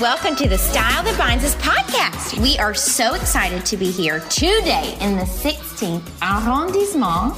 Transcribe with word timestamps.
welcome 0.00 0.34
to 0.34 0.48
the 0.48 0.56
Style 0.56 1.02
That 1.04 1.18
Binds 1.18 1.44
Us 1.44 1.54
podcast. 1.56 2.40
We 2.40 2.56
are 2.58 2.72
so 2.72 3.12
excited 3.14 3.66
to 3.66 3.76
be 3.76 3.90
here 3.90 4.20
today 4.30 4.96
in 5.00 5.16
the 5.16 5.24
16th 5.24 6.08
arrondissement 6.22 7.34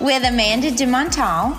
with 0.00 0.24
Amanda 0.24 0.70
de 0.70 0.86
Montal. 0.86 1.54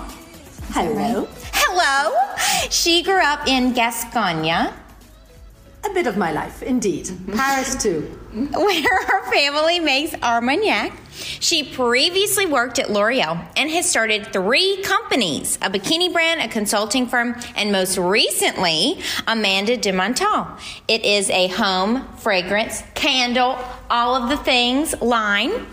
Hello. 0.72 1.28
Hello. 1.52 2.68
She 2.68 3.04
grew 3.04 3.22
up 3.22 3.46
in 3.46 3.74
Gascogne, 3.74 4.48
A 4.48 5.94
bit 5.94 6.08
of 6.08 6.16
my 6.16 6.32
life, 6.32 6.64
indeed. 6.64 7.10
Paris, 7.36 7.80
too. 7.80 8.18
where 8.52 9.06
her 9.06 9.30
family 9.30 9.78
makes 9.78 10.12
Armagnac. 10.20 10.92
She 11.12 11.62
previously 11.62 12.46
worked 12.46 12.80
at 12.80 12.90
L'Oreal 12.90 13.46
and 13.56 13.70
has 13.70 13.88
started 13.88 14.32
three 14.32 14.82
companies 14.82 15.56
a 15.62 15.70
bikini 15.70 16.12
brand, 16.12 16.40
a 16.40 16.48
consulting 16.48 17.06
firm, 17.06 17.36
and 17.54 17.70
most 17.70 17.96
recently, 17.96 18.98
Amanda 19.28 19.76
de 19.76 19.92
Montal. 19.92 20.58
It 20.88 21.04
is 21.04 21.30
a 21.30 21.46
home, 21.48 22.08
fragrance, 22.16 22.82
candle, 22.94 23.56
all 23.88 24.16
of 24.16 24.28
the 24.28 24.36
things 24.38 25.00
line. 25.00 25.66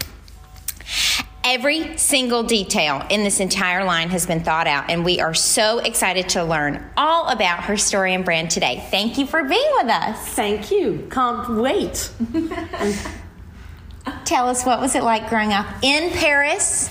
Every 1.44 1.98
single 1.98 2.44
detail 2.44 3.04
in 3.10 3.24
this 3.24 3.40
entire 3.40 3.84
line 3.84 4.10
has 4.10 4.28
been 4.28 4.44
thought 4.44 4.68
out, 4.68 4.92
and 4.92 5.04
we 5.04 5.20
are 5.20 5.34
so 5.34 5.80
excited 5.80 6.30
to 6.30 6.44
learn 6.44 6.84
all 6.96 7.28
about 7.30 7.64
her 7.64 7.78
story 7.78 8.14
and 8.14 8.24
brand 8.24 8.52
today. 8.52 8.86
Thank 8.92 9.18
you 9.18 9.26
for 9.26 9.44
being 9.44 9.72
with 9.78 9.88
us. 9.88 10.20
Thank 10.30 10.70
you. 10.70 11.08
Can't 11.10 11.50
wait. 11.58 12.12
Tell 14.26 14.48
us 14.48 14.64
what 14.66 14.80
was 14.80 14.94
it 14.94 15.04
like 15.04 15.30
growing 15.30 15.52
up 15.52 15.66
in 15.82 16.12
Paris? 16.12 16.90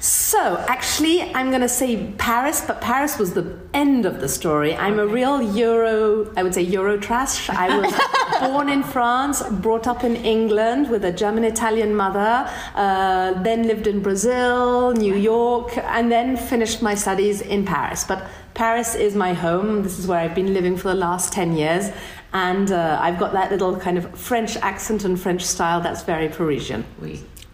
So, 0.00 0.56
actually, 0.66 1.20
I'm 1.34 1.50
going 1.50 1.60
to 1.60 1.68
say 1.68 2.10
Paris, 2.16 2.62
but 2.66 2.80
Paris 2.80 3.18
was 3.18 3.34
the 3.34 3.58
end 3.74 4.06
of 4.06 4.18
the 4.20 4.30
story. 4.30 4.74
I'm 4.74 4.98
a 4.98 5.06
real 5.06 5.42
Euro, 5.54 6.32
I 6.38 6.42
would 6.42 6.54
say 6.54 6.62
Euro 6.62 6.96
trash. 6.96 7.50
I 7.50 7.76
was 7.76 7.92
born 8.40 8.70
in 8.70 8.82
France, 8.82 9.42
brought 9.42 9.86
up 9.86 10.02
in 10.02 10.16
England 10.16 10.88
with 10.88 11.04
a 11.04 11.12
German 11.12 11.44
Italian 11.44 11.94
mother, 11.94 12.50
uh, 12.76 13.42
then 13.42 13.66
lived 13.66 13.86
in 13.86 14.00
Brazil, 14.00 14.92
New 14.92 15.14
York, 15.14 15.76
and 15.76 16.10
then 16.10 16.34
finished 16.34 16.80
my 16.80 16.94
studies 16.94 17.42
in 17.42 17.66
Paris. 17.66 18.02
But 18.02 18.26
Paris 18.54 18.94
is 18.94 19.14
my 19.14 19.34
home. 19.34 19.82
This 19.82 19.98
is 19.98 20.06
where 20.06 20.20
I've 20.20 20.34
been 20.34 20.54
living 20.54 20.78
for 20.78 20.88
the 20.88 20.94
last 20.94 21.30
10 21.34 21.58
years. 21.58 21.90
And 22.32 22.72
uh, 22.72 22.98
I've 23.02 23.18
got 23.18 23.34
that 23.34 23.50
little 23.50 23.76
kind 23.76 23.98
of 23.98 24.18
French 24.18 24.56
accent 24.56 25.04
and 25.04 25.20
French 25.20 25.42
style 25.44 25.82
that's 25.82 26.04
very 26.04 26.30
Parisian. 26.30 26.86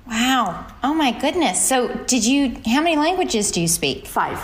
Wow. 0.06 0.66
Oh 0.82 0.94
my 0.94 1.12
goodness. 1.12 1.64
So, 1.64 1.88
did 2.06 2.24
you, 2.24 2.56
how 2.66 2.80
many 2.80 2.96
languages 2.96 3.50
do 3.50 3.60
you 3.60 3.68
speak? 3.68 4.06
Five. 4.06 4.38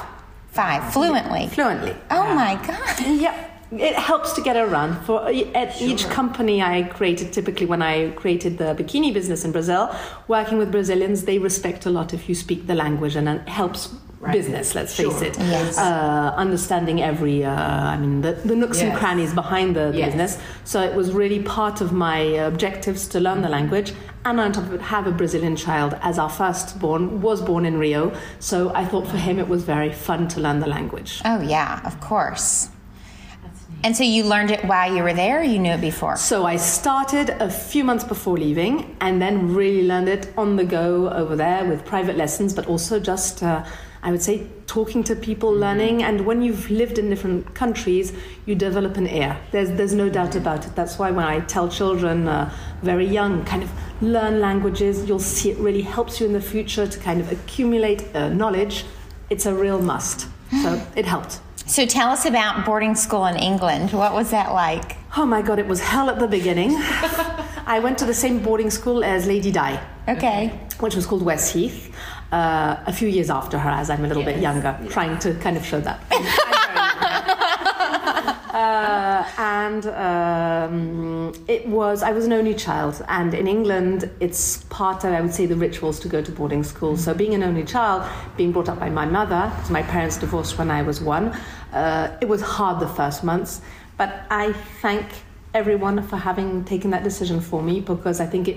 Five, 0.48 0.92
fluently. 0.92 1.48
Fluently. 1.48 1.96
Oh 2.10 2.34
my 2.34 2.54
God. 2.66 3.00
Yep. 3.00 3.48
It 3.72 3.94
helps 3.94 4.34
to 4.34 4.42
get 4.42 4.54
around. 4.56 5.02
For 5.06 5.22
uh, 5.22 5.32
at 5.54 5.80
each 5.80 6.06
company 6.10 6.60
I 6.60 6.82
created, 6.82 7.32
typically 7.32 7.64
when 7.64 7.80
I 7.80 8.10
created 8.10 8.58
the 8.58 8.74
bikini 8.74 9.14
business 9.14 9.46
in 9.46 9.52
Brazil, 9.52 9.94
working 10.28 10.58
with 10.58 10.70
Brazilians, 10.70 11.24
they 11.24 11.38
respect 11.38 11.86
a 11.86 11.90
lot 11.90 12.12
if 12.12 12.28
you 12.28 12.34
speak 12.34 12.66
the 12.66 12.74
language, 12.74 13.16
and 13.16 13.28
it 13.28 13.48
helps 13.48 13.94
business. 14.30 14.74
Let's 14.74 14.94
face 14.94 15.20
it. 15.22 15.36
Yes. 15.38 15.76
Uh, 15.78 16.32
understanding 16.36 17.02
every, 17.02 17.44
uh, 17.44 17.52
I 17.52 17.96
mean, 17.96 18.20
the, 18.20 18.32
the 18.32 18.54
nooks 18.54 18.80
and 18.80 18.94
crannies 18.96 19.34
behind 19.34 19.74
the 19.74 19.90
Yes. 19.94 20.06
business. 20.06 20.38
So 20.64 20.80
it 20.82 20.94
was 20.94 21.12
really 21.12 21.42
part 21.42 21.80
of 21.80 21.92
my 21.92 22.18
objectives 22.18 23.08
to 23.08 23.20
learn 23.20 23.42
the 23.42 23.48
language, 23.48 23.92
and 24.24 24.38
on 24.38 24.52
top 24.52 24.64
of 24.64 24.74
it, 24.74 24.80
have 24.80 25.06
a 25.06 25.10
Brazilian 25.12 25.56
child 25.56 25.96
as 26.00 26.18
our 26.18 26.30
firstborn 26.30 27.20
was 27.20 27.42
born 27.42 27.66
in 27.66 27.78
Rio. 27.78 28.12
So 28.38 28.72
I 28.74 28.84
thought 28.84 29.06
for 29.08 29.16
him 29.16 29.38
it 29.38 29.48
was 29.48 29.64
very 29.64 29.92
fun 29.92 30.28
to 30.28 30.40
learn 30.40 30.60
the 30.60 30.68
language. 30.68 31.20
Oh, 31.24 31.40
yeah, 31.40 31.80
of 31.84 32.00
course. 32.00 32.68
And 33.84 33.96
so 33.96 34.04
you 34.04 34.22
learned 34.22 34.52
it 34.52 34.64
while 34.64 34.94
you 34.94 35.02
were 35.02 35.12
there, 35.12 35.40
or 35.40 35.42
you 35.42 35.58
knew 35.58 35.72
it 35.72 35.80
before? 35.80 36.14
So 36.16 36.46
I 36.46 36.54
started 36.56 37.30
a 37.40 37.50
few 37.50 37.82
months 37.82 38.04
before 38.04 38.38
leaving 38.38 38.96
and 39.00 39.20
then 39.20 39.52
really 39.56 39.84
learned 39.88 40.08
it 40.08 40.32
on 40.36 40.54
the 40.54 40.62
go 40.64 41.10
over 41.10 41.34
there 41.34 41.64
with 41.64 41.84
private 41.84 42.16
lessons, 42.16 42.54
but 42.54 42.68
also 42.68 43.00
just, 43.00 43.42
uh, 43.42 43.64
I 44.04 44.10
would 44.10 44.22
say, 44.22 44.46
talking 44.66 45.04
to 45.04 45.14
people, 45.14 45.52
learning. 45.52 46.02
And 46.02 46.26
when 46.26 46.42
you've 46.42 46.70
lived 46.70 46.98
in 46.98 47.08
different 47.08 47.54
countries, 47.54 48.12
you 48.46 48.54
develop 48.54 48.96
an 48.96 49.06
ear. 49.06 49.38
There's, 49.52 49.70
there's 49.70 49.94
no 49.94 50.08
doubt 50.08 50.34
about 50.34 50.66
it. 50.66 50.74
That's 50.74 50.98
why 50.98 51.12
when 51.12 51.24
I 51.24 51.40
tell 51.40 51.68
children 51.68 52.26
uh, 52.26 52.52
very 52.82 53.06
young, 53.06 53.44
kind 53.44 53.62
of 53.62 53.70
learn 54.02 54.40
languages, 54.40 55.08
you'll 55.08 55.20
see 55.20 55.50
it 55.50 55.58
really 55.58 55.82
helps 55.82 56.20
you 56.20 56.26
in 56.26 56.32
the 56.32 56.40
future 56.40 56.86
to 56.86 56.98
kind 56.98 57.20
of 57.20 57.30
accumulate 57.30 58.14
uh, 58.14 58.28
knowledge. 58.30 58.84
It's 59.30 59.46
a 59.46 59.54
real 59.54 59.80
must. 59.80 60.26
So 60.62 60.84
it 60.96 61.06
helped. 61.06 61.38
So 61.66 61.86
tell 61.86 62.10
us 62.10 62.24
about 62.24 62.66
boarding 62.66 62.96
school 62.96 63.26
in 63.26 63.36
England. 63.36 63.92
What 63.92 64.12
was 64.14 64.32
that 64.32 64.52
like? 64.52 64.96
Oh 65.16 65.24
my 65.24 65.42
God, 65.42 65.60
it 65.60 65.66
was 65.66 65.80
hell 65.80 66.10
at 66.10 66.18
the 66.18 66.26
beginning. 66.26 66.72
I 67.66 67.78
went 67.80 67.98
to 67.98 68.04
the 68.04 68.14
same 68.14 68.40
boarding 68.42 68.70
school 68.70 69.04
as 69.04 69.26
Lady 69.26 69.52
Di. 69.52 69.80
Okay. 70.08 70.48
which 70.80 70.96
was 70.96 71.06
called 71.06 71.22
West 71.22 71.54
Heath, 71.54 71.91
uh, 72.32 72.82
a 72.86 72.92
few 72.92 73.08
years 73.08 73.30
after 73.30 73.58
her, 73.58 73.70
as 73.70 73.90
I'm 73.90 74.04
a 74.04 74.08
little 74.08 74.24
bit 74.24 74.40
younger, 74.40 74.76
trying 74.88 75.18
to 75.20 75.34
kind 75.34 75.56
of 75.56 75.64
show 75.64 75.80
that. 75.80 76.00
uh, 78.54 79.28
and 79.38 79.86
um, 79.86 81.32
it 81.46 81.68
was, 81.68 82.02
I 82.02 82.10
was 82.12 82.24
an 82.24 82.32
only 82.32 82.54
child, 82.54 83.04
and 83.08 83.34
in 83.34 83.46
England, 83.46 84.10
it's 84.18 84.64
part 84.64 85.04
of, 85.04 85.12
I 85.12 85.20
would 85.20 85.34
say, 85.34 85.44
the 85.44 85.56
rituals 85.56 86.00
to 86.00 86.08
go 86.08 86.22
to 86.22 86.32
boarding 86.32 86.64
school. 86.64 86.96
So, 86.96 87.12
being 87.12 87.34
an 87.34 87.42
only 87.42 87.64
child, 87.64 88.10
being 88.38 88.50
brought 88.50 88.70
up 88.70 88.80
by 88.80 88.88
my 88.88 89.04
mother, 89.04 89.52
because 89.54 89.70
my 89.70 89.82
parents 89.82 90.16
divorced 90.16 90.56
when 90.56 90.70
I 90.70 90.80
was 90.82 91.02
one, 91.02 91.36
uh, 91.74 92.16
it 92.22 92.28
was 92.28 92.40
hard 92.40 92.80
the 92.80 92.88
first 92.88 93.22
months, 93.22 93.60
but 93.98 94.24
I 94.30 94.54
thank 94.80 95.04
everyone 95.52 96.02
for 96.02 96.16
having 96.16 96.64
taken 96.64 96.92
that 96.92 97.04
decision 97.04 97.42
for 97.42 97.62
me 97.62 97.80
because 97.80 98.20
I 98.20 98.26
think 98.26 98.48
it 98.48 98.56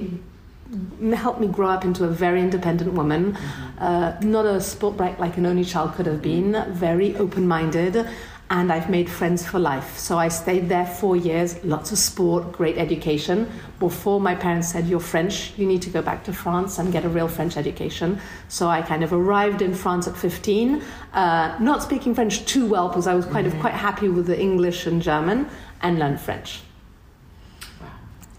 helped 1.14 1.40
me 1.40 1.48
grow 1.48 1.70
up 1.70 1.86
into 1.86 2.06
a 2.06 2.09
very 2.09 2.42
independent 2.42 2.94
woman, 2.94 3.36
uh, 3.78 4.18
not 4.22 4.46
a 4.46 4.59
sport 4.59 4.98
brat 4.98 5.20
like 5.20 5.38
an 5.38 5.46
only 5.46 5.64
child 5.64 5.94
could 5.94 6.06
have 6.06 6.22
been, 6.22 6.66
very 6.74 7.16
open 7.18 7.48
minded, 7.48 8.08
and 8.50 8.72
I've 8.72 8.90
made 8.90 9.09
friends 9.09 9.46
for 9.46 9.58
life. 9.58 9.98
So 9.98 10.18
I 10.18 10.28
stayed 10.28 10.70
there 10.70 10.86
four 10.86 11.16
years, 11.16 11.64
lots 11.64 11.92
of 11.92 11.98
sport, 11.98 12.52
great 12.52 12.78
education. 12.78 13.50
Before 13.80 14.22
my 14.22 14.36
parents 14.36 14.72
said, 14.72 14.86
You're 14.88 15.00
French, 15.00 15.54
you 15.58 15.66
need 15.66 15.81
to 15.84 15.90
go 15.90 16.02
back 16.02 16.24
to 16.25 16.34
France 16.34 16.78
and 16.78 16.92
get 16.92 17.06
a 17.06 17.09
real 17.09 17.28
French 17.28 17.58
education. 17.58 18.20
So 18.48 18.68
I 18.68 18.81
kind 18.81 19.04
of 19.04 19.14
arrived 19.14 19.62
in 19.62 19.74
France 19.74 20.08
at 20.08 20.16
15, 20.16 20.81
uh, 21.14 21.58
not 21.59 21.81
speaking 21.81 22.14
French 22.14 22.46
too 22.46 22.68
well 22.68 22.88
because 22.88 23.08
I 23.08 23.16
was 23.16 23.25
kind 23.25 23.48
of 23.48 23.59
quite 23.59 23.74
happy 23.74 24.09
with 24.09 24.28
the 24.28 24.40
English 24.40 24.86
and 24.86 25.02
German, 25.02 25.50
and 25.81 25.98
learned 25.98 26.22
French. 26.22 26.62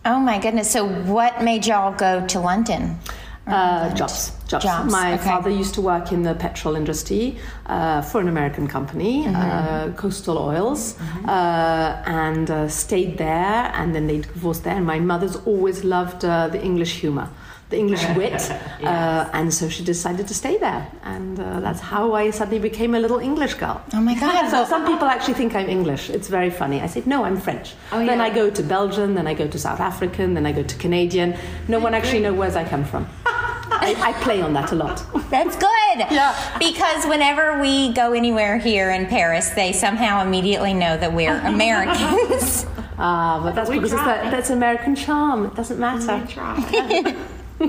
Oh 0.07 0.21
my 0.21 0.39
goodness. 0.39 0.71
So 0.71 0.87
what 0.87 1.43
made 1.43 1.67
y'all 1.67 1.93
go 1.93 2.25
to 2.29 2.39
London? 2.41 2.97
Uh, 3.45 3.93
jobs, 3.95 4.33
jobs. 4.49 4.65
Jobs, 4.65 4.93
My 4.93 5.15
okay. 5.15 5.25
father 5.25 5.51
used 5.51 5.75
to 5.75 5.81
work 5.81 6.11
in 6.13 6.23
the 6.23 6.35
petrol 6.35 6.75
industry 6.77 7.39
uh, 7.67 8.03
for 8.03 8.21
an 8.21 8.29
American 8.29 8.67
company, 8.69 9.25
Mm-hmm. 9.25 9.37
uh, 9.37 9.93
Coastal 9.97 10.39
Oils, 10.39 10.97
uh, 11.27 12.03
and 12.07 12.51
uh, 12.51 12.69
stayed 12.69 13.19
there. 13.19 13.71
And 13.75 13.95
then 13.95 14.07
they 14.07 14.19
divorced 14.19 14.63
there. 14.65 14.77
And 14.77 14.87
my 14.87 14.99
mother's 15.01 15.37
always 15.45 15.85
loved 15.85 16.25
uh, 16.25 16.49
the 16.49 16.63
English 16.63 17.01
humor, 17.01 17.29
the 17.71 17.79
English 17.79 18.05
wit, 18.17 18.51
uh, 18.83 19.29
and 19.33 19.53
so 19.53 19.69
she 19.69 19.83
decided 19.85 20.29
to 20.29 20.35
stay 20.35 20.57
there. 20.59 20.87
And 21.03 21.39
uh, 21.41 21.61
that's 21.61 21.81
how 21.81 22.15
I 22.15 22.31
suddenly 22.31 22.61
became 22.61 22.95
a 22.95 23.01
little 23.01 23.19
English 23.19 23.55
girl. 23.55 23.83
Oh 23.95 24.01
my 24.01 24.15
God. 24.21 24.51
So 24.51 24.65
some 24.65 24.87
people 24.87 25.09
actually 25.09 25.35
think 25.35 25.55
I'm 25.55 25.69
English. 25.69 26.11
It's 26.11 26.29
very 26.29 26.51
funny. 26.51 26.81
I 26.81 26.87
said, 26.87 27.07
no, 27.07 27.25
I'm 27.25 27.37
French. 27.39 27.75
Oh, 27.93 28.05
then. 28.05 28.21
I 28.21 28.31
go 28.31 28.51
to 28.51 28.63
Belgian, 28.63 29.15
then 29.15 29.27
I 29.27 29.35
go 29.35 29.49
to 29.49 29.59
South 29.59 29.81
African, 29.81 30.35
then 30.35 30.47
I 30.47 30.53
go 30.53 30.63
to 30.63 30.77
Canadian. 30.77 31.37
No 31.69 31.79
one 31.79 31.95
actually 31.95 32.21
knows 32.21 32.37
where 32.39 32.57
I 32.57 32.65
come 32.69 32.85
from. 32.85 33.09
I, 33.27 33.95
I 33.99 34.13
play 34.23 34.41
on 34.41 34.53
that 34.55 34.73
a 34.73 34.75
lot. 34.75 35.05
That's 35.31 35.57
good. 35.57 35.99
Yeah. 35.99 36.35
Because 36.59 37.05
whenever 37.07 37.61
we 37.61 37.93
go 37.93 38.13
anywhere 38.13 38.59
here 38.59 38.91
in 38.91 39.07
Paris, 39.07 39.51
they 39.51 39.73
somehow 39.73 40.23
immediately 40.23 40.73
know 40.73 40.97
that 40.97 41.13
we're 41.13 41.37
Americans. 41.41 42.65
Ah, 42.99 43.41
but 43.43 43.55
that's 43.55 43.69
We 43.69 43.77
because 43.77 43.93
it's 43.93 44.03
that, 44.03 44.31
that's 44.31 44.51
American 44.51 44.95
charm. 44.97 45.47
It 45.47 45.55
doesn't 45.55 45.79
matter. 45.79 46.25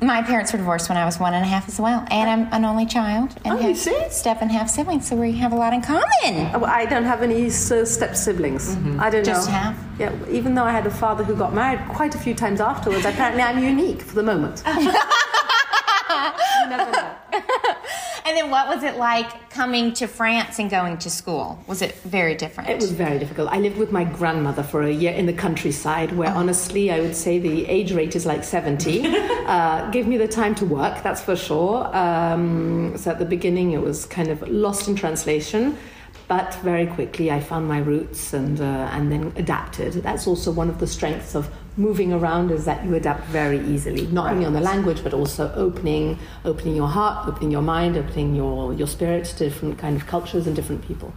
My 0.00 0.22
parents 0.22 0.52
were 0.52 0.58
divorced 0.58 0.88
when 0.88 0.96
I 0.96 1.04
was 1.04 1.18
one 1.18 1.34
and 1.34 1.44
a 1.44 1.48
half 1.48 1.66
as 1.68 1.80
well, 1.80 2.06
and 2.08 2.30
I'm 2.30 2.52
an 2.52 2.64
only 2.64 2.86
child 2.86 3.34
and 3.44 3.54
Oh, 3.54 3.60
you 3.60 3.68
have 3.68 3.76
see? 3.78 4.06
step 4.10 4.40
and 4.40 4.50
half 4.50 4.70
siblings, 4.70 5.08
so 5.08 5.16
we 5.16 5.32
have 5.32 5.52
a 5.52 5.56
lot 5.56 5.72
in 5.72 5.82
common. 5.82 6.06
Oh, 6.54 6.62
I 6.64 6.84
don't 6.86 7.02
have 7.02 7.20
any 7.20 7.50
step 7.50 8.14
siblings. 8.14 8.76
Mm-hmm. 8.76 9.00
I 9.00 9.10
don't 9.10 9.26
know. 9.26 9.32
Just 9.32 9.48
know. 9.48 9.54
half? 9.54 9.76
Yeah, 9.98 10.12
even 10.30 10.54
though 10.54 10.62
I 10.62 10.70
had 10.70 10.86
a 10.86 10.90
father 10.90 11.24
who 11.24 11.34
got 11.34 11.52
married 11.52 11.80
quite 11.88 12.14
a 12.14 12.18
few 12.18 12.32
times 12.32 12.60
afterwards, 12.60 13.04
apparently 13.04 13.42
I'm 13.42 13.58
unique 13.58 14.02
for 14.02 14.14
the 14.14 14.22
moment. 14.22 14.62
you 14.66 14.84
never 16.68 16.92
know. 16.92 17.07
And 18.28 18.36
then, 18.36 18.50
what 18.50 18.68
was 18.68 18.82
it 18.82 18.98
like 18.98 19.48
coming 19.48 19.94
to 19.94 20.06
France 20.06 20.58
and 20.58 20.68
going 20.68 20.98
to 20.98 21.08
school? 21.08 21.58
Was 21.66 21.80
it 21.80 21.94
very 22.02 22.34
different? 22.34 22.68
It 22.68 22.78
was 22.78 22.92
very 22.92 23.18
difficult. 23.18 23.48
I 23.50 23.58
lived 23.58 23.78
with 23.78 23.90
my 23.90 24.04
grandmother 24.04 24.62
for 24.62 24.82
a 24.82 24.92
year 24.92 25.14
in 25.14 25.24
the 25.24 25.32
countryside, 25.32 26.12
where 26.12 26.28
honestly, 26.28 26.90
I 26.90 27.00
would 27.00 27.16
say 27.16 27.38
the 27.38 27.64
age 27.64 27.90
rate 27.92 28.14
is 28.14 28.26
like 28.26 28.44
70. 28.44 29.06
uh, 29.46 29.90
gave 29.92 30.06
me 30.06 30.18
the 30.18 30.28
time 30.28 30.54
to 30.56 30.66
work, 30.66 31.02
that's 31.02 31.22
for 31.22 31.36
sure. 31.36 31.86
Um, 31.96 32.98
so 32.98 33.12
at 33.12 33.18
the 33.18 33.24
beginning, 33.24 33.72
it 33.72 33.80
was 33.80 34.04
kind 34.04 34.28
of 34.28 34.46
lost 34.46 34.88
in 34.88 34.94
translation. 34.94 35.78
But 36.26 36.54
very 36.56 36.86
quickly, 36.86 37.30
I 37.30 37.40
found 37.40 37.66
my 37.66 37.78
roots 37.78 38.34
and 38.34 38.60
uh, 38.60 38.90
and 38.92 39.10
then 39.10 39.32
adapted. 39.36 39.94
That's 40.02 40.26
also 40.26 40.52
one 40.52 40.68
of 40.68 40.80
the 40.80 40.86
strengths 40.86 41.34
of 41.34 41.48
moving 41.78 42.12
around 42.12 42.50
is 42.50 42.64
that 42.64 42.84
you 42.84 42.94
adapt 42.94 43.24
very 43.26 43.60
easily, 43.60 44.06
not 44.08 44.26
right. 44.26 44.34
only 44.34 44.44
on 44.44 44.52
the 44.52 44.60
language 44.60 45.02
but 45.02 45.14
also 45.14 45.52
opening 45.54 46.18
opening 46.44 46.74
your 46.76 46.88
heart, 46.88 47.28
opening 47.28 47.50
your 47.50 47.62
mind, 47.62 47.96
opening 47.96 48.34
your 48.34 48.74
your 48.74 48.88
spirit 48.88 49.24
to 49.26 49.36
different 49.38 49.78
kind 49.78 49.96
of 49.96 50.06
cultures 50.06 50.46
and 50.46 50.54
different 50.56 50.86
people. 50.86 51.12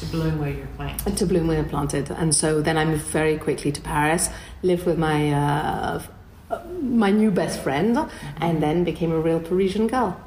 To 0.00 0.06
bloom 0.06 0.38
where 0.38 0.50
you're 0.50 0.66
planted. 0.76 1.16
To 1.16 1.26
bloom 1.26 1.46
where 1.48 1.56
you're 1.56 1.68
planted, 1.68 2.10
and 2.10 2.34
so 2.34 2.60
then 2.60 2.76
I 2.76 2.84
moved 2.84 3.06
very 3.06 3.38
quickly 3.38 3.72
to 3.72 3.80
Paris, 3.80 4.28
lived 4.62 4.84
with 4.84 4.98
my 4.98 5.32
uh, 5.32 6.02
my 6.82 7.10
new 7.10 7.30
best 7.30 7.60
friend, 7.60 7.96
mm-hmm. 7.96 8.42
and 8.44 8.62
then 8.62 8.84
became 8.84 9.10
a 9.10 9.18
real 9.18 9.40
Parisian 9.40 9.86
girl. 9.86 10.20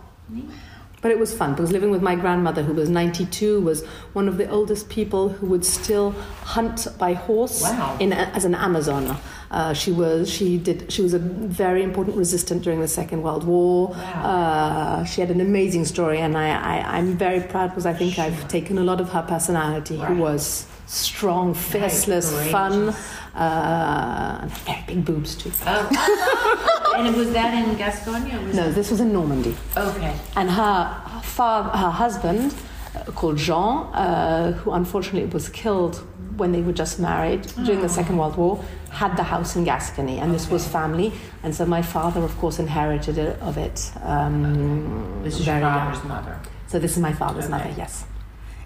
But 1.02 1.12
it 1.12 1.20
was 1.20 1.34
fun 1.34 1.54
because 1.54 1.72
living 1.72 1.92
with 1.92 2.02
my 2.02 2.16
grandmother, 2.16 2.62
who 2.62 2.74
was 2.74 2.90
92, 2.90 3.62
was 3.62 3.86
one 4.14 4.28
of 4.28 4.38
the 4.38 4.50
oldest 4.50 4.90
people 4.90 5.30
who 5.30 5.48
would 5.48 5.64
still 5.64 6.12
hunt 6.44 6.88
by 6.98 7.14
horse 7.14 7.62
wow. 7.62 7.98
in, 8.00 8.12
as 8.12 8.44
an 8.44 8.56
Amazon. 8.56 9.18
Uh, 9.52 9.74
she 9.74 9.92
was 9.92 10.30
she 10.30 10.58
did 10.60 10.92
she 10.92 11.02
was 11.02 11.14
a 11.14 11.20
very 11.20 11.82
important 11.82 12.16
resistant 12.16 12.62
during 12.62 12.82
the 12.82 12.88
Second 12.88 13.24
World 13.24 13.44
War. 13.46 13.88
Wow. 13.88 13.96
Uh, 13.98 15.04
she 15.06 15.22
had 15.22 15.32
an 15.32 15.42
amazing 15.42 15.86
story, 15.86 16.20
and 16.20 16.38
I, 16.38 16.50
I 16.82 17.00
am 17.00 17.18
very 17.18 17.42
proud 17.42 17.70
because 17.70 17.88
I 17.88 17.94
think 17.94 18.16
sure. 18.16 18.26
I've 18.26 18.48
taken 18.48 18.78
a 18.78 18.84
lot 18.84 19.02
of 19.02 19.10
her 19.10 19.24
personality, 19.24 19.98
right. 19.98 20.08
who 20.10 20.18
was 20.18 20.68
strong, 20.86 21.54
fearless, 21.54 22.32
right. 22.32 22.52
fun, 22.52 22.90
uh, 23.36 24.40
and 24.42 24.52
very 24.52 24.84
big 24.86 25.06
boobs 25.06 25.36
too. 25.36 25.52
Oh. 25.66 26.36
and 27.06 27.16
was 27.16 27.32
that 27.34 27.54
in 27.54 27.76
Gascogne? 27.76 28.56
no, 28.56 28.72
this 28.72 28.92
was 28.92 29.00
in 29.00 29.14
Normandy. 29.14 29.56
Okay. 29.76 30.16
And 30.36 30.50
her 30.50 31.22
father, 31.24 31.70
her 31.78 31.92
husband, 31.92 32.56
uh, 32.96 33.04
called 33.12 33.38
Jean, 33.38 33.88
uh, 33.94 34.54
who 34.54 34.72
unfortunately 34.72 35.30
was 35.30 35.50
killed 35.50 35.98
when 36.38 36.52
they 36.52 36.62
were 36.62 36.74
just 36.74 37.00
married 37.00 37.42
during 37.66 37.82
the 37.82 37.90
Second 37.90 38.18
World 38.18 38.38
War, 38.38 38.64
had 38.92 39.16
the 39.18 39.24
house 39.24 39.56
in 39.56 39.64
Gascony, 39.66 40.20
and 40.20 40.34
this 40.34 40.50
was 40.50 40.68
family. 40.68 41.12
And 41.44 41.54
so 41.54 41.66
my 41.66 41.82
father, 41.82 42.22
of 42.22 42.36
course, 42.38 42.60
inherited 42.60 43.18
it, 43.18 43.40
of 43.42 43.58
it. 43.58 43.92
Um, 44.04 45.22
this 45.24 45.40
is 45.40 45.46
your 45.46 45.60
father's 45.60 46.00
young. 46.00 46.08
mother. 46.08 46.40
So 46.68 46.80
this 46.80 46.94
is 46.94 47.00
my 47.00 47.14
father's 47.14 47.46
okay. 47.46 47.52
mother. 47.52 47.74
Yes. 47.78 48.06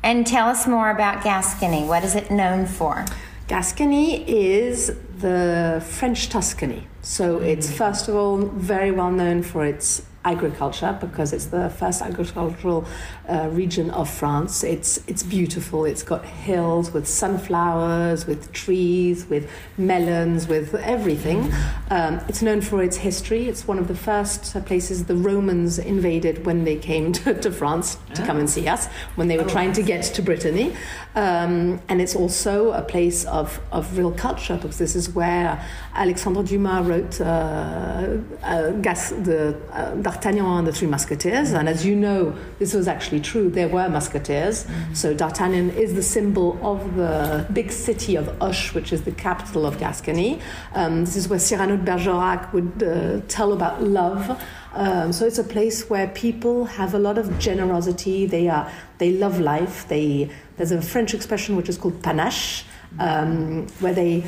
And 0.04 0.28
tell 0.28 0.48
us 0.48 0.68
more 0.68 0.90
about 0.90 1.24
Gascony. 1.24 1.86
What 1.86 2.04
is 2.04 2.16
it 2.16 2.30
known 2.30 2.66
for? 2.66 3.06
Gascony 3.48 4.24
is 4.30 4.92
the 5.20 5.84
French 5.86 6.30
Tuscany. 6.30 6.88
So 7.04 7.40
it's 7.40 7.70
mm. 7.70 7.74
first 7.74 8.08
of 8.08 8.16
all 8.16 8.38
very 8.38 8.92
well 8.92 9.12
known 9.12 9.44
for 9.44 9.66
its 9.66 10.04
agriculture 10.26 10.98
because 11.02 11.34
it's 11.34 11.48
the 11.48 11.70
first 11.70 12.02
agricultural 12.02 12.86
uh, 13.28 13.50
region 13.52 13.90
of 13.92 14.10
France. 14.10 14.64
It's 14.64 15.00
it's 15.08 15.24
beautiful. 15.24 15.86
It's 15.86 16.04
got 16.04 16.26
hills 16.26 16.92
with 16.92 17.08
sunflowers, 17.08 18.26
with 18.26 18.52
trees, 18.54 19.26
with 19.28 19.50
melons, 19.78 20.48
with 20.48 20.76
everything. 20.76 21.52
Um, 21.90 22.22
it's 22.28 22.42
known 22.42 22.62
for 22.62 22.82
its 22.82 22.98
history. 22.98 23.48
It's 23.48 23.68
one 23.68 23.80
of 23.80 23.88
the 23.88 23.96
first 23.96 24.54
places 24.66 25.06
the 25.06 25.16
Romans 25.16 25.80
invaded 25.80 26.46
when 26.46 26.64
they 26.64 26.78
came 26.78 27.12
to, 27.24 27.34
to 27.34 27.52
France 27.52 27.98
to 28.16 28.26
come 28.26 28.38
and 28.38 28.50
see 28.50 28.68
us 28.68 28.88
when 29.16 29.28
they 29.28 29.38
were 29.38 29.44
oh. 29.44 29.50
trying 29.50 29.74
to 29.74 29.84
get 29.84 30.04
to 30.04 30.22
Brittany. 30.22 30.76
Um, 31.16 31.80
and 31.90 32.02
it's 32.02 32.16
also 32.16 32.72
a 32.72 32.82
place 32.82 33.26
of, 33.26 33.60
of 33.72 33.98
real 33.98 34.12
culture 34.12 34.56
because 34.56 34.80
this 34.80 34.96
is 34.96 35.10
where 35.10 35.64
Alexandre 35.94 36.42
Dumas 36.44 36.88
wrote 36.88 37.22
uh, 37.22 38.18
uh, 38.42 38.72
Gas, 38.82 39.10
the 39.10 39.56
uh, 39.72 39.96
D'Artagnan 40.14 40.60
and 40.60 40.68
the 40.68 40.72
Three 40.72 40.88
Musketeers. 40.88 41.52
And 41.52 41.68
as 41.68 41.86
you 41.86 41.96
know, 41.96 42.36
this 42.60 42.74
was 42.74 42.88
actually 42.88 43.20
true. 43.20 43.50
There 43.50 43.68
were 43.68 43.90
musketeers. 43.90 44.66
So 44.94 45.14
D'Artagnan 45.14 45.72
is 45.72 45.96
the 45.96 46.04
symbol 46.04 46.60
of 46.62 46.96
the 46.96 47.46
big 47.52 47.72
city 47.72 48.16
of 48.16 48.30
Auch, 48.42 48.74
which 48.74 48.94
is 48.94 49.04
the 49.04 49.12
capital 49.12 49.66
of 49.66 49.80
Gascony. 49.80 50.40
Um, 50.76 51.06
this 51.06 51.16
is 51.16 51.28
where 51.28 51.40
Cyrano 51.40 51.78
de 51.78 51.84
Bergerac 51.84 52.54
would 52.54 52.84
uh, 52.84 53.22
tell 53.28 53.54
about 53.54 53.82
love. 53.82 54.42
Um, 54.74 55.14
so 55.14 55.26
it's 55.26 55.38
a 55.38 55.44
place 55.44 55.90
where 55.90 56.08
people 56.08 56.66
have 56.66 56.94
a 56.94 57.00
lot 57.00 57.18
of 57.18 57.38
generosity. 57.40 58.26
They 58.26 58.50
are 58.50 58.72
they 58.98 59.12
love 59.12 59.40
life. 59.40 59.88
They 59.88 60.30
there's 60.58 60.72
a 60.72 60.82
French 60.82 61.14
expression 61.14 61.56
which 61.56 61.70
is 61.70 61.78
called 61.78 62.02
panache, 62.02 62.66
um, 63.00 63.68
where 63.80 63.94
they 63.94 64.24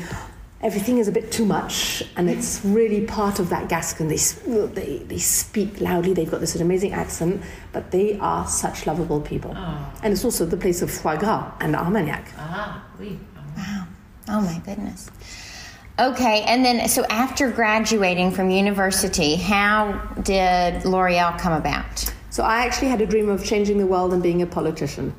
everything 0.62 0.98
is 0.98 1.08
a 1.08 1.12
bit 1.12 1.30
too 1.30 1.44
much, 1.44 2.02
and 2.16 2.30
it's 2.30 2.64
really 2.64 3.04
part 3.06 3.38
of 3.38 3.50
that 3.50 3.68
Gascon. 3.68 4.08
They, 4.08 4.16
they, 4.16 4.98
they 4.98 5.18
speak 5.18 5.80
loudly, 5.80 6.14
they've 6.14 6.30
got 6.30 6.40
this 6.40 6.56
amazing 6.56 6.92
accent, 6.92 7.42
but 7.72 7.90
they 7.90 8.18
are 8.18 8.46
such 8.46 8.86
lovable 8.86 9.20
people. 9.20 9.54
Oh. 9.56 9.92
And 10.02 10.12
it's 10.12 10.24
also 10.24 10.46
the 10.46 10.56
place 10.56 10.82
of 10.82 10.90
foie 10.90 11.16
gras 11.16 11.52
and 11.60 11.76
Armagnac. 11.76 12.32
Ah, 12.36 12.84
oui. 12.98 13.18
Wow. 13.56 13.86
Oh 14.28 14.40
my 14.40 14.60
goodness. 14.64 15.10
Okay, 15.98 16.42
and 16.42 16.62
then 16.62 16.88
so 16.88 17.06
after 17.06 17.50
graduating 17.50 18.30
from 18.30 18.50
university, 18.50 19.36
how 19.36 19.92
did 20.22 20.84
L'Oreal 20.84 21.38
come 21.38 21.54
about? 21.54 22.12
So 22.28 22.42
I 22.42 22.66
actually 22.66 22.88
had 22.88 23.00
a 23.00 23.06
dream 23.06 23.30
of 23.30 23.42
changing 23.42 23.78
the 23.78 23.86
world 23.86 24.12
and 24.12 24.22
being 24.22 24.42
a 24.42 24.46
politician. 24.46 25.14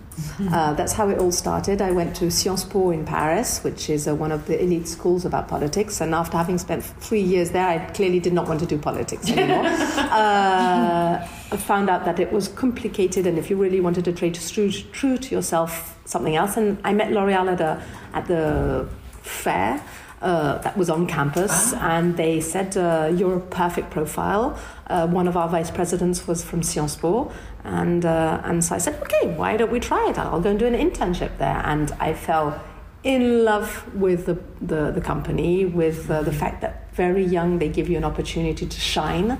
Uh, 0.51 0.73
that's 0.73 0.93
how 0.93 1.09
it 1.09 1.19
all 1.19 1.31
started. 1.31 1.81
I 1.81 1.91
went 1.91 2.15
to 2.17 2.31
Sciences 2.31 2.67
Po 2.67 2.91
in 2.91 3.05
Paris, 3.05 3.63
which 3.63 3.89
is 3.89 4.07
uh, 4.07 4.15
one 4.15 4.31
of 4.31 4.45
the 4.47 4.61
elite 4.61 4.87
schools 4.87 5.25
about 5.25 5.47
politics. 5.47 6.01
And 6.01 6.13
after 6.13 6.37
having 6.37 6.57
spent 6.57 6.83
three 6.83 7.21
years 7.21 7.51
there, 7.51 7.67
I 7.67 7.79
clearly 7.91 8.19
did 8.19 8.33
not 8.33 8.47
want 8.47 8.59
to 8.61 8.65
do 8.65 8.77
politics 8.77 9.29
anymore. 9.29 9.65
uh, 9.65 11.27
I 11.51 11.57
found 11.57 11.89
out 11.89 12.05
that 12.05 12.19
it 12.19 12.31
was 12.31 12.47
complicated, 12.47 13.27
and 13.27 13.37
if 13.37 13.49
you 13.49 13.55
really 13.55 13.79
wanted 13.79 14.05
to 14.05 14.13
trade 14.13 14.35
true, 14.35 14.71
true 14.71 15.17
to 15.17 15.35
yourself, 15.35 15.97
something 16.05 16.35
else. 16.35 16.57
And 16.57 16.79
I 16.83 16.93
met 16.93 17.11
L'Oreal 17.11 17.51
at, 17.51 17.61
a, 17.61 17.83
at 18.13 18.27
the 18.27 18.87
fair 19.21 19.83
uh, 20.21 20.57
that 20.59 20.75
was 20.75 20.89
on 20.89 21.05
campus, 21.05 21.73
ah. 21.73 21.97
and 21.97 22.17
they 22.17 22.41
said, 22.41 22.75
uh, 22.75 23.11
You're 23.15 23.37
a 23.37 23.41
perfect 23.41 23.91
profile. 23.91 24.57
Uh, 24.87 25.07
one 25.07 25.27
of 25.27 25.37
our 25.37 25.47
vice 25.47 25.69
presidents 25.69 26.27
was 26.27 26.43
from 26.43 26.63
Sciences 26.63 26.97
Po, 26.97 27.31
and, 27.67 28.05
uh, 28.05 28.41
and 28.43 28.63
so 28.63 28.75
I 28.75 28.77
said, 28.77 29.01
Okay, 29.03 29.27
why 29.35 29.57
don't 29.57 29.71
we 29.71 29.79
try 29.79 30.09
it? 30.09 30.17
I'll 30.17 30.41
go 30.41 30.49
and 30.49 30.59
do 30.59 30.65
an 30.65 30.73
internship 30.73 31.37
there. 31.37 31.61
And 31.65 31.91
I 31.99 32.13
fell 32.13 32.61
in 33.03 33.43
love 33.43 33.93
with 33.93 34.25
the, 34.25 34.37
the, 34.61 34.91
the 34.91 35.01
company, 35.01 35.65
with 35.65 36.09
uh, 36.09 36.23
the 36.23 36.33
fact 36.33 36.61
that 36.61 36.93
very 36.93 37.23
young 37.23 37.59
they 37.59 37.69
give 37.69 37.89
you 37.89 37.97
an 37.97 38.03
opportunity 38.03 38.65
to 38.65 38.79
shine. 38.79 39.37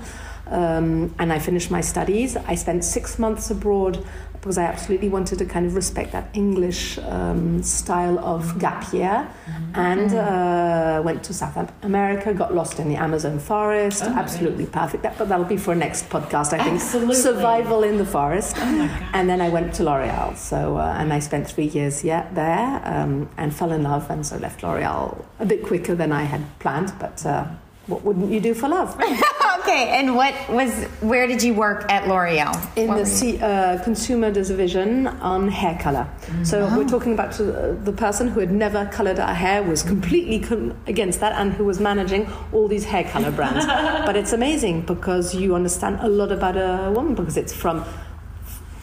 Um, 0.50 1.14
and 1.18 1.32
I 1.32 1.38
finished 1.38 1.70
my 1.70 1.80
studies. 1.80 2.36
I 2.36 2.54
spent 2.54 2.84
six 2.84 3.18
months 3.18 3.50
abroad 3.50 4.04
because 4.40 4.56
I 4.56 4.64
absolutely 4.64 5.08
wanted 5.08 5.38
to 5.38 5.44
kind 5.44 5.66
of 5.66 5.74
respect 5.74 6.12
that 6.12 6.30
English 6.32 6.98
um, 6.98 7.62
style 7.62 8.18
of 8.20 8.58
gap 8.58 8.92
year, 8.92 9.28
mm-hmm. 9.46 9.72
and 9.74 10.14
uh, 10.14 11.02
went 11.04 11.24
to 11.24 11.34
South 11.34 11.72
America, 11.82 12.32
got 12.32 12.54
lost 12.54 12.78
in 12.78 12.88
the 12.88 12.96
Amazon 12.96 13.38
forest. 13.38 14.02
Oh, 14.04 14.08
absolutely 14.08 14.66
perfect. 14.66 15.02
That, 15.02 15.18
but 15.18 15.28
that'll 15.28 15.44
be 15.44 15.56
for 15.56 15.74
next 15.74 16.08
podcast, 16.08 16.52
I 16.52 16.62
think. 16.62 16.76
Absolutely. 16.76 17.14
Survival 17.16 17.82
in 17.82 17.98
the 17.98 18.06
forest. 18.06 18.56
Oh 18.58 19.08
and 19.12 19.28
then 19.28 19.40
I 19.40 19.48
went 19.48 19.74
to 19.74 19.84
L'Oreal. 19.84 20.36
So 20.36 20.76
uh, 20.76 20.94
and 20.98 21.12
I 21.12 21.18
spent 21.18 21.48
three 21.48 21.66
years 21.66 22.04
yeah, 22.04 22.28
there 22.32 22.80
um, 22.84 23.28
and 23.36 23.54
fell 23.54 23.72
in 23.72 23.82
love, 23.82 24.08
and 24.10 24.24
so 24.24 24.36
left 24.36 24.62
L'Oreal 24.62 25.24
a 25.40 25.46
bit 25.46 25.64
quicker 25.64 25.94
than 25.94 26.12
I 26.12 26.22
had 26.22 26.42
planned, 26.60 26.92
but. 26.98 27.26
Uh, 27.26 27.46
what 27.88 28.04
wouldn't 28.04 28.30
you 28.30 28.40
do 28.40 28.54
for 28.54 28.68
love? 28.68 28.94
okay, 29.60 29.88
and 29.98 30.14
what 30.14 30.34
was 30.48 30.84
where 31.00 31.26
did 31.26 31.42
you 31.42 31.54
work 31.54 31.90
at 31.90 32.06
L'Oreal? 32.06 32.54
In 32.76 32.88
what 32.88 32.98
the 32.98 33.06
C, 33.06 33.38
uh, 33.38 33.82
consumer 33.82 34.30
division 34.30 35.06
on 35.06 35.48
hair 35.48 35.78
color. 35.80 36.04
Mm-hmm. 36.04 36.44
So 36.44 36.68
we're 36.76 36.88
talking 36.88 37.14
about 37.14 37.40
uh, 37.40 37.72
the 37.84 37.92
person 37.92 38.28
who 38.28 38.40
had 38.40 38.52
never 38.52 38.86
colored 38.86 39.18
our 39.18 39.34
hair 39.34 39.62
was 39.62 39.82
completely 39.82 40.38
con- 40.38 40.78
against 40.86 41.20
that 41.20 41.32
and 41.32 41.52
who 41.52 41.64
was 41.64 41.80
managing 41.80 42.30
all 42.52 42.68
these 42.68 42.84
hair 42.84 43.04
color 43.04 43.30
brands. 43.30 43.66
but 44.06 44.16
it's 44.16 44.32
amazing 44.32 44.82
because 44.82 45.34
you 45.34 45.54
understand 45.54 45.98
a 46.00 46.08
lot 46.08 46.30
about 46.30 46.56
a 46.56 46.90
woman 46.90 47.14
because 47.14 47.36
it's 47.36 47.52
from 47.52 47.84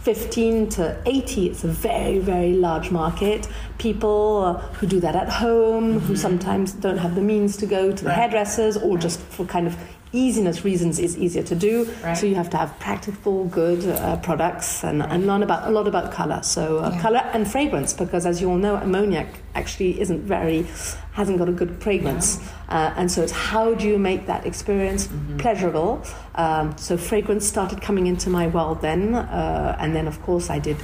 15 0.05 0.69
to 0.69 1.01
80, 1.07 1.47
it's 1.47 1.63
a 1.63 1.67
very, 1.67 2.19
very 2.19 2.53
large 2.53 2.91
market. 2.91 3.47
People 3.79 4.53
who 4.77 4.85
do 4.85 4.99
that 4.99 5.15
at 5.15 5.27
home, 5.27 5.95
mm-hmm. 5.95 6.05
who 6.05 6.15
sometimes 6.15 6.73
don't 6.73 6.99
have 6.99 7.15
the 7.15 7.21
means 7.21 7.57
to 7.57 7.65
go 7.65 7.91
to 7.91 8.03
the 8.03 8.09
right. 8.09 8.19
hairdressers, 8.19 8.77
or 8.77 8.99
just 8.99 9.19
for 9.19 9.47
kind 9.47 9.65
of 9.65 9.75
easiness 10.15 10.63
reasons 10.63 10.99
is 10.99 11.17
easier 11.17 11.43
to 11.43 11.55
do. 11.55 11.85
Right. 12.03 12.17
So 12.17 12.25
you 12.25 12.35
have 12.35 12.49
to 12.51 12.57
have 12.57 12.77
practical, 12.79 13.45
good 13.45 13.87
uh, 13.87 14.17
products 14.17 14.83
and, 14.83 14.99
right. 14.99 15.11
and 15.11 15.27
learn 15.27 15.43
about 15.43 15.67
a 15.67 15.71
lot 15.71 15.87
about 15.87 16.11
color. 16.11 16.41
So 16.43 16.79
uh, 16.79 16.91
yeah. 16.91 17.01
color 17.01 17.21
and 17.33 17.49
fragrance, 17.49 17.93
because 17.93 18.25
as 18.25 18.41
you 18.41 18.49
all 18.49 18.57
know, 18.57 18.75
ammoniac 18.75 19.27
actually 19.53 19.99
isn't 19.99 20.21
very 20.21 20.65
hasn't 21.13 21.37
got 21.37 21.47
a 21.47 21.51
good 21.53 21.81
fragrance, 21.81 22.41
yeah. 22.41 22.87
uh, 22.87 22.93
and 22.97 23.09
so 23.09 23.21
it's 23.21 23.31
how 23.31 23.73
do 23.73 23.87
you 23.87 23.97
make 23.97 24.25
that 24.25 24.45
experience 24.45 25.07
mm-hmm. 25.07 25.37
pleasurable? 25.37 26.03
Um, 26.35 26.77
so 26.77 26.97
fragrance 26.97 27.47
started 27.47 27.81
coming 27.81 28.07
into 28.07 28.29
my 28.29 28.47
world 28.47 28.81
then, 28.81 29.15
uh, 29.15 29.77
and 29.79 29.95
then 29.95 30.07
of 30.07 30.21
course 30.23 30.49
I 30.49 30.59
did 30.59 30.75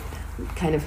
kind 0.55 0.73
of 0.73 0.83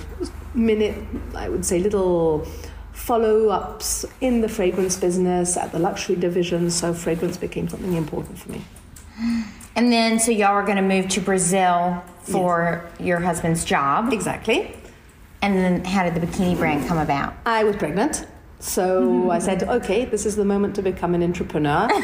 minute, 0.55 0.97
I 1.35 1.49
would 1.49 1.67
say 1.67 1.79
little 1.79 2.47
follow 2.95 3.49
ups 3.49 4.07
in 4.21 4.41
the 4.41 4.49
fragrance 4.49 4.97
business 4.97 5.57
at 5.57 5.73
the 5.73 5.79
luxury 5.79 6.17
division, 6.17 6.71
so 6.71 6.95
fragrance 6.95 7.37
became 7.37 7.69
something 7.69 7.93
important 7.95 8.39
for 8.39 8.53
me. 8.53 8.63
And 9.77 9.93
then, 9.93 10.19
so 10.19 10.31
y'all 10.31 10.55
were 10.55 10.63
going 10.63 10.77
to 10.77 10.83
move 10.83 11.09
to 11.09 11.21
Brazil 11.21 12.03
for 12.23 12.89
yes. 12.99 13.07
your 13.07 13.21
husband's 13.21 13.65
job. 13.65 14.13
Exactly. 14.13 14.75
And 15.43 15.57
then 15.57 15.85
how 15.85 16.05
did 16.09 16.15
the 16.15 16.27
bikini 16.27 16.57
brand 16.57 16.89
come 16.89 16.97
about? 16.97 17.35
I 17.45 17.65
was 17.65 17.77
pregnant. 17.77 18.27
So 18.61 19.03
mm-hmm. 19.03 19.31
I 19.31 19.41
said, 19.41 19.65
okay, 19.65 20.07
this 20.07 20.25
is 20.25 20.37
the 20.37 20.45
moment 20.45 20.75
to 20.77 20.83
become 20.83 21.15
an 21.15 21.23
entrepreneur. 21.23 21.89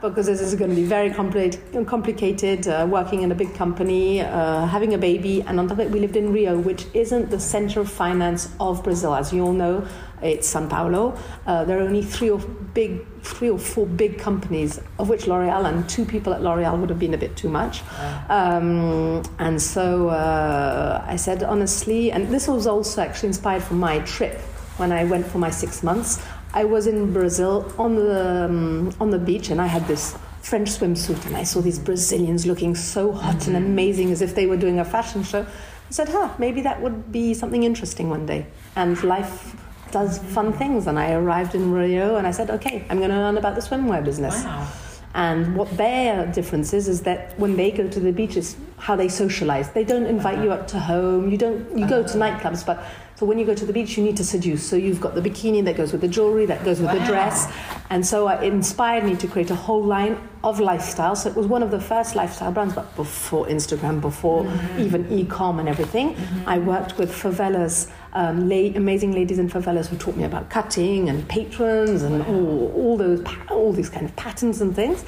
Because 0.00 0.24
this 0.26 0.40
is 0.40 0.54
going 0.54 0.70
to 0.70 0.76
be 0.76 0.84
very 0.84 1.10
compli- 1.10 1.86
complicated, 1.86 2.66
uh, 2.66 2.86
working 2.88 3.20
in 3.20 3.30
a 3.32 3.34
big 3.34 3.54
company, 3.54 4.22
uh, 4.22 4.66
having 4.66 4.94
a 4.94 4.98
baby, 4.98 5.42
and 5.42 5.60
on 5.60 5.68
top 5.68 5.78
of 5.78 5.80
it, 5.80 5.90
we 5.90 6.00
lived 6.00 6.16
in 6.16 6.32
Rio, 6.32 6.58
which 6.58 6.86
isn't 6.94 7.28
the 7.28 7.38
center 7.38 7.80
of 7.80 7.90
finance 7.90 8.48
of 8.58 8.82
Brazil. 8.82 9.14
As 9.14 9.30
you 9.30 9.44
all 9.44 9.52
know, 9.52 9.86
it's 10.22 10.48
Sao 10.48 10.66
Paulo. 10.66 11.18
Uh, 11.46 11.64
there 11.64 11.78
are 11.78 11.82
only 11.82 12.02
three 12.02 12.30
or 12.30 12.38
big, 12.38 13.04
three 13.22 13.50
or 13.50 13.58
four 13.58 13.86
big 13.86 14.18
companies, 14.18 14.80
of 14.98 15.10
which 15.10 15.26
L'Oreal 15.26 15.66
and 15.66 15.86
two 15.86 16.06
people 16.06 16.32
at 16.32 16.40
L'Oreal 16.42 16.80
would 16.80 16.88
have 16.88 16.98
been 16.98 17.12
a 17.12 17.18
bit 17.18 17.36
too 17.36 17.50
much. 17.50 17.82
Um, 18.30 19.22
and 19.38 19.60
so 19.60 20.08
uh, 20.08 21.04
I 21.06 21.16
said, 21.16 21.42
honestly, 21.42 22.10
and 22.10 22.28
this 22.28 22.48
was 22.48 22.66
also 22.66 23.02
actually 23.02 23.28
inspired 23.28 23.62
from 23.62 23.78
my 23.78 23.98
trip 24.00 24.40
when 24.78 24.92
I 24.92 25.04
went 25.04 25.26
for 25.26 25.36
my 25.36 25.50
six 25.50 25.82
months. 25.82 26.22
I 26.52 26.64
was 26.64 26.86
in 26.86 27.12
Brazil 27.12 27.72
on 27.78 27.94
the 27.94 28.44
um, 28.44 28.92
on 29.00 29.10
the 29.10 29.18
beach, 29.18 29.50
and 29.50 29.60
I 29.60 29.66
had 29.66 29.86
this 29.86 30.16
French 30.42 30.70
swimsuit, 30.70 31.24
and 31.26 31.36
I 31.36 31.44
saw 31.44 31.60
these 31.60 31.78
Brazilians 31.78 32.46
looking 32.46 32.74
so 32.74 33.12
hot 33.12 33.46
and 33.46 33.56
amazing, 33.56 34.10
as 34.10 34.20
if 34.22 34.34
they 34.34 34.46
were 34.46 34.56
doing 34.56 34.80
a 34.80 34.84
fashion 34.84 35.22
show. 35.22 35.42
I 35.42 35.92
said, 35.92 36.08
"Huh, 36.08 36.30
maybe 36.38 36.62
that 36.62 36.82
would 36.82 37.12
be 37.12 37.34
something 37.34 37.62
interesting 37.62 38.10
one 38.10 38.26
day." 38.26 38.46
And 38.74 39.02
life 39.04 39.56
does 39.92 40.18
fun 40.18 40.52
things, 40.52 40.86
and 40.86 40.98
I 40.98 41.12
arrived 41.12 41.54
in 41.54 41.72
Rio, 41.72 42.16
and 42.16 42.26
I 42.26 42.32
said, 42.32 42.50
"Okay, 42.50 42.84
I'm 42.90 42.98
going 42.98 43.10
to 43.10 43.16
learn 43.16 43.38
about 43.38 43.54
the 43.54 43.60
swimwear 43.60 44.04
business." 44.04 44.44
Wow. 44.44 44.66
And 45.12 45.56
what 45.56 45.76
their 45.76 46.26
difference 46.26 46.72
is 46.72 46.86
is 46.86 47.02
that 47.02 47.36
when 47.36 47.56
they 47.56 47.72
go 47.72 47.88
to 47.88 47.98
the 47.98 48.12
beaches, 48.12 48.56
how 48.80 48.96
they 48.96 49.08
socialize. 49.08 49.70
They 49.70 49.84
don't 49.84 50.06
invite 50.06 50.42
you 50.42 50.52
up 50.52 50.66
to 50.68 50.78
home. 50.78 51.30
You 51.30 51.36
don't. 51.36 51.78
You 51.78 51.86
go 51.86 52.02
to 52.02 52.14
nightclubs, 52.14 52.64
but 52.64 52.82
so 53.20 53.26
when 53.26 53.38
you 53.38 53.44
go 53.44 53.54
to 53.54 53.66
the 53.66 53.72
beach, 53.74 53.98
you 53.98 54.02
need 54.02 54.16
to 54.16 54.24
seduce. 54.24 54.66
So 54.66 54.76
you've 54.76 54.98
got 54.98 55.14
the 55.14 55.20
bikini 55.20 55.62
that 55.66 55.76
goes 55.76 55.92
with 55.92 56.00
the 56.00 56.08
jewelry, 56.08 56.46
that 56.46 56.64
goes 56.64 56.80
with 56.80 56.90
the 56.90 57.04
dress, 57.04 57.52
and 57.90 58.06
so 58.06 58.26
it 58.30 58.42
inspired 58.42 59.04
me 59.04 59.14
to 59.16 59.28
create 59.28 59.50
a 59.50 59.54
whole 59.54 59.84
line 59.84 60.16
of 60.42 60.58
lifestyle. 60.58 61.14
So 61.14 61.28
it 61.28 61.36
was 61.36 61.46
one 61.46 61.62
of 61.62 61.70
the 61.70 61.82
first 61.82 62.16
lifestyle 62.16 62.50
brands, 62.50 62.72
but 62.72 62.96
before 62.96 63.44
Instagram, 63.44 64.00
before 64.00 64.50
even 64.78 65.06
e-com 65.12 65.58
and 65.58 65.68
everything. 65.68 66.16
I 66.46 66.60
worked 66.60 66.96
with 66.96 67.12
favelas, 67.12 67.90
um, 68.14 68.48
la- 68.48 68.74
amazing 68.74 69.12
ladies 69.12 69.38
in 69.38 69.50
favelas 69.50 69.88
who 69.88 69.98
taught 69.98 70.16
me 70.16 70.24
about 70.24 70.48
cutting 70.48 71.10
and 71.10 71.28
patrons 71.28 72.02
and 72.02 72.22
all, 72.22 72.72
all 72.74 72.96
those 72.96 73.22
all 73.50 73.74
these 73.74 73.90
kind 73.90 74.06
of 74.06 74.16
patterns 74.16 74.62
and 74.62 74.74
things. 74.74 75.04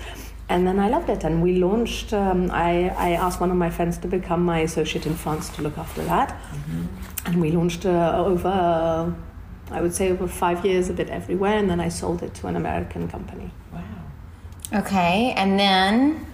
And 0.53 0.67
then 0.67 0.79
I 0.79 0.89
loved 0.91 1.09
it, 1.09 1.25
and 1.25 1.43
we 1.43 1.53
launched. 1.55 2.13
Um, 2.13 2.51
I, 2.51 2.91
I 2.91 3.11
asked 3.13 3.41
one 3.41 3.51
of 3.51 3.57
my 3.57 3.71
friends 3.71 3.97
to 3.99 4.09
become 4.09 4.45
my 4.45 4.59
associate 4.59 5.07
in 5.07 5.15
France 5.15 5.49
to 5.57 5.63
look 5.63 5.79
after 5.79 6.03
that, 6.05 6.37
and 7.25 7.41
we 7.41 7.51
launched 7.51 7.87
uh, 7.87 8.13
over, 8.27 8.49
uh, 8.49 9.11
I 9.71 9.81
would 9.81 9.95
say, 9.95 10.11
over 10.13 10.29
five 10.29 10.63
years, 10.67 10.91
a 10.91 10.93
bit 10.93 11.09
everywhere, 11.09 11.57
and 11.57 11.71
then 11.71 11.81
I 11.81 11.89
sold 11.89 12.23
it 12.23 12.35
to 12.35 12.49
an 12.49 12.57
American 12.57 13.09
company. 13.09 13.51
Wow. 13.73 14.81
Okay, 14.81 15.33
and 15.37 15.59
then 15.59 16.27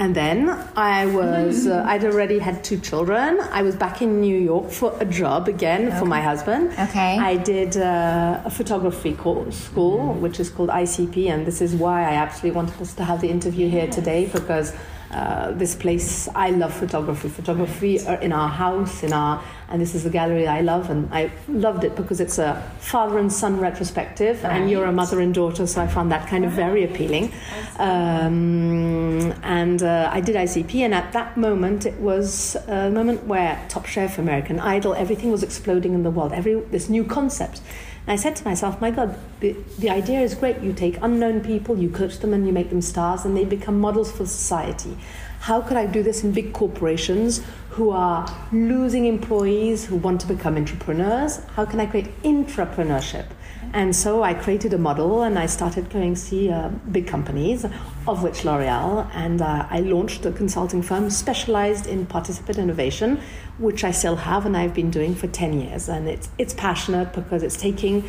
And 0.00 0.16
then 0.16 0.48
I 0.76 1.04
was, 1.04 1.66
uh, 1.66 1.84
I'd 1.86 2.06
already 2.06 2.38
had 2.38 2.64
two 2.64 2.78
children. 2.78 3.38
I 3.38 3.60
was 3.60 3.76
back 3.76 4.00
in 4.00 4.22
New 4.22 4.38
York 4.38 4.70
for 4.70 4.96
a 4.98 5.04
job 5.04 5.46
again 5.46 5.92
for 5.98 6.06
my 6.06 6.22
husband. 6.22 6.72
Okay. 6.72 7.18
I 7.18 7.36
did 7.36 7.76
uh, 7.76 8.40
a 8.42 8.50
photography 8.50 9.12
course, 9.14 9.58
school, 9.58 10.14
which 10.14 10.40
is 10.40 10.48
called 10.48 10.70
ICP, 10.70 11.28
and 11.28 11.46
this 11.46 11.60
is 11.60 11.74
why 11.74 12.00
I 12.00 12.14
absolutely 12.14 12.56
wanted 12.56 12.80
us 12.80 12.94
to 12.94 13.04
have 13.04 13.20
the 13.20 13.28
interview 13.28 13.68
here 13.68 13.88
today 13.88 14.30
because 14.32 14.74
uh, 15.10 15.50
this 15.52 15.74
place, 15.74 16.28
I 16.34 16.50
love 16.50 16.72
photography. 16.72 17.28
Photography 17.28 18.00
uh, 18.00 18.20
in 18.20 18.32
our 18.32 18.48
house, 18.48 19.02
in 19.02 19.12
our, 19.12 19.44
and 19.70 19.80
this 19.80 19.94
is 19.94 20.02
the 20.02 20.10
gallery 20.10 20.46
I 20.46 20.60
love, 20.60 20.90
and 20.90 21.08
I 21.12 21.30
loved 21.48 21.84
it 21.84 21.94
because 21.94 22.20
it's 22.20 22.38
a 22.38 22.60
father 22.80 23.18
and 23.18 23.32
son 23.32 23.60
retrospective, 23.60 24.44
and 24.44 24.68
you're 24.70 24.84
a 24.84 24.92
mother 24.92 25.20
and 25.20 25.32
daughter, 25.32 25.66
so 25.66 25.80
I 25.80 25.86
found 25.86 26.10
that 26.10 26.28
kind 26.28 26.44
of 26.44 26.50
very 26.50 26.84
appealing. 26.84 27.32
Um, 27.78 29.32
and 29.42 29.82
uh, 29.82 30.10
I 30.12 30.20
did 30.20 30.34
ICP, 30.34 30.80
and 30.80 30.92
at 30.92 31.12
that 31.12 31.36
moment, 31.36 31.86
it 31.86 31.94
was 32.00 32.56
a 32.66 32.90
moment 32.90 33.26
where 33.26 33.64
Top 33.68 33.86
Chef, 33.86 34.18
American 34.18 34.58
Idol, 34.58 34.94
everything 34.94 35.30
was 35.30 35.42
exploding 35.42 35.94
in 35.94 36.02
the 36.02 36.10
world. 36.10 36.32
Every 36.32 36.54
this 36.54 36.88
new 36.88 37.04
concept. 37.04 37.60
And 38.06 38.12
I 38.12 38.16
said 38.16 38.34
to 38.36 38.44
myself, 38.44 38.80
my 38.80 38.90
God, 38.90 39.16
the, 39.40 39.54
the 39.78 39.90
idea 39.90 40.20
is 40.20 40.34
great. 40.34 40.60
You 40.60 40.72
take 40.72 40.98
unknown 41.02 41.42
people, 41.42 41.78
you 41.78 41.90
coach 41.90 42.18
them, 42.18 42.32
and 42.32 42.46
you 42.46 42.52
make 42.52 42.70
them 42.70 42.82
stars, 42.82 43.24
and 43.24 43.36
they 43.36 43.44
become 43.44 43.78
models 43.78 44.10
for 44.10 44.26
society. 44.26 44.96
How 45.40 45.62
could 45.62 45.78
I 45.78 45.86
do 45.86 46.02
this 46.02 46.22
in 46.22 46.32
big 46.32 46.52
corporations 46.52 47.42
who 47.70 47.90
are 47.90 48.28
losing 48.52 49.06
employees 49.06 49.86
who 49.86 49.96
want 49.96 50.20
to 50.20 50.26
become 50.26 50.58
entrepreneurs? 50.58 51.40
How 51.56 51.64
can 51.64 51.80
I 51.80 51.86
create 51.86 52.22
intrapreneurship? 52.22 53.24
And 53.72 53.96
so 53.96 54.22
I 54.22 54.34
created 54.34 54.74
a 54.74 54.78
model 54.78 55.22
and 55.22 55.38
I 55.38 55.46
started 55.46 55.88
going 55.88 56.14
to 56.14 56.20
see 56.20 56.50
uh, 56.50 56.68
big 56.92 57.06
companies, 57.06 57.64
of 58.06 58.22
which 58.22 58.44
L'Oreal, 58.44 59.08
and 59.14 59.40
uh, 59.40 59.66
I 59.70 59.80
launched 59.80 60.26
a 60.26 60.32
consulting 60.32 60.82
firm 60.82 61.08
specialized 61.08 61.86
in 61.86 62.04
participant 62.04 62.58
innovation, 62.58 63.18
which 63.58 63.82
I 63.82 63.92
still 63.92 64.16
have 64.16 64.44
and 64.44 64.54
I've 64.54 64.74
been 64.74 64.90
doing 64.90 65.14
for 65.14 65.26
10 65.26 65.58
years. 65.58 65.88
And 65.88 66.06
it's, 66.06 66.28
it's 66.36 66.52
passionate 66.52 67.14
because 67.14 67.42
it's 67.42 67.56
taking 67.56 68.04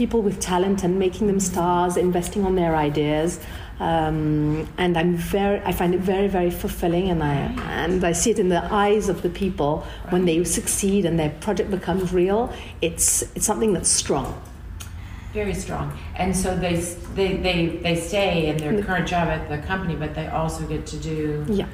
people 0.00 0.22
with 0.22 0.40
talent 0.40 0.82
and 0.82 0.98
making 0.98 1.26
them 1.26 1.40
stars, 1.40 1.98
investing 1.98 2.42
on 2.48 2.54
their 2.54 2.74
ideas. 2.74 3.38
Um, 3.80 4.66
and 4.78 4.96
I'm 4.96 5.14
very, 5.16 5.58
I 5.70 5.72
find 5.72 5.94
it 5.94 6.00
very, 6.00 6.28
very 6.28 6.50
fulfilling, 6.50 7.06
and 7.10 7.22
I 7.22 7.36
and 7.82 8.02
I 8.10 8.12
see 8.12 8.30
it 8.34 8.38
in 8.38 8.48
the 8.56 8.62
eyes 8.84 9.08
of 9.08 9.18
the 9.26 9.32
people 9.42 9.72
when 10.12 10.22
they 10.24 10.44
succeed 10.44 11.04
and 11.08 11.18
their 11.18 11.32
project 11.46 11.70
becomes 11.70 12.12
real. 12.22 12.40
It's 12.80 13.08
it's 13.34 13.46
something 13.50 13.72
that's 13.74 13.92
strong. 14.04 14.28
Very 15.32 15.54
strong. 15.54 15.86
And 16.16 16.36
so 16.42 16.56
they, 16.56 16.74
they, 17.14 17.36
they, 17.46 17.56
they 17.84 17.94
stay 17.94 18.48
in 18.48 18.56
their 18.56 18.82
current 18.82 19.06
job 19.06 19.28
at 19.28 19.48
the 19.48 19.58
company, 19.58 19.94
but 19.94 20.12
they 20.18 20.26
also 20.26 20.66
get 20.66 20.86
to 20.86 20.96
do 20.96 21.44
Yeah, 21.48 21.68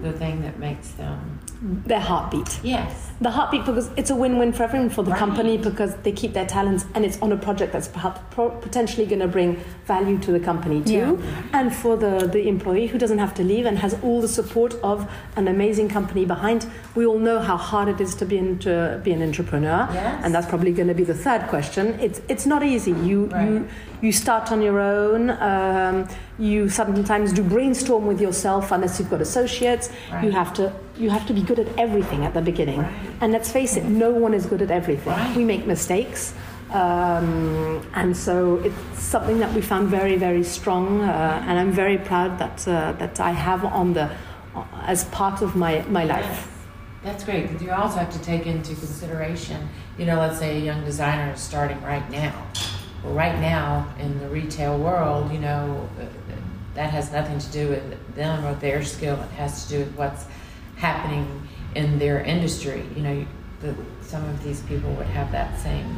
the 0.00 0.12
thing 0.12 0.40
that 0.40 0.58
makes 0.58 0.88
them. 0.92 1.18
Their 1.64 2.00
heartbeat. 2.00 2.60
Yes. 2.62 3.10
The 3.22 3.30
heartbeat 3.30 3.64
because 3.64 3.88
it's 3.96 4.10
a 4.10 4.14
win-win 4.14 4.52
for 4.52 4.64
everyone, 4.64 4.90
for 4.90 5.02
the 5.02 5.12
Right. 5.12 5.18
company 5.18 5.56
because 5.56 5.94
they 6.02 6.12
keep 6.12 6.34
their 6.34 6.44
talents 6.44 6.84
and 6.94 7.04
it's 7.06 7.18
on 7.22 7.32
a 7.32 7.36
project 7.38 7.72
that's 7.72 7.88
perhaps 7.88 8.20
pro- 8.30 8.50
potentially 8.50 9.06
going 9.06 9.20
to 9.20 9.28
bring 9.28 9.56
value 9.86 10.18
to 10.18 10.30
the 10.32 10.40
company 10.40 10.82
too, 10.82 11.18
and 11.54 11.74
for 11.74 11.96
the 11.96 12.28
the 12.30 12.48
employee 12.48 12.86
who 12.88 12.98
doesn't 12.98 13.18
have 13.18 13.32
to 13.34 13.42
leave 13.42 13.64
and 13.64 13.78
has 13.78 13.96
all 14.02 14.20
the 14.20 14.28
support 14.28 14.74
of 14.82 15.08
an 15.36 15.48
amazing 15.48 15.88
company 15.88 16.24
behind. 16.26 16.66
We 16.94 17.06
all 17.06 17.18
know 17.18 17.38
how 17.40 17.56
hard 17.56 17.88
it 17.88 18.00
is 18.00 18.14
to 18.16 18.26
be 18.26 18.36
an, 18.36 18.58
to 18.58 19.00
be 19.02 19.12
an 19.12 19.22
entrepreneur, 19.22 19.88
Yes. 19.92 20.20
and 20.22 20.34
that's 20.34 20.46
probably 20.46 20.72
going 20.72 20.88
to 20.88 20.94
be 20.94 21.04
the 21.04 21.14
third 21.26 21.42
question. 21.48 21.96
It's 22.00 22.20
it's 22.28 22.44
not 22.46 22.62
easy. 22.62 22.92
You 22.92 23.26
Right. 23.26 23.48
you 23.48 23.66
you 24.02 24.12
start 24.12 24.52
on 24.52 24.60
your 24.60 24.78
own. 24.80 25.30
Um, 25.30 26.06
you 26.38 26.68
sometimes 26.68 27.32
do 27.32 27.42
brainstorm 27.42 28.06
with 28.06 28.20
yourself 28.20 28.72
unless 28.72 28.98
you've 28.98 29.08
got 29.08 29.20
associates. 29.22 29.88
You 30.22 30.32
have 30.32 30.52
to 30.54 30.72
you 30.96 31.10
have 31.10 31.26
to 31.26 31.32
be 31.32 31.42
good 31.42 31.58
at 31.58 31.68
everything 31.78 32.24
at 32.24 32.34
the 32.34 32.40
beginning. 32.40 32.80
Right. 32.80 32.92
And 33.20 33.32
let's 33.32 33.50
face 33.50 33.76
it, 33.76 33.84
no 33.84 34.10
one 34.10 34.34
is 34.34 34.46
good 34.46 34.62
at 34.62 34.70
everything. 34.70 35.12
Right. 35.12 35.36
We 35.36 35.44
make 35.44 35.66
mistakes. 35.66 36.34
Um, 36.70 37.86
and 37.94 38.16
so 38.16 38.56
it's 38.64 39.00
something 39.00 39.38
that 39.38 39.52
we 39.54 39.60
found 39.60 39.88
very, 39.88 40.16
very 40.16 40.44
strong. 40.44 41.00
Uh, 41.00 41.44
and 41.46 41.58
I'm 41.58 41.72
very 41.72 41.98
proud 41.98 42.38
that, 42.38 42.66
uh, 42.66 42.92
that 42.92 43.20
I 43.20 43.30
have 43.30 43.64
on 43.64 43.92
the, 43.92 44.10
as 44.82 45.04
part 45.06 45.42
of 45.42 45.56
my, 45.56 45.82
my 45.88 46.04
life. 46.04 46.50
That's 47.02 47.22
great, 47.22 47.48
because 47.48 47.62
you 47.62 47.70
also 47.70 47.98
have 47.98 48.10
to 48.12 48.22
take 48.22 48.46
into 48.46 48.74
consideration, 48.74 49.68
you 49.98 50.06
know, 50.06 50.18
let's 50.18 50.38
say 50.38 50.56
a 50.56 50.60
young 50.60 50.84
designer 50.84 51.34
is 51.34 51.40
starting 51.40 51.80
right 51.82 52.08
now. 52.10 52.46
Well, 53.02 53.12
right 53.12 53.38
now 53.40 53.86
in 53.98 54.18
the 54.20 54.28
retail 54.28 54.78
world, 54.78 55.30
you 55.30 55.38
know, 55.38 55.86
uh, 56.00 56.06
that 56.74 56.90
has 56.90 57.12
nothing 57.12 57.38
to 57.38 57.52
do 57.52 57.68
with 57.68 58.14
them 58.14 58.44
or 58.44 58.54
their 58.54 58.82
skill. 58.82 59.20
It 59.20 59.30
has 59.32 59.64
to 59.64 59.70
do 59.70 59.78
with 59.80 59.94
what's 59.96 60.24
happening 60.84 61.26
in 61.74 61.98
their 61.98 62.20
industry. 62.20 62.84
You 62.94 63.02
know, 63.02 63.26
the, 63.62 63.74
some 64.02 64.22
of 64.28 64.44
these 64.44 64.60
people 64.62 64.92
would 64.96 65.06
have 65.06 65.32
that 65.32 65.58
same 65.58 65.96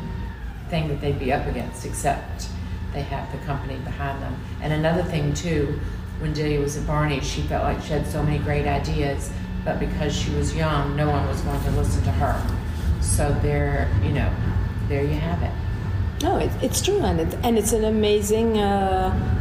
thing 0.71 0.87
that 0.89 1.01
they'd 1.01 1.19
be 1.19 1.33
up 1.33 1.45
against, 1.49 1.85
except 1.85 2.49
they 2.93 3.03
have 3.03 3.31
the 3.33 3.39
company 3.45 3.77
behind 3.81 4.23
them. 4.23 4.35
And 4.63 4.73
another 4.73 5.03
thing 5.03 5.35
too, 5.35 5.81
when 6.21 6.33
Delia 6.33 6.61
was 6.61 6.77
at 6.77 6.87
Barney, 6.87 7.21
she 7.21 7.43
felt 7.43 7.65
like 7.65 7.83
she 7.83 7.95
had 7.95 8.07
so 8.07 8.23
many 8.23 8.39
great 8.39 8.67
ideas, 8.67 9.33
but 9.65 9.81
because 9.81 10.17
she 10.17 10.31
was 10.31 10.55
young, 10.55 10.95
no 10.95 11.11
one 11.11 11.27
was 11.27 11.41
going 11.41 11.61
to 11.65 11.71
listen 11.73 12.05
to 12.05 12.13
her. 12.13 12.37
So 13.01 13.37
there, 13.43 13.91
you 14.05 14.11
know, 14.11 14.33
there 14.89 15.03
you 15.03 15.19
have 15.19 15.43
it. 15.43 15.53
No, 16.23 16.39
it, 16.39 16.51
it's 16.63 16.81
true, 16.81 17.01
and 17.01 17.21
and 17.45 17.59
it's 17.59 17.73
an 17.73 17.85
amazing. 17.85 18.57
Uh, 18.57 19.36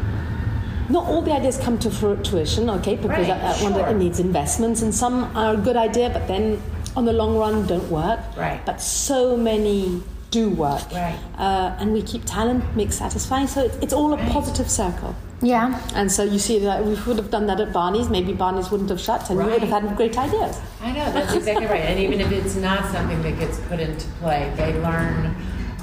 not 0.90 1.06
all 1.08 1.22
the 1.22 1.32
ideas 1.32 1.58
come 1.58 1.78
to 1.80 1.90
fruition, 1.92 2.70
okay? 2.70 2.96
Because 2.96 3.28
Right, 3.28 3.30
uh, 3.30 3.54
one 3.64 3.74
sure. 3.74 3.88
it 3.88 3.98
needs 3.98 4.20
investments, 4.20 4.82
and 4.82 4.94
some 4.94 5.36
are 5.36 5.54
a 5.54 5.58
good 5.58 5.78
idea, 5.78 6.10
but 6.10 6.28
then 6.28 6.62
on 6.96 7.06
the 7.06 7.14
long 7.14 7.38
run 7.38 7.66
don't 7.68 7.90
work. 7.90 8.20
Right. 8.38 8.60
But 8.66 8.82
so 8.82 9.36
many 9.38 10.02
do 10.32 10.50
work. 10.50 10.82
Right. 10.92 11.18
Uh, 11.38 11.76
and 11.80 11.94
we 11.94 12.02
keep 12.02 12.24
talent, 12.26 12.64
make 12.76 12.92
satisfying, 12.92 13.48
so 13.48 13.64
it's, 13.64 13.78
it's 13.78 13.94
all 13.94 14.14
a 14.14 14.18
positive 14.32 14.70
circle. 14.70 15.16
Yeah. 15.42 15.80
And 15.96 16.12
so 16.12 16.24
you 16.24 16.40
see 16.40 16.60
that 16.60 16.84
we 16.86 16.96
would 16.96 17.18
have 17.18 17.30
done 17.30 17.46
that 17.48 17.60
at 17.60 17.74
Barney's, 17.74 18.10
maybe 18.10 18.34
Barney's 18.34 18.72
wouldn't 18.72 18.90
have 18.90 19.00
shut, 19.00 19.30
and 19.30 19.38
we 19.38 19.46
would 19.46 19.62
have 19.64 19.84
had 19.84 19.96
great 19.98 20.18
ideas. 20.18 20.60
I 20.82 20.92
know, 20.92 21.12
that's 21.12 21.34
exactly 21.34 21.66
right. 21.66 21.82
And 21.82 22.00
even 22.00 22.22
if 22.22 22.32
it's 22.32 22.56
not 22.56 22.92
something 22.92 23.22
that 23.22 23.38
gets 23.40 23.60
put 23.62 23.80
into 23.80 24.08
play, 24.22 24.52
they 24.56 24.74
learn, 24.80 25.36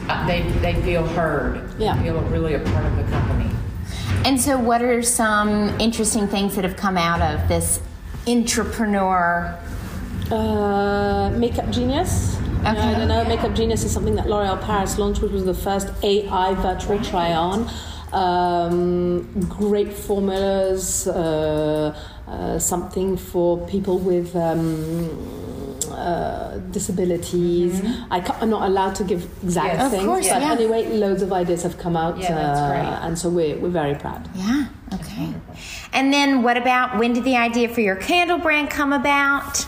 uh, 0.09 0.27
they, 0.27 0.43
they 0.61 0.81
feel 0.83 1.07
heard. 1.07 1.71
Yeah. 1.79 1.97
They 1.97 2.05
feel 2.05 2.21
really 2.23 2.55
a 2.55 2.61
part 2.61 2.87
of 2.87 2.97
the 2.97 3.05
company. 3.05 3.51
And 4.25 4.41
so, 4.41 4.57
what 4.57 4.83
are 4.83 5.03
some 5.03 5.81
interesting 5.81 6.29
things 6.29 6.55
that 6.55 6.65
have 6.65 6.77
come 6.77 6.97
out 6.97 7.21
of 7.21 7.49
this 7.49 7.81
entrepreneur? 8.29 9.59
Uh, 10.31 11.31
Makeup 11.37 11.69
Genius. 11.71 12.37
Okay. 12.61 12.69
I 12.69 12.99
don't 12.99 13.09
know. 13.09 13.25
Makeup 13.25 13.53
Genius 13.55 13.83
is 13.83 13.93
something 13.93 14.15
that 14.15 14.29
L'Oreal 14.29 14.63
Paris 14.63 14.97
launched, 14.97 15.23
which 15.23 15.33
was 15.33 15.45
the 15.45 15.55
first 15.55 15.89
AI 16.05 16.55
virtual 16.55 17.03
try-on. 17.03 17.69
Um, 18.13 19.25
great 19.49 19.93
formulas. 19.93 21.09
Uh, 21.09 21.99
uh, 22.29 22.59
something 22.61 23.17
for 23.17 23.67
people 23.67 23.99
with 23.99 24.37
um, 24.37 25.11
uh, 25.93 26.59
disabilities. 26.71 27.81
I 28.11 28.21
can't, 28.21 28.43
I'm 28.43 28.51
not 28.51 28.69
allowed 28.69 28.95
to 28.97 29.05
give 29.05 29.23
exact 29.43 29.75
Yes. 29.75 29.87
Of 29.87 29.91
things, 29.93 30.05
course, 30.05 30.29
but 30.29 30.41
yeah. 30.43 30.53
anyway, 30.53 30.87
loads 30.97 31.23
of 31.23 31.33
ideas 31.33 31.63
have 31.63 31.79
come 31.79 31.97
out, 31.97 32.19
Yeah, 32.19 32.37
uh, 32.39 32.69
great. 32.71 33.07
and 33.07 33.19
so 33.19 33.29
we're, 33.29 33.57
we're 33.59 33.69
very 33.71 33.95
proud. 33.95 34.29
Yeah. 34.35 34.67
Okay. 34.95 35.35
And 35.93 36.13
then, 36.13 36.43
what 36.43 36.57
about 36.57 36.99
when 36.99 37.13
did 37.13 37.25
the 37.25 37.37
idea 37.37 37.69
for 37.69 37.81
your 37.81 37.97
candle 37.97 38.39
brand 38.39 38.71
come 38.71 38.93
about? 38.93 39.67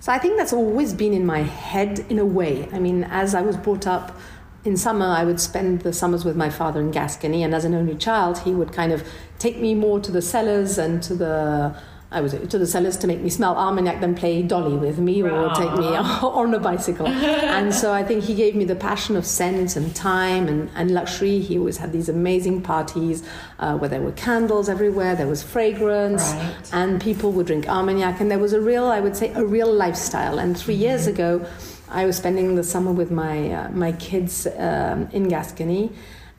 So 0.00 0.12
I 0.12 0.18
think 0.18 0.36
that's 0.38 0.52
always 0.52 0.94
been 0.94 1.12
in 1.12 1.26
my 1.26 1.40
head 1.42 2.04
in 2.08 2.18
a 2.18 2.24
way. 2.24 2.68
I 2.72 2.78
mean, 2.78 3.04
as 3.04 3.34
I 3.34 3.42
was 3.42 3.56
brought 3.56 3.86
up 3.86 4.16
in 4.64 4.76
summer, 4.76 5.06
I 5.06 5.24
would 5.24 5.40
spend 5.40 5.82
the 5.82 5.92
summers 5.92 6.24
with 6.24 6.36
my 6.36 6.50
father 6.50 6.80
in 6.80 6.90
Gascony, 6.90 7.42
and 7.42 7.54
as 7.54 7.64
an 7.64 7.74
only 7.74 7.94
child, 7.96 8.38
he 8.40 8.52
would 8.52 8.72
kind 8.72 8.92
of 8.92 9.06
take 9.38 9.58
me 9.58 9.74
more 9.74 10.00
to 10.00 10.10
the 10.12 10.22
cellars 10.22 10.78
and 10.78 11.02
to 11.02 11.14
the 11.14 11.74
I 12.12 12.20
was 12.20 12.32
to 12.32 12.58
the 12.58 12.66
cellars 12.66 12.96
to 12.98 13.06
make 13.06 13.20
me 13.20 13.30
smell 13.30 13.56
Armagnac 13.56 14.00
then 14.00 14.16
play 14.16 14.42
dolly 14.42 14.76
with 14.76 14.98
me 14.98 15.22
or 15.22 15.48
take 15.54 15.72
me 15.74 15.86
on 15.96 16.52
a 16.54 16.58
bicycle. 16.58 17.06
and 17.56 17.72
so 17.72 17.92
I 17.92 18.02
think 18.02 18.24
he 18.24 18.34
gave 18.34 18.56
me 18.56 18.64
the 18.64 18.74
passion 18.74 19.14
of 19.16 19.24
scent 19.24 19.76
and 19.76 19.94
time 19.94 20.48
and, 20.48 20.68
and 20.74 20.90
luxury. 20.90 21.38
He 21.38 21.56
always 21.56 21.76
had 21.76 21.92
these 21.92 22.08
amazing 22.08 22.62
parties 22.62 23.22
uh, 23.60 23.76
where 23.78 23.88
there 23.88 24.02
were 24.02 24.10
candles 24.12 24.68
everywhere, 24.68 25.14
there 25.14 25.28
was 25.28 25.42
fragrance, 25.44 26.22
Right. 26.32 26.70
and 26.72 27.00
people 27.00 27.30
would 27.32 27.46
drink 27.46 27.68
Armagnac. 27.68 28.20
And 28.20 28.28
there 28.28 28.40
was 28.40 28.54
a 28.54 28.60
real, 28.60 28.86
I 28.86 28.98
would 28.98 29.16
say, 29.16 29.32
a 29.34 29.44
real 29.44 29.72
lifestyle. 29.72 30.40
And 30.40 30.58
3 30.58 30.74
years 30.74 31.06
ago, 31.06 31.46
I 31.88 32.06
was 32.06 32.16
spending 32.16 32.56
the 32.56 32.64
summer 32.64 32.92
with 32.92 33.10
my, 33.12 33.52
uh, 33.52 33.70
my 33.70 33.92
kids 33.92 34.48
um, 34.58 35.08
in 35.12 35.28
Gascony. 35.28 35.92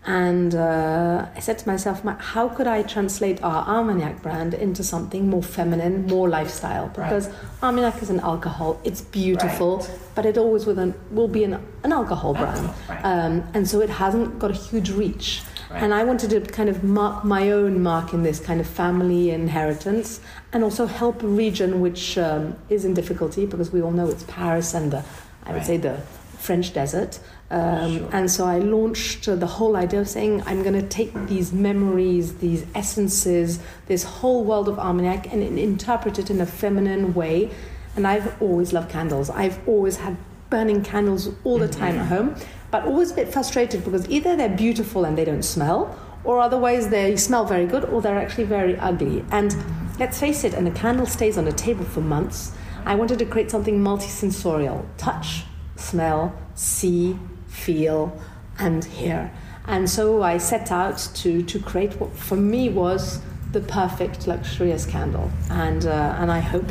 And 0.05 0.55
uh, 0.55 1.27
I 1.35 1.39
said 1.39 1.59
to 1.59 1.67
myself, 1.67 2.01
how 2.19 2.49
could 2.49 2.65
I 2.65 2.81
translate 2.81 3.41
our 3.43 3.63
Armagnac 3.67 4.23
brand 4.23 4.55
into 4.55 4.83
something 4.83 5.29
more 5.29 5.43
feminine, 5.43 6.07
more 6.07 6.27
lifestyle? 6.27 6.87
Because 6.87 7.29
Armagnac 7.61 8.01
is 8.01 8.09
an 8.09 8.19
alcohol, 8.21 8.79
it's 8.83 9.01
beautiful, 9.01 9.77
Right. 9.77 9.99
but 10.15 10.25
it 10.25 10.39
always 10.39 10.65
will, 10.65 10.79
an, 10.79 10.95
will 11.11 11.27
be 11.27 11.43
an, 11.43 11.63
an 11.83 11.91
alcohol 11.93 12.33
brand. 12.33 12.67
Right. 12.89 13.01
Um, 13.03 13.43
and 13.53 13.67
so 13.69 13.79
it 13.79 13.91
hasn't 13.91 14.39
got 14.39 14.49
a 14.49 14.55
huge 14.55 14.89
reach. 14.89 15.43
Right. 15.69 15.83
And 15.83 15.93
I 15.93 16.03
wanted 16.03 16.31
to 16.31 16.41
kind 16.51 16.67
of 16.67 16.83
mark 16.83 17.23
my 17.23 17.51
own 17.51 17.83
mark 17.83 18.11
in 18.11 18.23
this 18.23 18.39
kind 18.39 18.59
of 18.59 18.65
family 18.65 19.29
inheritance 19.29 20.19
and 20.51 20.63
also 20.63 20.87
help 20.87 21.21
a 21.21 21.27
region 21.27 21.79
which 21.79 22.17
um, 22.17 22.55
is 22.69 22.85
in 22.85 22.95
difficulty 22.95 23.45
because 23.45 23.71
we 23.71 23.83
all 23.83 23.91
know 23.91 24.07
it's 24.09 24.23
Paris 24.23 24.73
and 24.73 24.91
the, 24.91 25.03
I 25.45 25.51
would 25.51 25.57
Right. 25.59 25.65
say 25.67 25.77
the 25.77 25.97
French 26.39 26.73
desert. 26.73 27.19
Um, 27.51 27.97
Sure. 27.97 28.09
And 28.13 28.31
so 28.31 28.45
I 28.45 28.59
launched 28.59 29.25
the 29.25 29.45
whole 29.45 29.75
idea 29.75 29.99
of 29.99 30.07
saying 30.07 30.41
I'm 30.45 30.63
going 30.63 30.79
to 30.81 30.87
take 30.87 31.11
these 31.27 31.51
memories, 31.51 32.37
these 32.37 32.65
essences, 32.73 33.59
this 33.87 34.03
whole 34.03 34.45
world 34.45 34.69
of 34.69 34.79
Armagnac 34.79 35.31
and 35.33 35.43
in- 35.43 35.57
interpret 35.57 36.17
it 36.17 36.29
in 36.29 36.39
a 36.39 36.45
feminine 36.45 37.13
way. 37.13 37.51
And 37.97 38.07
I've 38.07 38.41
always 38.41 38.71
loved 38.71 38.89
candles. 38.89 39.29
I've 39.29 39.59
always 39.67 39.97
had 39.97 40.15
burning 40.49 40.81
candles 40.81 41.29
all 41.43 41.59
the 41.59 41.67
time 41.67 41.97
at 41.99 42.07
home, 42.07 42.35
but 42.71 42.85
always 42.85 43.11
a 43.11 43.15
bit 43.15 43.33
frustrated 43.33 43.83
because 43.83 44.07
either 44.09 44.35
they're 44.37 44.57
beautiful 44.67 45.03
and 45.03 45.17
they 45.17 45.25
don't 45.25 45.43
smell, 45.43 45.97
or 46.23 46.39
otherwise 46.39 46.87
they 46.89 47.17
smell 47.17 47.45
very 47.45 47.65
good 47.65 47.83
or 47.85 48.01
they're 48.01 48.17
actually 48.17 48.45
very 48.45 48.77
ugly. 48.77 49.25
And 49.31 49.53
let's 49.99 50.19
face 50.19 50.45
it, 50.45 50.53
and 50.53 50.67
a 50.67 50.71
candle 50.71 51.05
stays 51.05 51.37
on 51.37 51.47
a 51.47 51.51
table 51.51 51.83
for 51.83 52.01
months. 52.01 52.53
I 52.85 52.95
wanted 52.95 53.19
to 53.19 53.25
create 53.25 53.51
something 53.51 53.79
multisensorial 53.83 54.85
touch, 54.97 55.43
smell, 55.75 56.33
see, 56.55 57.17
feel, 57.51 58.19
and 58.57 58.83
hear. 58.83 59.31
And 59.65 59.89
so 59.89 60.23
I 60.23 60.37
set 60.37 60.71
out 60.71 60.97
to, 61.15 61.43
to 61.43 61.59
create 61.59 61.93
what 61.99 62.11
for 62.13 62.35
me 62.35 62.69
was 62.69 63.21
the 63.51 63.59
perfect 63.59 64.27
luxurious 64.27 64.85
candle. 64.85 65.29
And, 65.49 65.85
uh, 65.85 66.15
and 66.19 66.31
I 66.31 66.39
hope 66.39 66.65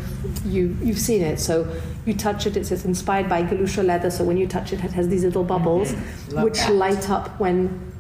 you, 0.45 0.77
you've 0.83 0.99
seen 0.99 1.23
it. 1.23 1.39
So 1.39 1.71
you 2.07 2.15
touch 2.15 2.47
it, 2.47 2.57
it's, 2.57 2.71
it's 2.71 2.85
inspired 2.85 3.29
by 3.29 3.43
galuchat 3.43 3.85
leather. 3.85 4.11
So 4.11 4.25
when 4.25 4.37
you 4.37 4.47
touch 4.47 4.73
it, 4.73 4.83
it 4.83 4.93
has 4.93 5.09
these 5.09 5.25
little 5.25 5.45
bubbles 5.45 5.93
mm-hmm. 5.93 6.35
Love 6.37 6.45
which 6.45 6.59
that. 6.59 6.73
light 6.73 7.11
up 7.11 7.39
when 7.39 7.91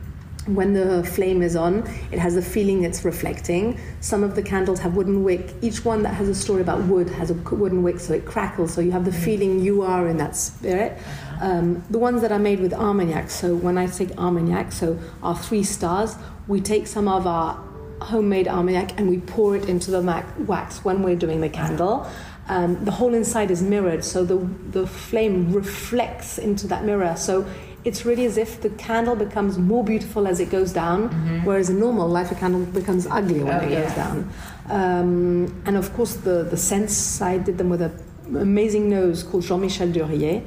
when 0.46 0.72
the 0.72 1.04
flame 1.04 1.42
is 1.42 1.54
on, 1.54 1.86
it 2.10 2.18
has 2.18 2.34
a 2.34 2.42
feeling 2.42 2.82
it's 2.82 3.04
reflecting. 3.04 3.78
Some 4.00 4.24
of 4.24 4.34
the 4.34 4.42
candles 4.42 4.80
have 4.80 4.96
wooden 4.96 5.22
wick. 5.22 5.54
Each 5.60 5.84
one 5.84 6.02
that 6.02 6.14
has 6.14 6.28
a 6.28 6.34
story 6.34 6.62
about 6.62 6.82
wood 6.84 7.10
has 7.10 7.30
a 7.30 7.34
wooden 7.34 7.82
wick, 7.82 8.00
so 8.00 8.14
it 8.14 8.24
crackles. 8.24 8.72
So 8.72 8.80
you 8.80 8.90
have 8.90 9.04
the 9.04 9.10
mm-hmm. 9.10 9.22
feeling 9.22 9.60
you 9.60 9.82
are 9.82 10.08
in 10.08 10.16
that 10.16 10.34
spirit. 10.34 10.92
Uh-huh. 10.98 11.29
Um, 11.40 11.82
the 11.90 11.98
ones 11.98 12.20
that 12.22 12.32
are 12.32 12.38
made 12.38 12.60
with 12.60 12.74
Armagnac. 12.74 13.30
So 13.30 13.54
when 13.56 13.78
I 13.78 13.86
say 13.86 14.08
Armagnac, 14.18 14.72
so 14.72 14.98
our 15.22 15.36
three 15.36 15.62
stars, 15.62 16.16
we 16.48 16.60
take 16.60 16.86
some 16.86 17.08
of 17.08 17.26
our 17.26 17.54
homemade 18.02 18.46
Armagnac 18.48 18.98
and 18.98 19.08
we 19.08 19.18
pour 19.20 19.56
it 19.56 19.66
into 19.68 19.90
the 19.90 20.02
mac- 20.02 20.26
wax 20.46 20.84
when 20.84 21.02
we're 21.02 21.16
doing 21.16 21.40
the 21.40 21.48
candle. 21.48 22.06
Um, 22.48 22.84
the 22.84 22.90
whole 22.90 23.14
inside 23.14 23.50
is 23.50 23.62
mirrored, 23.62 24.04
so 24.04 24.24
the 24.24 24.36
the 24.78 24.86
flame 24.86 25.52
reflects 25.52 26.36
into 26.38 26.66
that 26.66 26.84
mirror. 26.84 27.14
So 27.16 27.46
it's 27.84 28.04
really 28.04 28.26
as 28.26 28.36
if 28.36 28.60
the 28.60 28.70
candle 28.70 29.16
becomes 29.16 29.56
more 29.56 29.82
beautiful 29.84 30.26
as 30.26 30.40
it 30.40 30.50
goes 30.50 30.72
down, 30.72 31.08
whereas 31.44 31.70
in 31.70 31.78
normal 31.80 32.08
life 32.08 32.30
a 32.32 32.34
candle 32.34 32.64
becomes 32.66 33.06
uglier 33.06 33.44
when 33.46 33.60
Oh, 33.60 33.66
it 33.66 33.70
yeah. 33.70 33.82
goes 33.86 33.94
down. 33.94 34.30
Um, 34.68 35.62
and 35.66 35.76
of 35.76 35.92
course, 35.94 36.14
the 36.16 36.42
the 36.44 36.56
scents 36.56 37.20
I 37.22 37.38
did 37.38 37.56
them 37.58 37.70
with 37.70 37.82
an 37.82 37.92
amazing 38.36 38.88
nose 38.90 39.22
called 39.22 39.44
Jean-Michel 39.44 39.88
Duriez. 39.88 40.42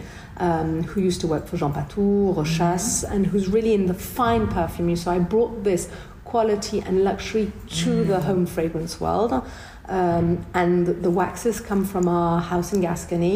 Um, 0.49 0.84
who 0.89 0.99
used 1.10 1.21
to 1.21 1.27
work 1.34 1.43
for 1.47 1.56
Jean 1.62 1.73
Patou, 1.73 2.36
Rochas, 2.36 3.03
and 3.10 3.21
who's 3.29 3.47
really 3.56 3.73
in 3.79 3.86
the 3.91 3.93
fine 3.93 4.45
perfumery. 4.47 4.97
So 4.97 5.08
I 5.17 5.19
brought 5.19 5.63
this 5.63 5.89
quality 6.25 6.79
and 6.88 6.95
luxury 7.10 7.45
to 7.82 8.03
the 8.03 8.19
home 8.19 8.45
fragrance 8.45 8.93
world. 8.99 9.32
Um, 9.99 10.45
and 10.53 10.88
the 11.06 11.10
waxes 11.10 11.62
come 11.62 11.84
from 11.86 12.08
our 12.08 12.41
house 12.41 12.73
in 12.73 12.82
Gascony. 12.82 13.36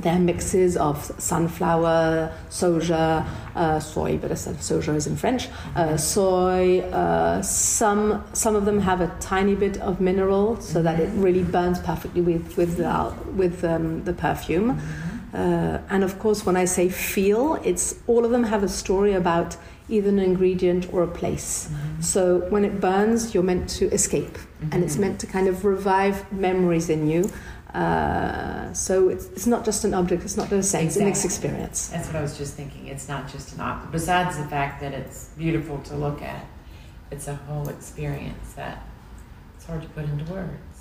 They're 0.00 0.18
mixes 0.18 0.76
of 0.76 0.96
sunflower, 1.18 2.32
soja, 2.50 3.26
uh, 3.54 3.80
soy, 3.80 4.18
but 4.18 4.30
I 4.30 4.34
said 4.34 4.56
soja 4.56 4.94
is 4.94 5.06
in 5.06 5.16
French. 5.16 5.48
Uh, 5.76 5.96
soy. 5.96 6.80
Uh, 6.80 7.42
some 7.42 8.24
some 8.32 8.54
of 8.56 8.64
them 8.64 8.80
have 8.80 9.00
a 9.00 9.10
tiny 9.20 9.54
bit 9.54 9.76
of 9.88 10.00
mineral, 10.00 10.60
so 10.60 10.82
that 10.82 11.00
it 11.00 11.10
really 11.26 11.42
burns 11.42 11.78
perfectly 11.80 12.22
with 12.22 12.56
with 12.56 12.76
the, 12.76 13.14
with 13.36 13.64
um, 13.64 14.04
the 14.04 14.12
perfume. 14.12 14.80
Uh, 15.34 15.80
and 15.90 16.04
of 16.04 16.18
course, 16.20 16.46
when 16.46 16.56
I 16.56 16.64
say 16.64 16.88
feel, 16.88 17.56
it's 17.64 17.96
all 18.06 18.24
of 18.24 18.30
them 18.30 18.44
have 18.44 18.62
a 18.62 18.68
story 18.68 19.14
about 19.14 19.56
either 19.88 20.08
an 20.08 20.18
ingredient 20.18 20.92
or 20.94 21.02
a 21.02 21.08
place. 21.08 21.68
So 22.00 22.38
when 22.50 22.64
it 22.64 22.80
burns, 22.80 23.34
you're 23.34 23.42
meant 23.42 23.68
to 23.70 23.84
escape, 23.92 24.38
and 24.70 24.84
it's 24.84 24.96
meant 24.96 25.18
to 25.20 25.26
kind 25.26 25.48
of 25.48 25.64
revive 25.64 26.32
memories 26.32 26.88
in 26.88 27.08
you. 27.08 27.30
Uh, 27.74 28.72
so 28.72 29.08
it's, 29.08 29.26
it's 29.30 29.48
not 29.48 29.64
just 29.64 29.84
an 29.84 29.92
object, 29.94 30.22
it's 30.22 30.36
not 30.36 30.48
just 30.48 30.68
a 30.68 30.70
scent, 30.70 30.86
it's 30.86 30.96
an 30.96 31.08
experience. 31.08 31.88
That's 31.88 32.06
what 32.06 32.16
I 32.16 32.22
was 32.22 32.38
just 32.38 32.54
thinking. 32.54 32.86
It's 32.86 33.08
not 33.08 33.28
just 33.28 33.52
an 33.54 33.60
object. 33.60 33.90
Besides 33.90 34.38
the 34.38 34.44
fact 34.44 34.80
that 34.80 34.94
it's 34.94 35.30
beautiful 35.36 35.78
to 35.78 35.96
look 35.96 36.22
at, 36.22 36.46
it's 37.10 37.26
a 37.26 37.34
whole 37.34 37.68
experience 37.68 38.52
that 38.52 38.86
it's 39.56 39.66
hard 39.66 39.82
to 39.82 39.88
put 39.88 40.04
into 40.04 40.24
words. 40.32 40.73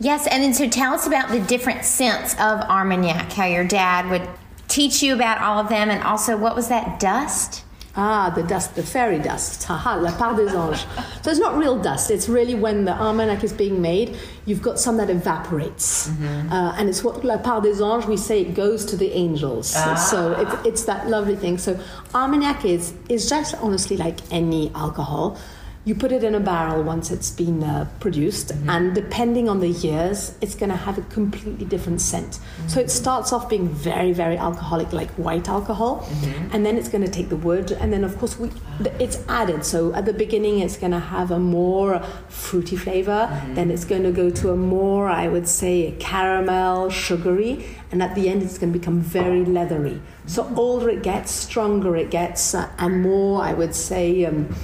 Yes, 0.00 0.26
and 0.26 0.42
then 0.42 0.54
so 0.54 0.68
tell 0.68 0.94
us 0.94 1.06
about 1.06 1.30
the 1.30 1.40
different 1.40 1.84
scents 1.84 2.34
of 2.34 2.60
Armagnac, 2.62 3.32
how 3.32 3.46
your 3.46 3.66
dad 3.66 4.10
would 4.10 4.28
teach 4.68 5.02
you 5.02 5.14
about 5.14 5.40
all 5.40 5.58
of 5.58 5.68
them, 5.68 5.88
and 5.90 6.02
also 6.02 6.36
what 6.36 6.56
was 6.56 6.68
that 6.68 6.98
dust? 6.98 7.64
Ah, 7.96 8.28
the 8.34 8.42
dust, 8.42 8.74
the 8.74 8.82
fairy 8.82 9.20
dust. 9.20 9.62
Haha, 9.62 9.94
la 9.94 10.10
part 10.16 10.36
des 10.36 10.48
anges. 10.48 10.84
So 11.22 11.30
it's 11.30 11.38
not 11.38 11.56
real 11.56 11.80
dust. 11.80 12.10
It's 12.10 12.28
really 12.28 12.56
when 12.56 12.84
the 12.84 12.92
armagnac 12.92 13.44
is 13.44 13.52
being 13.52 13.80
made, 13.80 14.18
you've 14.46 14.62
got 14.62 14.80
some 14.80 14.96
that 14.96 15.10
evaporates. 15.10 16.08
Uh, 16.50 16.74
and 16.76 16.88
it's 16.88 17.04
what 17.04 17.24
la 17.24 17.38
part 17.38 17.62
des 17.62 17.80
anges, 17.80 18.08
we 18.08 18.16
say 18.16 18.40
it 18.40 18.54
goes 18.54 18.84
to 18.86 18.96
the 18.96 19.12
angels. 19.12 19.68
So 20.10 20.32
it's, 20.32 20.66
it's 20.66 20.84
that 20.86 21.08
lovely 21.08 21.36
thing. 21.36 21.56
So 21.56 21.78
armagnac 22.12 22.64
is, 22.64 22.94
is 23.08 23.28
just 23.28 23.54
honestly 23.62 23.96
like 23.96 24.18
any 24.32 24.72
alcohol. 24.74 25.38
You 25.86 25.94
put 25.94 26.12
it 26.12 26.24
in 26.24 26.34
a 26.34 26.40
barrel 26.40 26.82
once 26.82 27.10
it's 27.10 27.30
been 27.30 27.62
uh, 27.62 27.86
produced, 28.00 28.48
Mm-hmm. 28.54 28.70
and 28.70 28.94
depending 28.94 29.48
on 29.50 29.60
the 29.60 29.68
years, 29.68 30.34
it's 30.40 30.54
going 30.54 30.70
to 30.70 30.76
have 30.76 30.96
a 30.96 31.02
completely 31.02 31.66
different 31.66 32.00
scent. 32.00 32.32
Mm-hmm. 32.32 32.68
So 32.68 32.80
it 32.80 32.90
starts 32.90 33.32
off 33.34 33.50
being 33.50 33.68
very, 33.68 34.12
very 34.12 34.38
alcoholic, 34.38 34.92
like 34.94 35.10
white 35.12 35.46
alcohol, 35.48 35.98
Mm-hmm. 35.98 36.54
and 36.54 36.64
then 36.64 36.78
it's 36.78 36.88
going 36.88 37.04
to 37.04 37.10
take 37.10 37.28
the 37.28 37.36
wood, 37.36 37.72
and 37.72 37.92
then 37.92 38.02
of 38.02 38.16
course 38.18 38.38
we, 38.38 38.50
it's 38.98 39.18
added. 39.28 39.64
So 39.66 39.92
at 39.92 40.06
the 40.06 40.14
beginning, 40.14 40.60
it's 40.60 40.78
going 40.78 40.92
to 40.92 40.98
have 41.16 41.30
a 41.30 41.38
more 41.38 42.00
fruity 42.28 42.76
flavor. 42.76 43.28
Mm-hmm. 43.30 43.54
Then 43.54 43.70
it's 43.70 43.84
going 43.84 44.04
to 44.04 44.12
go 44.12 44.30
to 44.30 44.50
a 44.52 44.56
more, 44.56 45.10
I 45.10 45.28
would 45.28 45.48
say, 45.48 45.94
caramel, 45.98 46.88
sugary, 46.88 47.66
and 47.92 48.02
at 48.02 48.14
the 48.14 48.30
end, 48.30 48.42
it's 48.42 48.56
going 48.56 48.72
to 48.72 48.78
become 48.78 49.00
very 49.02 49.44
leathery. 49.44 50.00
So 50.26 50.50
older 50.56 50.88
it 50.88 51.02
gets, 51.02 51.30
stronger 51.30 51.94
it 51.96 52.10
gets, 52.10 52.54
uh, 52.54 52.70
and 52.78 53.02
more, 53.02 53.42
I 53.42 53.52
would 53.52 53.74
say. 53.74 54.24
Um, 54.24 54.54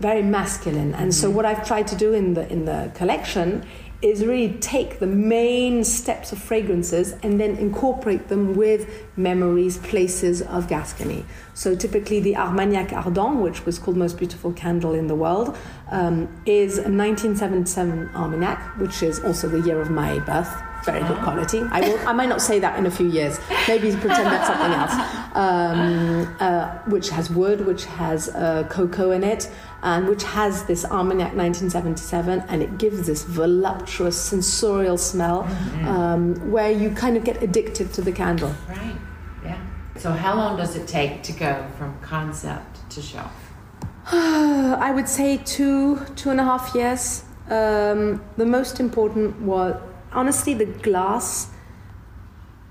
very 0.00 0.22
masculine. 0.22 0.94
And 0.94 1.14
so 1.14 1.30
what 1.30 1.44
I've 1.44 1.66
tried 1.66 1.86
to 1.88 1.96
do 1.96 2.12
in 2.12 2.34
the 2.34 2.50
in 2.52 2.64
the 2.64 2.90
collection 2.94 3.64
is 4.02 4.24
really 4.24 4.52
take 4.58 4.98
the 4.98 5.06
main 5.06 5.82
steps 5.82 6.30
of 6.30 6.38
fragrances 6.38 7.14
and 7.22 7.40
then 7.40 7.56
incorporate 7.56 8.28
them 8.28 8.54
with 8.54 9.06
memories, 9.16 9.78
places 9.78 10.42
of 10.42 10.68
Gascony. 10.68 11.24
So 11.54 11.74
typically 11.74 12.20
the 12.20 12.36
Armagnac 12.36 12.92
Ardent, 12.92 13.40
which 13.40 13.64
was 13.64 13.78
called 13.78 13.96
most 13.96 14.18
beautiful 14.18 14.52
candle 14.52 14.92
in 14.92 15.06
the 15.06 15.14
world, 15.14 15.56
um, 15.90 16.28
is 16.44 16.76
a 16.76 16.90
1977 16.92 18.10
Armagnac, 18.14 18.78
which 18.78 19.02
is 19.02 19.18
also 19.20 19.48
the 19.48 19.60
year 19.60 19.80
of 19.80 19.90
my 19.90 20.18
birth. 20.20 20.62
Very 20.86 21.00
good 21.08 21.18
quality. 21.18 21.62
I 21.72 21.80
will. 21.80 22.08
I 22.08 22.12
might 22.12 22.28
not 22.28 22.40
say 22.40 22.60
that 22.60 22.78
in 22.78 22.86
a 22.86 22.90
few 22.90 23.08
years. 23.08 23.40
Maybe 23.66 23.90
pretend 23.90 24.26
that's 24.26 24.46
something 24.46 24.72
else. 24.72 24.94
Um, 25.36 26.34
uh, 26.40 26.78
which 26.86 27.10
has 27.10 27.28
wood, 27.28 27.66
which 27.66 27.84
has 27.84 28.30
uh, 28.30 28.66
cocoa 28.70 29.10
in 29.10 29.22
it, 29.22 29.50
and 29.82 30.08
which 30.08 30.22
has 30.24 30.64
this 30.64 30.86
Armagnac 30.86 31.34
1977, 31.34 32.42
and 32.48 32.62
it 32.62 32.78
gives 32.78 33.06
this 33.06 33.22
voluptuous 33.22 34.18
sensorial 34.18 34.96
smell 34.96 35.42
um, 35.86 36.50
where 36.50 36.70
you 36.70 36.88
kind 36.88 37.18
of 37.18 37.24
get 37.24 37.42
addicted 37.42 37.92
to 37.92 38.00
the 38.00 38.12
candle. 38.12 38.54
Right. 38.66 38.96
Yeah. 39.44 39.60
So 39.98 40.10
how 40.10 40.36
long 40.36 40.56
does 40.56 40.74
it 40.74 40.88
take 40.88 41.22
to 41.24 41.32
go 41.34 41.66
from 41.76 42.00
concept 42.00 42.88
to 42.92 43.02
shelf? 43.02 43.32
I 44.06 44.90
would 44.90 45.08
say 45.08 45.36
two, 45.36 46.00
two 46.16 46.30
and 46.30 46.40
a 46.40 46.44
half 46.44 46.74
years. 46.74 47.24
Um, 47.50 48.24
the 48.38 48.46
most 48.46 48.80
important 48.80 49.38
was 49.42 49.76
honestly 50.16 50.54
the 50.54 50.66
glass. 50.66 51.50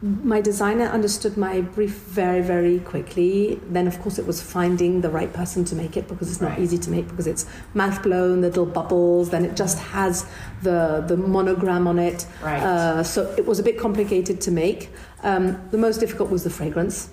My 0.01 0.39
designer 0.41 0.85
understood 0.85 1.35
my 1.37 1.61
brief 1.61 1.91
very, 1.93 2.41
very 2.41 2.79
quickly. 2.79 3.59
Then, 3.69 3.87
of 3.87 3.99
course, 4.01 4.19
it 4.19 4.27
was 4.27 4.39
finding 4.41 5.01
the 5.01 5.09
right 5.09 5.31
person 5.33 5.63
to 5.65 5.75
make 5.75 5.95
it 5.97 6.07
because 6.07 6.29
it's 6.29 6.41
not 6.41 6.51
Right. 6.51 6.59
easy 6.59 6.77
to 6.77 6.91
make 6.91 7.07
because 7.07 7.25
it's 7.27 7.45
mouth 7.73 8.03
blown, 8.03 8.41
little 8.41 8.65
bubbles. 8.65 9.29
Then 9.29 9.45
it 9.45 9.55
just 9.55 9.79
has 9.95 10.25
the 10.61 11.03
the 11.07 11.17
monogram 11.17 11.87
on 11.87 11.97
it. 11.97 12.27
Right. 12.43 12.61
Uh, 12.61 13.03
so 13.03 13.33
it 13.37 13.45
was 13.47 13.57
a 13.59 13.63
bit 13.63 13.79
complicated 13.79 14.41
to 14.41 14.51
make. 14.51 14.89
Um, 15.23 15.57
the 15.71 15.77
most 15.77 15.99
difficult 15.99 16.29
was 16.29 16.43
the 16.43 16.51
fragrance 16.51 17.09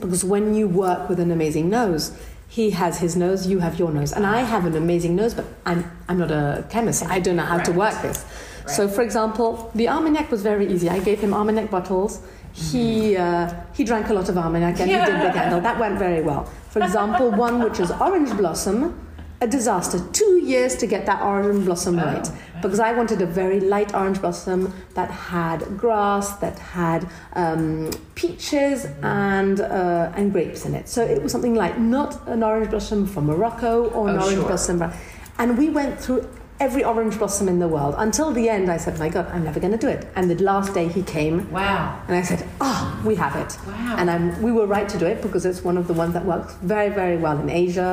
because 0.00 0.22
when 0.24 0.54
you 0.54 0.68
work 0.68 1.08
with 1.08 1.18
an 1.18 1.30
amazing 1.32 1.68
nose, 1.70 2.12
he 2.46 2.70
has 2.70 2.98
his 2.98 3.16
nose, 3.16 3.46
you 3.48 3.58
have 3.60 3.78
your 3.80 3.90
nose, 3.90 4.12
and 4.12 4.24
I 4.26 4.40
have 4.42 4.64
an 4.66 4.76
amazing 4.76 5.16
nose, 5.16 5.34
but 5.34 5.46
I'm 5.66 5.80
I'm 6.08 6.18
not 6.18 6.30
a 6.30 6.64
chemist. 6.68 7.02
I 7.16 7.18
don't 7.24 7.36
know 7.36 7.48
how 7.54 7.58
to 7.68 7.72
work 7.72 7.96
this. 8.02 8.24
So, 8.66 8.88
for 8.88 9.02
example, 9.02 9.70
the 9.74 9.88
Armagnac 9.88 10.30
was 10.30 10.42
very 10.42 10.66
easy. 10.72 10.88
I 10.88 10.98
gave 11.00 11.20
him 11.20 11.34
Armagnac 11.34 11.70
bottles. 11.70 12.20
He 12.52 13.16
uh, 13.16 13.52
he 13.72 13.82
drank 13.84 14.08
a 14.10 14.14
lot 14.14 14.28
of 14.28 14.36
Armagnac 14.36 14.78
and 14.80 14.90
he 14.90 14.96
did 14.96 15.06
the 15.06 15.32
candle. 15.38 15.60
That 15.60 15.78
went 15.78 15.98
very 15.98 16.22
well. 16.22 16.44
For 16.70 16.82
example, 16.82 17.30
one 17.30 17.62
which 17.62 17.80
is 17.80 17.90
orange 17.90 18.30
blossom, 18.36 18.98
a 19.40 19.46
disaster. 19.46 19.98
Two 20.12 20.38
years 20.44 20.76
to 20.76 20.86
get 20.86 21.06
that 21.06 21.22
orange 21.22 21.64
blossom 21.64 21.98
Oh, 21.98 22.04
right 22.04 22.30
because 22.62 22.78
I 22.78 22.92
wanted 22.92 23.20
a 23.20 23.26
very 23.26 23.58
light 23.58 23.92
orange 23.92 24.20
blossom 24.20 24.72
that 24.94 25.10
had 25.10 25.76
grass, 25.76 26.36
that 26.36 26.58
had 26.60 27.08
um, 27.34 27.90
peaches 28.14 28.86
and 29.02 29.60
uh, 29.60 30.12
and 30.14 30.30
grapes 30.32 30.64
in 30.64 30.74
it. 30.74 30.88
So 30.88 31.02
it 31.02 31.22
was 31.22 31.32
something 31.32 31.54
like 31.56 31.78
not 31.78 32.26
an 32.28 32.42
orange 32.42 32.70
blossom 32.70 33.06
from 33.06 33.26
Morocco 33.26 33.88
or 33.90 34.08
an 34.08 34.16
Oh, 34.18 34.22
orange 34.24 34.38
sure. 34.38 34.46
blossom, 34.46 34.92
and 35.38 35.58
we 35.58 35.70
went 35.70 35.98
through 35.98 36.28
every 36.66 36.84
orange 36.84 37.14
blossom 37.18 37.46
in 37.48 37.58
the 37.58 37.68
world 37.76 37.94
until 37.98 38.28
the 38.38 38.44
end. 38.56 38.64
I 38.76 38.78
said, 38.84 38.94
"My 39.04 39.08
God, 39.16 39.26
I'm 39.34 39.44
never 39.48 39.60
going 39.64 39.72
to 39.78 39.82
do 39.86 39.90
it." 39.96 40.02
And 40.16 40.24
the 40.32 40.38
last 40.50 40.70
day 40.78 40.86
he 40.96 41.02
came. 41.16 41.36
Wow. 41.50 42.00
And 42.06 42.14
I 42.16 42.22
said, 42.30 42.40
"Oh, 42.60 42.80
we 43.08 43.14
have 43.24 43.34
it." 43.44 43.50
Wow. 43.66 43.96
And 43.98 44.06
I'm, 44.14 44.24
we 44.46 44.50
were 44.58 44.66
right 44.76 44.88
to 44.94 44.98
do 44.98 45.06
it 45.12 45.18
because 45.26 45.44
it's 45.50 45.62
one 45.70 45.76
of 45.82 45.86
the 45.90 45.96
ones 46.02 46.12
that 46.16 46.24
works 46.24 46.54
very, 46.74 46.90
very 47.00 47.16
well 47.24 47.38
in 47.44 47.48
Asia 47.50 47.92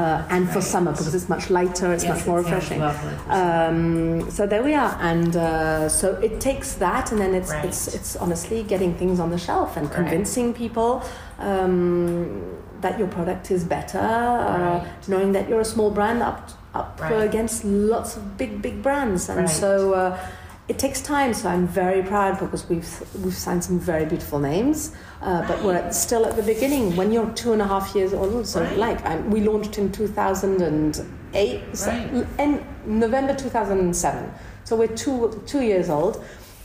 uh, 0.00 0.34
and 0.34 0.42
for 0.50 0.60
summer 0.60 0.90
because 0.92 1.14
it's 1.14 1.28
much 1.36 1.44
lighter, 1.58 1.92
it's 1.92 2.04
Yes, 2.04 2.12
much 2.18 2.26
more 2.26 2.38
it 2.40 2.42
refreshing. 2.44 2.80
Um, 3.28 4.30
so 4.30 4.46
there 4.46 4.62
we 4.62 4.74
are, 4.74 4.96
and 5.00 5.32
uh, 5.36 5.88
so 5.88 6.06
it 6.26 6.40
takes 6.40 6.68
that, 6.84 7.12
and 7.12 7.20
then 7.20 7.32
it's 7.40 7.50
Right. 7.52 7.64
it's 7.68 7.82
it's 7.96 8.16
honestly 8.24 8.60
getting 8.72 8.92
things 9.00 9.16
on 9.24 9.28
the 9.30 9.38
shelf 9.48 9.70
and 9.78 9.86
Right. 9.86 9.96
convincing 10.00 10.46
people 10.64 10.90
um, 11.38 12.42
that 12.80 12.98
your 12.98 13.08
product 13.08 13.50
is 13.50 13.62
better, 13.64 13.98
uh, 13.98 14.84
knowing 15.12 15.32
that 15.32 15.44
you're 15.48 15.60
a 15.68 15.70
small 15.76 15.90
brand 15.90 16.22
up 16.30 16.40
up 16.74 16.98
Right. 17.00 17.22
against 17.28 17.64
lots 17.64 18.16
of 18.16 18.36
big 18.36 18.62
big 18.62 18.82
brands, 18.82 19.28
and 19.28 19.40
Right. 19.40 19.50
so. 19.50 19.94
Uh, 19.94 20.16
it 20.68 20.78
takes 20.78 21.00
time, 21.00 21.32
so 21.32 21.48
I'm 21.48 21.66
very 21.66 22.02
proud 22.02 22.38
because 22.38 22.68
we've 22.68 23.02
we've 23.24 23.32
signed 23.46 23.64
some 23.64 23.78
very 23.80 24.04
beautiful 24.04 24.38
names, 24.38 24.90
uh, 25.22 25.40
but 25.48 25.64
we're 25.64 25.76
at, 25.76 25.94
still 25.94 26.26
at 26.26 26.36
the 26.36 26.42
beginning. 26.42 26.94
When 26.94 27.10
you're 27.10 27.30
two 27.30 27.54
and 27.54 27.62
a 27.62 27.66
half 27.66 27.94
years 27.96 28.12
old, 28.12 28.46
so 28.46 28.60
Right. 28.60 28.76
like 28.76 28.98
i 29.06 29.16
we 29.34 29.40
launched 29.40 29.78
in 29.78 29.90
2008, 29.90 31.62
so 31.72 31.90
Right. 31.90 32.26
in 32.38 32.60
November 32.86 33.34
2007. 33.34 34.30
So 34.64 34.76
we're 34.76 34.88
two 35.04 35.40
two 35.46 35.62
years 35.62 35.88
old. 35.88 36.22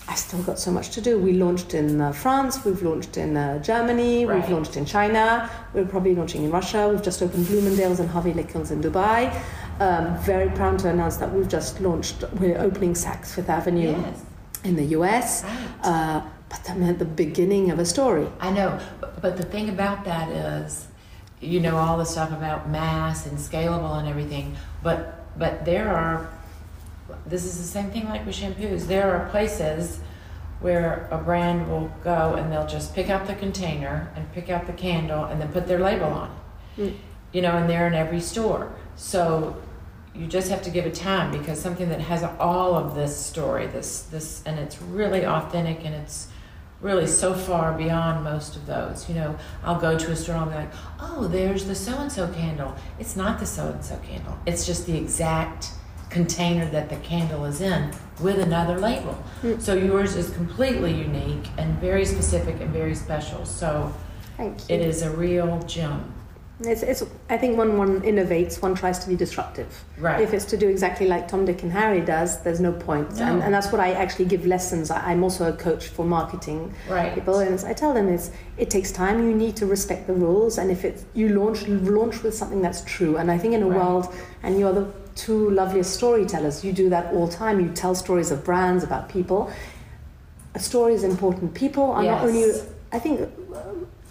I've 0.10 0.18
still 0.18 0.42
got 0.44 0.60
so 0.60 0.70
much 0.70 0.90
to 0.96 1.00
do. 1.02 1.18
We 1.18 1.32
launched 1.32 1.74
in 1.74 2.02
uh, 2.02 2.12
France, 2.12 2.66
we've 2.66 2.84
launched 2.84 3.16
in 3.16 3.38
uh, 3.38 3.60
Germany, 3.60 4.26
we've 4.26 4.50
launched 4.50 4.76
in 4.76 4.84
China, 4.86 5.50
we're 5.74 5.86
probably 5.86 6.14
launching 6.14 6.44
in 6.44 6.52
Russia. 6.52 6.90
We've 6.92 7.02
just 7.02 7.22
opened 7.24 7.48
Bloomingdale's 7.48 8.00
and 8.02 8.10
Harvey 8.10 8.34
Nichols 8.34 8.70
in 8.72 8.82
Dubai. 8.84 9.32
Um, 9.80 10.18
very 10.20 10.50
proud 10.52 10.80
to 10.80 10.90
announce 10.90 11.18
that 11.18 11.34
we've 11.34 11.48
just 11.50 11.82
launched. 11.82 12.24
We're 12.40 12.60
opening 12.60 12.94
Saks 12.94 13.34
Fifth 13.34 13.50
Avenue 13.50 13.92
Yes. 13.92 14.24
in 14.64 14.76
the 14.76 14.86
US. 14.98 15.44
Right. 15.44 15.68
Uh, 15.84 16.22
but 16.50 16.70
I'm 16.70 16.84
at 16.84 17.00
the 17.00 17.06
beginning 17.06 17.72
of 17.72 17.80
a 17.80 17.86
story. 17.86 18.28
I 18.40 18.52
know, 18.52 18.80
but, 19.02 19.22
but 19.22 19.38
the 19.38 19.44
thing 19.44 19.70
about 19.70 20.06
that 20.06 20.30
is, 20.30 20.88
you 21.42 21.60
know, 21.60 21.78
all 21.78 21.98
the 21.98 22.06
stuff 22.06 22.32
about 22.32 22.70
mass 22.70 23.26
and 23.26 23.38
scalable 23.38 23.98
and 24.00 24.08
everything, 24.08 24.56
but 24.84 25.20
but 25.38 25.66
there 25.66 25.90
are. 25.90 26.30
This 27.26 27.44
is 27.44 27.58
the 27.58 27.68
same 27.68 27.90
thing 27.92 28.06
like 28.06 28.26
with 28.26 28.36
shampoos. 28.36 28.86
There 28.88 29.12
are 29.16 29.28
places 29.30 30.00
where 30.62 31.08
a 31.12 31.18
brand 31.18 31.70
will 31.70 31.92
go 32.04 32.36
and 32.36 32.52
they'll 32.52 32.68
just 32.68 32.96
pick 32.96 33.10
out 33.10 33.28
the 33.28 33.36
container 33.36 34.10
and 34.16 34.32
pick 34.34 34.50
out 34.50 34.66
the 34.68 34.74
candle 34.74 35.26
and 35.26 35.42
then 35.42 35.52
put 35.52 35.68
their 35.68 35.80
label 35.80 36.06
on 36.08 36.32
it. 36.78 36.82
Mm. 36.82 36.96
You 37.34 37.42
know, 37.42 37.58
and 37.58 37.70
they're 37.70 37.88
in 37.88 37.94
every 37.94 38.22
store. 38.22 38.72
So 38.96 39.62
you 40.16 40.28
just 40.28 40.50
have 40.50 40.62
to 40.64 40.70
give 40.70 40.86
it 40.86 40.94
time 40.94 41.32
because 41.32 41.60
something 41.60 41.90
that 41.90 42.02
has 42.02 42.24
all 42.40 42.76
of 42.76 42.96
this 42.96 43.16
story, 43.16 43.68
this 43.68 44.04
this, 44.04 44.44
and 44.46 44.60
it's 44.60 44.82
really 44.82 45.26
authentic 45.26 45.84
and 45.84 45.96
it's 45.96 46.28
really 46.82 47.08
so 47.08 47.34
far 47.34 47.76
beyond 47.78 48.24
most 48.24 48.56
of 48.56 48.66
those. 48.66 49.10
You 49.10 49.16
know, 49.16 49.38
I'll 49.64 49.80
go 49.80 49.98
to 49.98 50.12
a 50.12 50.16
store 50.16 50.36
and 50.36 50.44
I'll 50.44 50.50
be 50.50 50.56
like, 50.56 50.74
oh, 51.00 51.28
there's 51.28 51.66
the 51.66 51.76
so 51.76 51.98
and 51.98 52.12
so 52.12 52.28
candle. 52.28 52.76
It's 53.00 53.16
not 53.16 53.40
the 53.40 53.46
so 53.46 53.70
and 53.70 53.84
so 53.84 53.98
candle. 54.06 54.38
It's 54.46 54.66
just 54.66 54.86
the 54.86 54.98
exact 54.98 55.70
container 56.10 56.70
that 56.70 56.90
the 56.90 56.98
candle 56.98 57.46
is 57.46 57.62
in 57.62 57.92
with 58.22 58.38
another 58.38 58.80
label. 58.80 59.14
Hmm. 59.42 59.60
So 59.60 59.74
yours 59.74 60.16
is 60.16 60.30
completely 60.32 60.94
unique 60.94 61.48
and 61.58 61.80
very 61.80 62.06
specific 62.06 62.62
and 62.62 62.70
very 62.70 62.94
special. 62.94 63.46
So 63.46 63.92
Thank 64.38 64.70
you. 64.70 64.76
it 64.76 64.82
is 64.82 65.02
a 65.02 65.10
real 65.10 65.60
gem. 65.64 66.14
It's, 66.60 66.84
it's, 66.84 67.04
I 67.30 67.38
think 67.38 67.58
when 67.58 67.78
one 67.78 68.02
innovates, 68.02 68.62
one 68.62 68.76
tries 68.76 69.00
to 69.00 69.10
be 69.10 69.16
disruptive. 69.16 69.84
Right. 69.98 70.22
If 70.22 70.34
it's 70.34 70.46
to 70.46 70.56
do 70.56 70.70
exactly 70.70 71.08
like 71.08 71.28
Tom, 71.28 71.46
Dick, 71.46 71.64
and 71.64 71.72
Harry 71.72 72.00
does, 72.00 72.42
there's 72.44 72.60
no 72.60 72.72
point. 72.72 73.16
No. 73.18 73.26
And, 73.26 73.44
and 73.44 73.54
that's 73.54 73.72
what 73.72 73.82
I 73.82 73.94
actually 73.94 74.26
give 74.26 74.46
lessons. 74.46 74.92
I, 74.92 75.00
I'm 75.12 75.24
also 75.24 75.52
a 75.52 75.58
coach 75.58 75.88
for 75.88 76.06
marketing 76.06 76.74
Right. 76.88 77.14
people, 77.16 77.40
and 77.40 77.60
I 77.66 77.74
tell 77.74 77.94
them 77.94 78.08
it's 78.08 78.32
it 78.58 78.70
takes 78.70 78.92
time. 78.92 79.28
You 79.28 79.36
need 79.36 79.56
to 79.58 79.66
respect 79.66 80.06
the 80.06 80.14
rules, 80.14 80.58
and 80.60 80.70
if 80.70 80.86
it's 80.86 81.04
you 81.16 81.30
launch 81.30 81.68
launch 81.68 82.22
with 82.22 82.36
something 82.36 82.62
that's 82.62 82.82
true. 82.86 83.18
And 83.18 83.32
I 83.32 83.38
think 83.38 83.56
in 83.56 83.64
a 83.64 83.68
Right. 83.68 83.78
world, 83.80 84.14
and 84.44 84.60
you're 84.60 84.74
the 84.74 84.88
two 85.16 85.50
loveliest 85.50 85.94
storytellers. 85.96 86.64
You 86.64 86.72
do 86.72 86.88
that 86.90 87.14
all 87.14 87.28
the 87.28 87.34
time. 87.36 87.60
You 87.60 87.70
tell 87.70 87.96
stories 87.96 88.30
of 88.32 88.44
brands 88.46 88.84
about 88.84 89.10
people. 89.10 89.52
A 90.56 90.60
story 90.60 90.94
is 90.94 91.04
important. 91.04 91.56
People 91.56 91.92
are 91.92 92.04
not 92.04 92.24
only. 92.26 92.46
I 92.92 93.00
think 93.00 93.28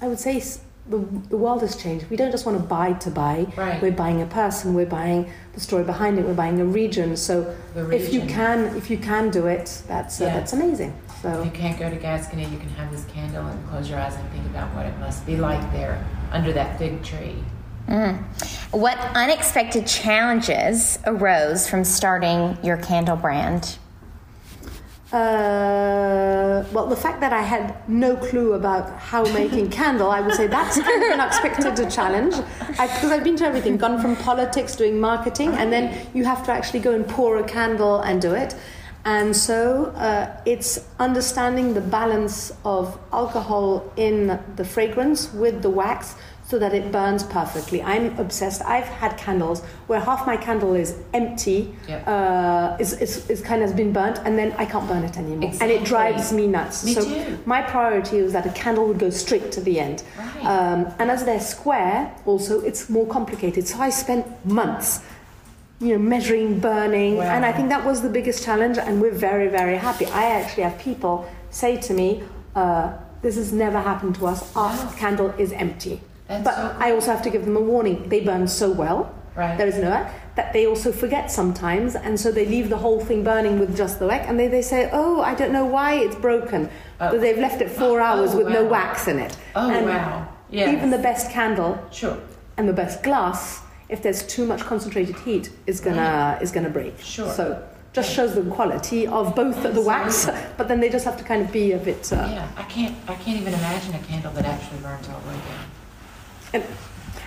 I 0.03 0.09
would 0.09 0.19
say. 0.19 0.43
S- 0.85 0.91
The, 0.91 0.99
the 1.29 1.37
world 1.37 1.61
has 1.63 1.77
changed. 1.77 2.07
We 2.11 2.17
don't 2.17 2.31
just 2.31 2.45
want 2.47 2.59
to 2.59 2.65
buy 2.65 2.93
to 2.95 3.11
buy. 3.11 3.47
Right. 3.57 3.81
We're 3.83 3.93
buying 3.93 4.21
a 4.23 4.27
person. 4.27 4.75
We're 4.75 4.87
buying 4.87 5.31
the 5.55 5.61
story 5.61 5.85
behind 5.85 6.19
it. 6.19 6.25
We're 6.25 6.35
buying 6.35 6.61
a 6.61 6.65
region. 6.65 7.17
So 7.17 7.55
The 7.75 7.89
if 7.91 8.13
you 8.13 8.21
can, 8.23 8.77
if 8.77 8.91
you 8.91 8.99
can 8.99 9.31
do 9.31 9.47
it, 9.47 9.83
that's 9.89 10.21
uh, 10.21 10.25
Yeah. 10.25 10.35
that's 10.35 10.53
amazing. 10.53 10.93
So 11.23 11.29
If 11.41 11.45
you 11.47 11.53
can't 11.53 11.79
go 11.79 11.89
to 11.89 11.97
Gascony, 11.97 12.45
you 12.45 12.59
can 12.59 12.69
have 12.71 12.91
this 12.91 13.05
candle 13.15 13.47
and 13.47 13.69
close 13.69 13.89
your 13.89 14.01
eyes 14.01 14.17
and 14.17 14.29
think 14.31 14.45
about 14.47 14.75
what 14.75 14.87
it 14.87 14.99
must 14.99 15.25
be 15.25 15.37
like 15.37 15.63
there 15.73 16.05
under 16.33 16.53
that 16.53 16.79
fig 16.79 17.03
tree. 17.05 17.37
What 18.71 18.97
unexpected 19.15 19.87
challenges 19.87 20.99
arose 21.07 21.69
from 21.69 21.85
starting 21.85 22.57
your 22.63 22.77
candle 22.79 23.17
brand? 23.17 23.79
Uh, 25.13 26.65
well, 26.73 26.87
the 26.87 26.97
fact 26.97 27.21
that 27.21 27.35
I 27.35 27.43
had 27.43 27.87
no 27.87 28.17
clue 28.17 28.55
about 28.55 28.99
how 28.99 29.25
making 29.35 29.69
candle, 29.81 30.11
I 30.11 30.21
would 30.23 30.35
say 30.35 30.47
that's 30.47 30.81
kind 30.81 31.03
of 31.03 31.11
an 31.11 31.21
unexpected 31.21 31.91
challenge. 31.91 32.35
Because 32.69 33.11
I've 33.11 33.23
been 33.23 33.37
to 33.37 33.45
everything, 33.45 33.77
gone 33.77 34.01
from 34.01 34.17
politics, 34.17 34.75
doing 34.75 34.99
marketing, 34.99 35.51
and 35.51 35.71
then 35.71 36.07
you 36.15 36.25
have 36.25 36.43
to 36.47 36.53
actually 36.53 36.81
go 36.81 36.95
and 36.95 37.07
pour 37.07 37.37
a 37.37 37.45
candle 37.45 38.01
and 38.01 38.23
do 38.23 38.33
it. 38.33 38.55
And 39.05 39.37
so 39.37 39.87
uh, 39.97 40.35
it's 40.47 40.89
understanding 40.99 41.75
the 41.75 41.81
balance 41.81 42.53
of 42.65 42.99
alcohol 43.13 43.93
in 43.97 44.41
the 44.57 44.65
fragrance 44.65 45.33
with 45.35 45.61
the 45.61 45.71
wax 45.71 46.15
so 46.53 46.59
that 46.59 46.75
it 46.75 46.93
burns 46.93 47.23
perfectly. 47.25 47.83
I'm 47.83 48.07
obsessed. 48.19 48.61
I've 48.77 48.85
had 49.03 49.17
candles 49.17 49.63
where 49.87 50.01
half 50.01 50.27
my 50.27 50.37
candle 50.37 50.75
is 50.75 50.91
empty, 51.15 51.75
Yep. 51.89 52.07
uh, 52.07 52.77
is, 52.79 52.93
is, 53.05 53.31
is 53.31 53.41
kind 53.41 53.63
of 53.63 53.71
has 53.71 53.75
been 53.83 53.91
burnt, 53.91 54.19
and 54.27 54.39
then 54.39 54.53
I 54.59 54.67
can't 54.67 54.87
burn 54.87 55.03
it 55.03 55.17
anymore. 55.17 55.51
And 55.63 55.71
it 55.71 55.83
drives 55.93 56.31
me 56.31 56.47
nuts. 56.47 56.85
Me 56.85 56.93
so 56.93 57.03
too. 57.05 57.39
my 57.47 57.63
priority 57.63 58.21
was 58.21 58.35
that 58.35 58.45
a 58.45 58.51
candle 58.51 58.85
would 58.89 58.99
go 58.99 59.09
straight 59.09 59.51
to 59.57 59.61
the 59.63 59.81
end. 59.81 60.03
Right. 60.19 60.45
Um, 60.45 60.81
and 60.99 61.11
as 61.11 61.25
they're 61.25 61.41
square, 61.41 62.15
also, 62.27 62.61
it's 62.61 62.91
more 62.91 63.07
complicated. 63.07 63.67
So 63.67 63.79
I 63.81 63.89
spent 63.89 64.25
months, 64.45 65.01
you 65.81 65.93
know, 65.95 65.99
measuring, 66.15 66.61
burning, 66.61 67.17
Wow. 67.17 67.33
and 67.35 67.47
I 67.47 67.53
think 67.57 67.71
that 67.71 67.83
was 67.91 68.03
the 68.03 68.11
biggest 68.19 68.45
challenge. 68.45 68.77
And 68.77 69.01
we're 69.01 69.19
very, 69.31 69.49
very 69.49 69.79
happy. 69.79 70.05
I 70.05 70.25
actually 70.39 70.65
have 70.69 70.79
people 70.79 71.15
say 71.63 71.73
to 71.89 71.93
me, 72.01 72.09
uh, 72.55 72.93
"This 73.23 73.37
has 73.43 73.51
never 73.65 73.81
happened 73.91 74.15
to 74.21 74.27
us. 74.33 74.41
Our 74.55 74.69
Wow. 74.77 74.93
candle 75.03 75.31
is 75.45 75.51
empty." 75.67 75.97
But 76.45 76.55
so 76.55 76.77
I 76.79 76.93
also 76.93 77.11
have 77.11 77.23
to 77.23 77.31
give 77.31 77.45
them 77.45 77.57
a 77.57 77.61
warning. 77.61 78.09
They 78.09 78.21
burn 78.21 78.47
so 78.49 78.71
well. 78.71 79.15
Right. 79.35 79.57
There 79.57 79.67
is 79.67 79.79
no 79.79 80.07
that 80.35 80.53
they 80.55 80.67
also 80.67 80.93
forget 80.93 81.31
sometimes, 81.31 81.95
and 81.95 82.19
so 82.19 82.31
they 82.33 82.47
leave 82.47 82.69
the 82.71 82.77
whole 82.79 83.01
thing 83.01 83.23
burning 83.23 83.59
with 83.59 83.77
just 83.77 83.99
the 83.99 84.07
wax, 84.07 84.27
and 84.29 84.39
they, 84.39 84.49
they 84.49 84.63
say, 84.63 84.89
"Oh, 84.93 85.21
I 85.23 85.35
don't 85.35 85.53
know 85.53 85.65
why 85.67 85.95
it's 85.95 86.17
broken," 86.17 86.69
Oh. 87.01 87.11
but 87.11 87.21
they've 87.21 87.39
left 87.39 87.61
it 87.61 87.71
four 87.71 88.01
hours 88.01 88.35
with 88.35 88.49
no 88.49 88.65
wax 88.65 89.09
in 89.09 89.19
it. 89.19 89.37
Oh, 89.55 89.71
and 89.71 89.87
wow. 89.87 90.29
Yes. 90.51 90.75
Even 90.75 90.91
the 90.91 90.99
best 90.99 91.31
candle 91.31 91.79
Sure. 91.91 92.17
and 92.59 92.69
the 92.69 92.73
best 92.75 93.03
glass, 93.03 93.63
if 93.89 94.03
there's 94.03 94.23
too 94.23 94.45
much 94.47 94.61
concentrated 94.61 95.17
heat, 95.21 95.51
is 95.67 95.81
gonna 95.81 96.39
is 96.43 96.51
gonna 96.53 96.71
break. 96.71 96.99
Sure. 97.01 97.31
So 97.31 97.63
just 97.95 98.11
shows 98.13 98.35
the 98.35 98.43
quality 98.43 99.07
of 99.07 99.35
both 99.35 99.63
the 99.63 99.81
wax, 99.83 100.27
but 100.57 100.67
then 100.69 100.81
they 100.81 100.89
just 100.89 101.05
have 101.05 101.17
to 101.19 101.25
kind 101.25 101.43
of 101.43 101.53
be 101.53 101.73
a 101.73 101.79
bit. 101.79 102.11
Uh, 102.13 102.17
Yeah, 102.17 102.49
I 102.57 102.63
can't. 102.65 102.95
I 103.09 103.15
can't 103.17 103.39
even 103.41 103.53
imagine 103.55 103.95
a 103.95 103.99
candle 103.99 104.33
that 104.33 104.45
actually 104.47 104.79
burns 104.79 105.09
all 105.09 105.21
the 105.21 105.29
way 105.29 105.35
down. 105.35 105.65
And, 106.53 106.65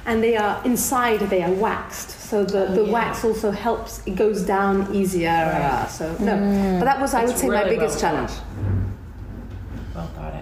and 0.05 0.23
they 0.23 0.35
are 0.37 0.61
inside 0.65 1.19
they 1.21 1.41
are 1.43 1.51
waxed 1.51 2.11
so 2.29 2.43
the, 2.43 2.67
Oh, 2.69 2.75
the 2.75 2.83
yeah. 2.85 2.91
wax 2.91 3.23
also 3.25 3.51
helps 3.51 4.01
it 4.05 4.15
goes 4.15 4.43
down 4.43 4.93
easier 4.93 5.29
uh, 5.29 5.81
Right. 5.81 5.89
so 5.89 6.15
no 6.19 6.35
but 6.79 6.85
that 6.85 6.99
was 7.01 7.13
i 7.13 7.21
It's 7.23 7.31
would 7.31 7.39
say 7.39 7.47
my 7.49 7.63
biggest 7.63 8.01
well 8.01 8.11
challenge 8.11 8.31
Well 9.95 10.07
thought 10.15 10.33
out. 10.33 10.41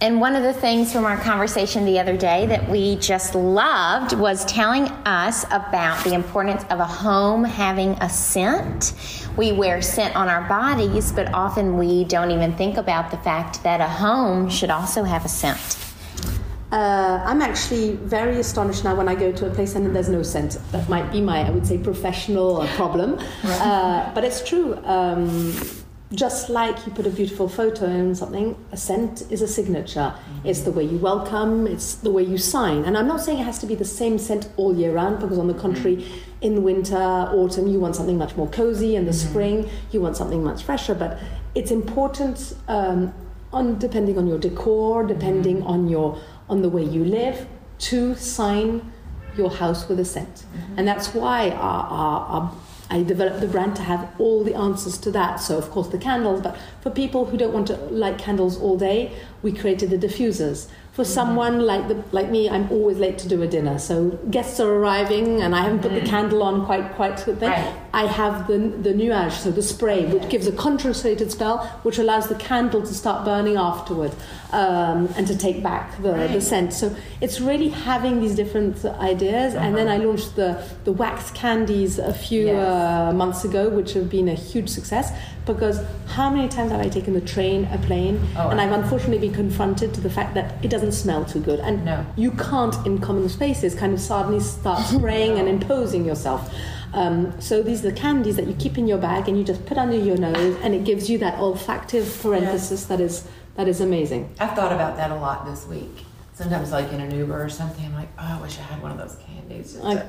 And 0.00 0.20
one 0.20 0.36
of 0.36 0.44
the 0.44 0.52
things 0.52 0.92
from 0.92 1.04
our 1.04 1.16
conversation 1.16 1.84
the 1.84 1.98
other 1.98 2.16
day 2.16 2.46
that 2.46 2.68
we 2.70 2.94
just 2.96 3.34
loved 3.34 4.12
was 4.16 4.44
telling 4.44 4.84
us 5.04 5.44
about 5.50 6.04
the 6.04 6.14
importance 6.14 6.62
of 6.70 6.78
a 6.78 6.84
home 6.84 7.42
having 7.42 7.90
a 8.00 8.08
scent. 8.08 8.92
We 9.36 9.50
wear 9.50 9.82
scent 9.82 10.14
on 10.14 10.28
our 10.28 10.48
bodies, 10.48 11.10
but 11.10 11.34
often 11.34 11.76
we 11.76 12.04
don't 12.04 12.30
even 12.30 12.52
think 12.56 12.76
about 12.76 13.10
the 13.10 13.16
fact 13.18 13.64
that 13.64 13.80
a 13.80 13.88
home 13.88 14.48
should 14.48 14.70
also 14.70 15.02
have 15.02 15.24
a 15.24 15.28
scent. 15.28 15.58
Uh, 16.72 17.22
i'm 17.24 17.42
actually 17.42 17.92
very 17.96 18.38
astonished 18.38 18.84
now 18.84 18.94
when 18.94 19.08
i 19.08 19.14
go 19.14 19.32
to 19.32 19.46
a 19.46 19.50
place 19.50 19.74
and 19.74 19.94
there's 19.94 20.08
no 20.08 20.22
scent 20.22 20.58
that 20.72 20.88
might 20.88 21.10
be 21.10 21.20
my 21.20 21.46
i 21.46 21.50
would 21.50 21.66
say 21.66 21.78
professional 21.78 22.60
uh, 22.60 22.66
problem 22.76 23.18
uh, 23.44 24.12
but 24.14 24.24
it's 24.24 24.46
true 24.46 24.76
um, 24.84 25.54
just 26.12 26.48
like 26.48 26.86
you 26.86 26.92
put 26.92 27.06
a 27.06 27.10
beautiful 27.10 27.48
photo 27.48 27.84
in 27.84 28.14
something, 28.14 28.56
a 28.72 28.76
scent 28.76 29.30
is 29.30 29.42
a 29.42 29.48
signature. 29.48 30.14
It's 30.42 30.60
the 30.60 30.72
way 30.72 30.84
you 30.84 30.96
welcome, 30.96 31.66
it's 31.66 31.96
the 31.96 32.10
way 32.10 32.22
you 32.22 32.38
sign. 32.38 32.84
And 32.84 32.96
I'm 32.96 33.06
not 33.06 33.20
saying 33.20 33.40
it 33.40 33.44
has 33.44 33.58
to 33.58 33.66
be 33.66 33.74
the 33.74 33.84
same 33.84 34.18
scent 34.18 34.48
all 34.56 34.74
year 34.74 34.94
round, 34.94 35.20
because 35.20 35.38
on 35.38 35.48
the 35.48 35.54
contrary, 35.54 36.06
in 36.40 36.62
winter, 36.62 36.96
autumn, 36.96 37.66
you 37.66 37.78
want 37.78 37.94
something 37.94 38.16
much 38.16 38.36
more 38.36 38.48
cozy. 38.48 38.96
In 38.96 39.04
the 39.04 39.12
spring, 39.12 39.68
you 39.92 40.00
want 40.00 40.16
something 40.16 40.42
much 40.42 40.62
fresher. 40.62 40.94
But 40.94 41.18
it's 41.54 41.70
important, 41.70 42.54
um, 42.68 43.12
on 43.52 43.78
depending 43.78 44.16
on 44.16 44.26
your 44.26 44.38
decor, 44.38 45.06
depending 45.06 45.62
on 45.64 45.88
your 45.88 46.18
on 46.48 46.62
the 46.62 46.68
way 46.68 46.82
you 46.82 47.04
live, 47.04 47.46
to 47.78 48.14
sign 48.14 48.92
your 49.36 49.50
house 49.50 49.88
with 49.88 50.00
a 50.00 50.04
scent. 50.04 50.34
Mm-hmm. 50.34 50.78
And 50.78 50.88
that's 50.88 51.14
why 51.14 51.50
our, 51.50 51.84
our, 51.84 52.20
our 52.26 52.54
I 52.90 53.02
developed 53.02 53.40
the 53.40 53.46
brand 53.46 53.76
to 53.76 53.82
have 53.82 54.08
all 54.18 54.42
the 54.42 54.54
answers 54.54 54.96
to 54.98 55.10
that. 55.10 55.36
So, 55.40 55.58
of 55.58 55.70
course, 55.70 55.88
the 55.88 55.98
candles, 55.98 56.40
but 56.40 56.56
for 56.80 56.90
people 56.90 57.26
who 57.26 57.36
don't 57.36 57.52
want 57.52 57.66
to 57.66 57.76
light 57.76 58.18
candles 58.18 58.58
all 58.58 58.78
day, 58.78 59.12
we 59.42 59.52
created 59.52 59.90
the 59.90 59.98
diffusers. 59.98 60.68
For 60.92 61.02
mm-hmm. 61.02 61.12
someone 61.12 61.60
like 61.60 61.88
the, 61.88 62.02
like 62.12 62.30
me, 62.30 62.48
I'm 62.48 62.70
always 62.72 62.98
late 62.98 63.18
to 63.18 63.28
do 63.28 63.42
a 63.42 63.46
dinner. 63.46 63.78
So 63.78 64.18
guests 64.30 64.58
are 64.58 64.72
arriving, 64.72 65.42
and 65.42 65.54
I 65.54 65.62
haven't 65.62 65.82
put 65.82 65.92
the 65.92 66.00
mm. 66.00 66.08
candle 66.08 66.42
on 66.42 66.64
quite 66.64 66.94
quite. 66.94 67.24
Right. 67.26 67.76
I 67.92 68.06
have 68.06 68.46
the 68.46 68.58
the 68.58 68.92
nuage, 68.92 69.32
so 69.32 69.50
the 69.50 69.62
spray, 69.62 70.04
which 70.06 70.28
gives 70.28 70.46
a 70.46 70.52
concentrated 70.52 71.32
smell, 71.32 71.58
which 71.82 71.98
allows 71.98 72.28
the 72.28 72.34
candle 72.34 72.82
to 72.82 72.94
start 72.94 73.24
burning 73.24 73.56
afterward, 73.56 74.12
um, 74.52 75.08
and 75.16 75.26
to 75.26 75.36
take 75.36 75.62
back 75.62 75.96
the, 76.02 76.12
the 76.32 76.40
scent. 76.40 76.72
So 76.74 76.94
it's 77.20 77.40
really 77.40 77.68
having 77.70 78.20
these 78.20 78.34
different 78.34 78.84
ideas. 78.84 79.54
And 79.54 79.74
then 79.76 79.88
I 79.88 79.96
launched 79.98 80.36
the 80.36 80.62
the 80.84 80.92
wax 80.92 81.30
candies 81.30 81.98
a 81.98 82.12
few 82.12 82.46
Yes. 82.46 82.56
uh, 82.56 83.12
months 83.14 83.44
ago, 83.44 83.68
which 83.70 83.94
have 83.94 84.08
been 84.10 84.28
a 84.28 84.34
huge 84.34 84.68
success. 84.68 85.12
Because 85.46 85.80
how 86.08 86.28
many 86.28 86.46
times 86.46 86.72
have 86.72 86.80
I 86.80 86.90
taken 86.90 87.14
the 87.14 87.22
train, 87.22 87.64
a 87.72 87.78
plane, 87.78 88.20
Oh, 88.36 88.50
and 88.50 88.60
I've 88.60 88.72
unfortunately 88.72 89.18
been 89.28 89.34
confronted 89.34 89.94
to 89.94 90.00
the 90.02 90.10
fact 90.10 90.34
that 90.34 90.62
it 90.62 90.68
doesn't 90.68 90.92
smell 90.92 91.24
too 91.24 91.40
good, 91.40 91.58
and 91.60 91.86
No. 91.86 92.04
you 92.16 92.32
can't 92.32 92.76
in 92.86 92.98
common 92.98 93.26
spaces 93.30 93.74
kind 93.74 93.94
of 93.94 94.00
suddenly 94.00 94.40
start 94.40 94.80
spraying 94.94 95.38
and 95.38 95.48
imposing 95.48 96.04
yourself. 96.04 96.52
Um, 96.94 97.40
so 97.40 97.62
these 97.62 97.84
are 97.84 97.90
the 97.90 97.96
candies 97.96 98.36
that 98.36 98.46
you 98.46 98.54
keep 98.54 98.78
in 98.78 98.86
your 98.86 98.98
bag 98.98 99.28
and 99.28 99.36
you 99.38 99.44
just 99.44 99.64
put 99.66 99.78
under 99.78 99.96
your 99.96 100.16
nose, 100.16 100.56
and 100.62 100.74
it 100.74 100.84
gives 100.84 101.08
you 101.10 101.18
that 101.18 101.34
olfactive 101.38 102.22
parenthesis 102.22 102.84
that 102.86 103.00
is 103.00 103.26
that 103.56 103.66
is 103.68 103.80
amazing. 103.80 104.32
I've 104.38 104.54
thought 104.54 104.72
about 104.72 104.96
that 104.96 105.10
a 105.10 105.16
lot 105.16 105.44
this 105.44 105.66
week. 105.66 106.04
Sometimes, 106.34 106.70
like 106.70 106.92
in 106.92 107.00
an 107.00 107.12
Uber 107.12 107.42
or 107.42 107.48
something, 107.48 107.84
I'm 107.84 107.94
like, 107.94 108.08
oh, 108.18 108.36
I 108.38 108.40
wish 108.40 108.56
I 108.58 108.62
had 108.62 108.80
one 108.80 108.92
of 108.92 108.98
those 108.98 109.16
candies 109.26 109.72
just 109.72 109.84
I- 109.84 110.06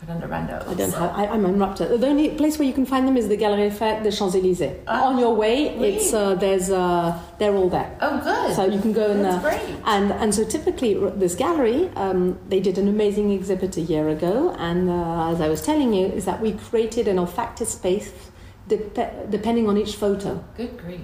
put 0.00 0.08
under 0.10 0.26
nose. 0.26 0.64
I 0.66 0.74
don't 0.74 0.92
have. 0.94 1.10
I, 1.14 1.26
I'm 1.26 1.44
unwrapped. 1.44 1.78
The 1.78 2.06
only 2.06 2.30
place 2.30 2.58
where 2.58 2.66
you 2.66 2.72
can 2.74 2.86
find 2.86 3.06
them 3.06 3.16
is 3.16 3.28
the 3.28 3.36
Galerie 3.36 3.70
Fair 3.70 4.02
des 4.02 4.10
Champs 4.12 4.34
Elysees. 4.34 4.76
Ah, 4.86 5.08
On 5.08 5.18
your 5.18 5.34
way, 5.34 5.74
really? 5.74 5.96
it's 5.96 6.12
uh, 6.12 6.34
there's 6.34 6.70
uh, 6.70 7.18
they're 7.38 7.54
all 7.54 7.68
there. 7.68 7.96
Oh, 8.00 8.18
good. 8.20 8.54
So 8.56 8.64
you 8.64 8.80
can 8.80 8.92
go 8.92 9.10
and 9.10 9.24
That's 9.24 9.44
uh, 9.44 9.48
great. 9.50 9.76
and 9.84 10.12
and 10.12 10.34
so 10.34 10.44
typically 10.44 10.94
this 11.16 11.34
gallery 11.34 11.90
um, 11.96 12.38
they 12.48 12.60
did 12.60 12.78
an 12.78 12.88
amazing 12.88 13.30
exhibit 13.30 13.76
a 13.76 13.80
year 13.82 14.08
ago, 14.08 14.54
and 14.58 14.88
uh, 14.90 15.30
as 15.32 15.40
I 15.40 15.48
was 15.48 15.60
telling 15.62 15.92
you, 15.92 16.06
is 16.06 16.24
that 16.24 16.40
we 16.40 16.52
created 16.52 17.06
an 17.08 17.16
olfactive 17.18 17.66
space 17.66 18.10
dep- 18.68 19.30
depending 19.30 19.68
on 19.68 19.76
each 19.76 19.96
photo. 19.96 20.42
Good 20.56 20.78
grief. 20.78 21.00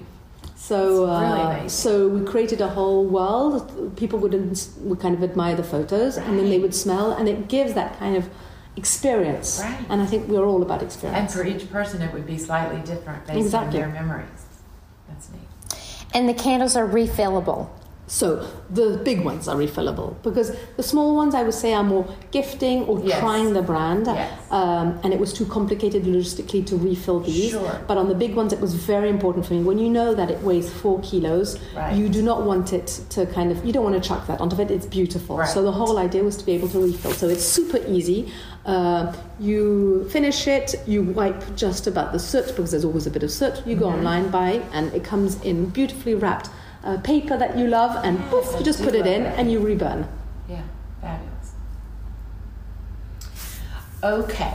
So 0.55 1.05
really 1.05 1.11
uh, 1.11 1.49
amazing. 1.49 1.69
so 1.69 2.07
we 2.09 2.25
created 2.25 2.61
a 2.61 2.67
whole 2.69 3.05
world. 3.05 3.95
People 3.95 4.17
would 4.19 4.33
ins- 4.33 4.73
would 4.79 4.99
kind 4.99 5.13
of 5.13 5.21
admire 5.23 5.55
the 5.55 5.63
photos, 5.63 6.17
and 6.17 6.37
then 6.39 6.49
they 6.49 6.57
would 6.59 6.73
smell, 6.73 7.11
and 7.11 7.29
it 7.29 7.47
gives 7.47 7.73
that 7.75 7.99
kind 7.99 8.17
of 8.17 8.27
experience. 8.77 9.59
Right. 9.63 9.85
And 9.89 10.01
I 10.01 10.05
think 10.05 10.27
we're 10.27 10.45
all 10.45 10.61
about 10.61 10.81
experience. 10.83 11.19
And 11.19 11.31
for 11.31 11.45
each 11.45 11.69
person, 11.71 12.01
it 12.01 12.13
would 12.13 12.25
be 12.27 12.37
slightly 12.37 12.79
different 12.81 13.25
based 13.27 13.39
Exactly. 13.39 13.81
on 13.81 13.91
their 13.91 14.01
memories. 14.01 14.41
That's 15.09 15.29
neat. 15.31 15.41
And 16.13 16.29
the 16.29 16.33
candles 16.33 16.75
are 16.75 16.87
refillable. 16.87 17.67
So 18.09 18.47
the 18.69 19.01
big 19.03 19.25
ones 19.25 19.49
are 19.49 19.57
refillable 19.57 20.15
because 20.23 20.55
the 20.77 20.83
small 20.83 21.13
ones 21.13 21.35
I 21.35 21.43
would 21.43 21.53
say 21.53 21.73
are 21.73 21.83
more 21.83 22.05
gifting 22.31 22.85
or 22.85 23.01
Yes. 23.03 23.19
trying 23.19 23.51
the 23.51 23.61
brand. 23.61 24.05
Yes. 24.05 24.31
Um, 24.49 24.97
and 25.03 25.13
it 25.13 25.19
was 25.19 25.33
too 25.33 25.45
complicated 25.45 26.03
logistically 26.05 26.65
to 26.67 26.77
refill 26.77 27.19
these. 27.19 27.51
Sure. 27.51 27.81
But 27.85 27.97
on 27.97 28.07
the 28.07 28.15
big 28.15 28.33
ones, 28.33 28.53
it 28.53 28.61
was 28.61 28.75
very 28.75 29.09
important 29.09 29.45
for 29.45 29.55
me. 29.55 29.61
When 29.61 29.77
you 29.77 29.89
know 29.89 30.13
that 30.15 30.31
it 30.31 30.41
weighs 30.41 30.69
four 30.69 31.01
kilos, 31.01 31.59
Right. 31.75 31.97
you 31.97 32.07
do 32.07 32.21
not 32.21 32.43
want 32.43 32.71
it 32.71 32.87
to 33.09 33.25
kind 33.25 33.51
of, 33.51 33.65
you 33.65 33.73
don't 33.73 33.83
want 33.83 34.01
to 34.01 34.09
chuck 34.09 34.25
that 34.27 34.39
onto 34.39 34.55
it. 34.61 34.71
It's 34.71 34.85
beautiful. 34.85 35.35
Right. 35.39 35.49
So 35.49 35.61
the 35.61 35.73
whole 35.73 35.97
idea 35.97 36.23
was 36.23 36.37
to 36.37 36.45
be 36.45 36.53
able 36.53 36.69
to 36.69 36.79
refill. 36.79 37.11
So 37.11 37.27
it's 37.27 37.43
super 37.43 37.79
easy. 37.89 38.31
Uh, 38.67 39.15
you 39.39 40.07
finish 40.09 40.45
it, 40.45 40.75
you 40.85 41.01
wipe 41.01 41.55
just 41.55 41.87
about 41.87 42.11
the 42.11 42.19
soot 42.19 42.45
because 42.47 42.71
there's 42.71 42.83
always 42.83 43.07
a 43.07 43.09
bit 43.09 43.23
of 43.23 43.31
soot. 43.31 43.65
You 43.65 43.77
go 43.77 43.85
online, 43.87 44.29
buy, 44.29 44.61
and 44.73 44.93
it 44.93 45.05
comes 45.05 45.41
in 45.41 45.69
beautifully 45.69 46.15
wrapped 46.15 46.49
uh, 46.83 46.97
paper 46.97 47.37
that 47.37 47.57
you 47.57 47.67
love, 47.67 48.03
and 48.03 48.19
Yes, 48.19 48.29
poof, 48.29 48.55
you 48.59 48.65
just 48.65 48.83
put 48.83 48.93
it 48.93 49.07
in 49.07 49.23
that. 49.23 49.39
and 49.39 49.49
you 49.49 49.59
reburn. 49.59 50.05
Yeah, 50.49 50.63
fabulous. 51.01 51.53
Okay, 54.03 54.53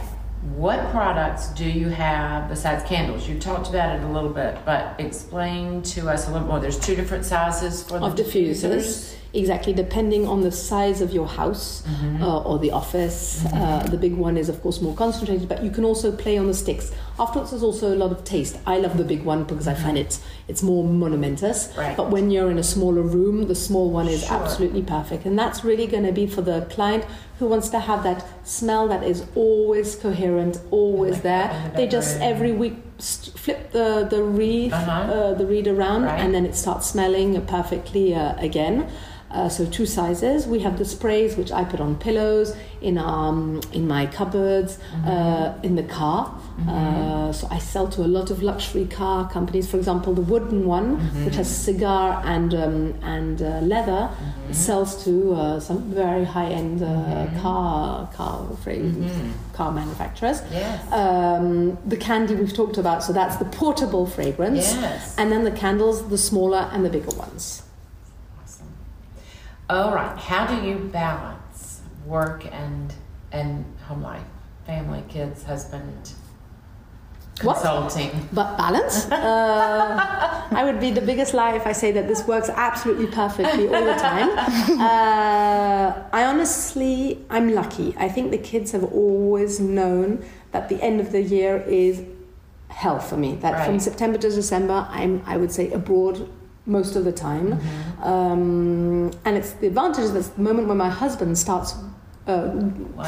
what 0.56 0.90
products 0.90 1.48
do 1.48 1.64
you 1.64 1.88
have 1.88 2.50
besides 2.50 2.84
candles? 2.84 3.26
You 3.26 3.38
talked 3.40 3.70
about 3.70 3.96
it 3.98 4.04
a 4.04 4.08
little 4.08 4.30
bit, 4.30 4.58
but 4.66 4.94
explain 5.00 5.80
to 5.84 6.10
us 6.10 6.28
a 6.28 6.32
little 6.32 6.46
more. 6.48 6.60
There's 6.60 6.78
two 6.78 6.94
different 6.94 7.24
sizes 7.24 7.82
for 7.82 7.98
the 7.98 8.04
Of 8.06 8.14
diffusers. 8.14 9.16
Exactly 9.34 9.72
depending 9.72 10.26
on 10.28 10.42
the 10.42 10.52
size 10.52 11.00
of 11.00 11.12
your 11.12 11.26
house 11.26 11.82
uh, 12.20 12.42
or 12.42 12.58
the 12.58 12.70
office. 12.70 13.44
Uh, 13.52 13.82
the 13.90 13.96
big 13.96 14.14
one 14.14 14.36
is, 14.36 14.48
of 14.48 14.60
course, 14.62 14.80
more 14.82 14.94
concentrated, 14.94 15.48
but 15.48 15.62
you 15.64 15.70
can 15.70 15.84
also 15.84 16.12
play 16.12 16.36
on 16.36 16.46
the 16.46 16.54
sticks. 16.54 16.92
Afterwards, 17.18 17.50
there's 17.50 17.62
also 17.62 17.94
a 17.94 17.96
lot 17.96 18.12
of 18.12 18.24
taste. 18.24 18.58
I 18.66 18.78
love 18.78 18.96
the 18.98 19.04
big 19.04 19.22
one 19.24 19.44
because 19.44 19.66
I 19.66 19.74
find 19.74 19.96
it 19.96 20.18
it's 20.48 20.62
more 20.62 20.84
monumentous. 20.84 21.72
Right. 21.78 21.96
But 21.96 22.10
when 22.10 22.30
you're 22.30 22.50
in 22.50 22.58
a 22.58 22.62
smaller 22.62 23.02
room, 23.02 23.46
the 23.48 23.54
small 23.54 23.90
one 23.90 24.08
is 24.08 24.24
Sure. 24.26 24.36
absolutely 24.36 24.82
perfect, 24.82 25.24
and 25.24 25.38
that's 25.38 25.64
really 25.64 25.86
going 25.86 26.04
to 26.04 26.12
be 26.12 26.26
for 26.26 26.42
the 26.42 26.66
client 26.70 27.04
who 27.38 27.46
wants 27.48 27.68
to 27.70 27.78
have 27.78 28.02
that 28.04 28.24
smell 28.46 28.86
that 28.88 29.02
is 29.02 29.24
always 29.34 29.94
coherent, 29.96 30.60
always 30.70 31.14
Like 31.14 31.22
there. 31.22 31.70
the 31.72 31.76
They 31.78 31.86
just 31.88 32.20
every 32.20 32.52
week 32.52 32.74
flip 32.98 33.72
the 33.72 34.06
the 34.08 34.22
reed 34.22 34.72
Uh-huh. 34.72 34.90
uh, 35.14 35.34
the 35.34 35.46
reed 35.46 35.66
around, 35.66 36.02
Right. 36.04 36.20
and 36.20 36.34
then 36.34 36.44
it 36.44 36.54
starts 36.54 36.86
smelling 36.86 37.40
perfectly 37.46 38.14
uh, 38.14 38.34
again. 38.38 38.86
Uh, 39.32 39.48
so 39.48 39.64
two 39.64 39.86
sizes. 39.86 40.46
We 40.46 40.60
have 40.60 40.78
the 40.78 40.84
sprays 40.84 41.36
which 41.36 41.50
I 41.50 41.64
put 41.64 41.80
on 41.80 41.96
pillows 41.96 42.54
in 42.82 42.98
um, 42.98 43.60
in 43.72 43.88
my 43.88 44.06
cupboards, 44.06 44.78
uh, 45.06 45.54
in 45.62 45.74
the 45.76 45.84
car. 45.84 46.34
Uh, 46.68 47.32
so 47.32 47.48
I 47.50 47.58
sell 47.58 47.88
to 47.88 48.02
a 48.02 48.10
lot 48.18 48.30
of 48.30 48.42
luxury 48.42 48.84
car 48.84 49.28
companies. 49.30 49.70
For 49.70 49.78
example, 49.78 50.12
the 50.12 50.20
wooden 50.20 50.66
one, 50.66 50.98
which 51.24 51.36
has 51.36 51.48
cigar 51.48 52.20
and 52.24 52.54
um, 52.54 52.94
and 53.02 53.40
uh, 53.40 53.60
leather, 53.60 54.10
sells 54.50 55.02
to 55.04 55.32
uh, 55.32 55.60
some 55.60 55.90
very 55.92 56.24
high 56.24 56.50
end 56.50 56.82
uh, 56.82 57.28
car 57.40 58.10
car 58.12 58.46
frame, 58.62 59.34
car 59.54 59.72
manufacturers. 59.72 60.42
Yes. 60.52 60.92
Um, 60.92 61.78
the 61.86 61.96
candy 61.96 62.34
we've 62.34 62.54
talked 62.54 62.76
about, 62.76 63.02
so 63.02 63.12
that's 63.14 63.36
the 63.36 63.46
portable 63.46 64.06
fragrance. 64.06 64.74
Yes. 64.74 65.16
And 65.16 65.32
then 65.32 65.44
the 65.44 65.52
candles, 65.52 66.08
the 66.08 66.18
smaller 66.18 66.68
and 66.72 66.84
the 66.84 66.90
bigger 66.90 67.16
ones. 67.16 67.62
All 69.72 69.94
right. 69.94 70.18
How 70.18 70.46
do 70.46 70.66
you 70.66 70.76
balance 70.92 71.80
work 72.04 72.44
and 72.52 72.92
and 73.32 73.64
home 73.88 74.02
life, 74.02 74.26
family, 74.66 75.02
kids, 75.08 75.44
husband, 75.44 76.12
What? 77.40 77.54
consulting? 77.54 78.28
But 78.32 78.58
balance? 78.58 79.06
Uh, 79.10 80.58
I 80.60 80.62
would 80.64 80.78
be 80.78 80.90
the 80.90 81.00
biggest 81.00 81.32
lie 81.32 81.54
if 81.54 81.66
I 81.66 81.72
say 81.72 81.90
that 81.92 82.06
this 82.06 82.26
works 82.26 82.50
absolutely 82.50 83.06
perfectly 83.06 83.66
all 83.74 83.84
the 83.92 83.94
time. 83.94 84.28
Uh, 84.88 86.02
I 86.12 86.24
honestly, 86.24 87.24
I'm 87.30 87.54
lucky. 87.54 87.94
I 87.96 88.08
think 88.10 88.30
the 88.30 88.42
kids 88.52 88.72
have 88.72 88.84
always 88.84 89.58
known 89.58 90.22
that 90.52 90.68
the 90.68 90.78
end 90.82 91.00
of 91.00 91.12
the 91.12 91.22
year 91.22 91.62
is 91.62 92.02
hell 92.68 92.98
for 93.00 93.16
me. 93.16 93.36
That 93.36 93.64
from 93.64 93.80
September 93.80 94.18
to 94.18 94.28
December, 94.28 94.86
I'm, 94.90 95.22
I 95.24 95.38
would 95.38 95.52
say, 95.52 95.72
abroad 95.72 96.28
most 96.66 96.96
of 96.96 97.04
the 97.04 97.12
time. 97.12 97.58
Um, 98.02 99.10
and 99.24 99.36
it's 99.36 99.52
the 99.54 99.66
advantage 99.68 100.04
is 100.04 100.30
the 100.30 100.40
moment 100.40 100.68
when 100.68 100.76
my 100.76 100.88
husband 100.90 101.36
starts 101.38 101.74
uh, 102.26 102.50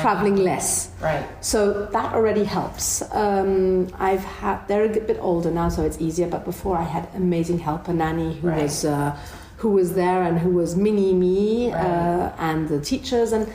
traveling 0.01 0.37
less. 0.37 0.91
Right. 1.01 1.25
So 1.41 1.87
that 1.87 2.15
already 2.15 2.45
helps. 2.45 3.03
Um, 3.13 3.89
I've 3.99 4.25
had 4.25 4.67
they're 4.69 4.85
a 4.85 4.89
bit 4.89 5.19
older 5.21 5.51
now, 5.51 5.69
so 5.69 5.83
it's 5.85 6.01
easier. 6.01 6.27
But 6.29 6.45
before 6.45 6.77
I 6.77 6.83
had 6.83 7.09
amazing 7.15 7.59
help, 7.61 7.89
a 7.89 7.93
nanny 7.93 8.35
who 8.35 8.49
Right. 8.49 8.63
was 8.63 8.85
uh, 8.85 9.17
who 9.59 9.71
was 9.71 9.95
there 9.95 10.23
and 10.23 10.39
who 10.39 10.51
was 10.51 10.75
mini 10.77 11.13
me, 11.15 11.73
Right. 11.73 11.81
uh, 11.81 12.33
and 12.39 12.69
the 12.69 12.81
teachers 12.81 13.33
and. 13.33 13.47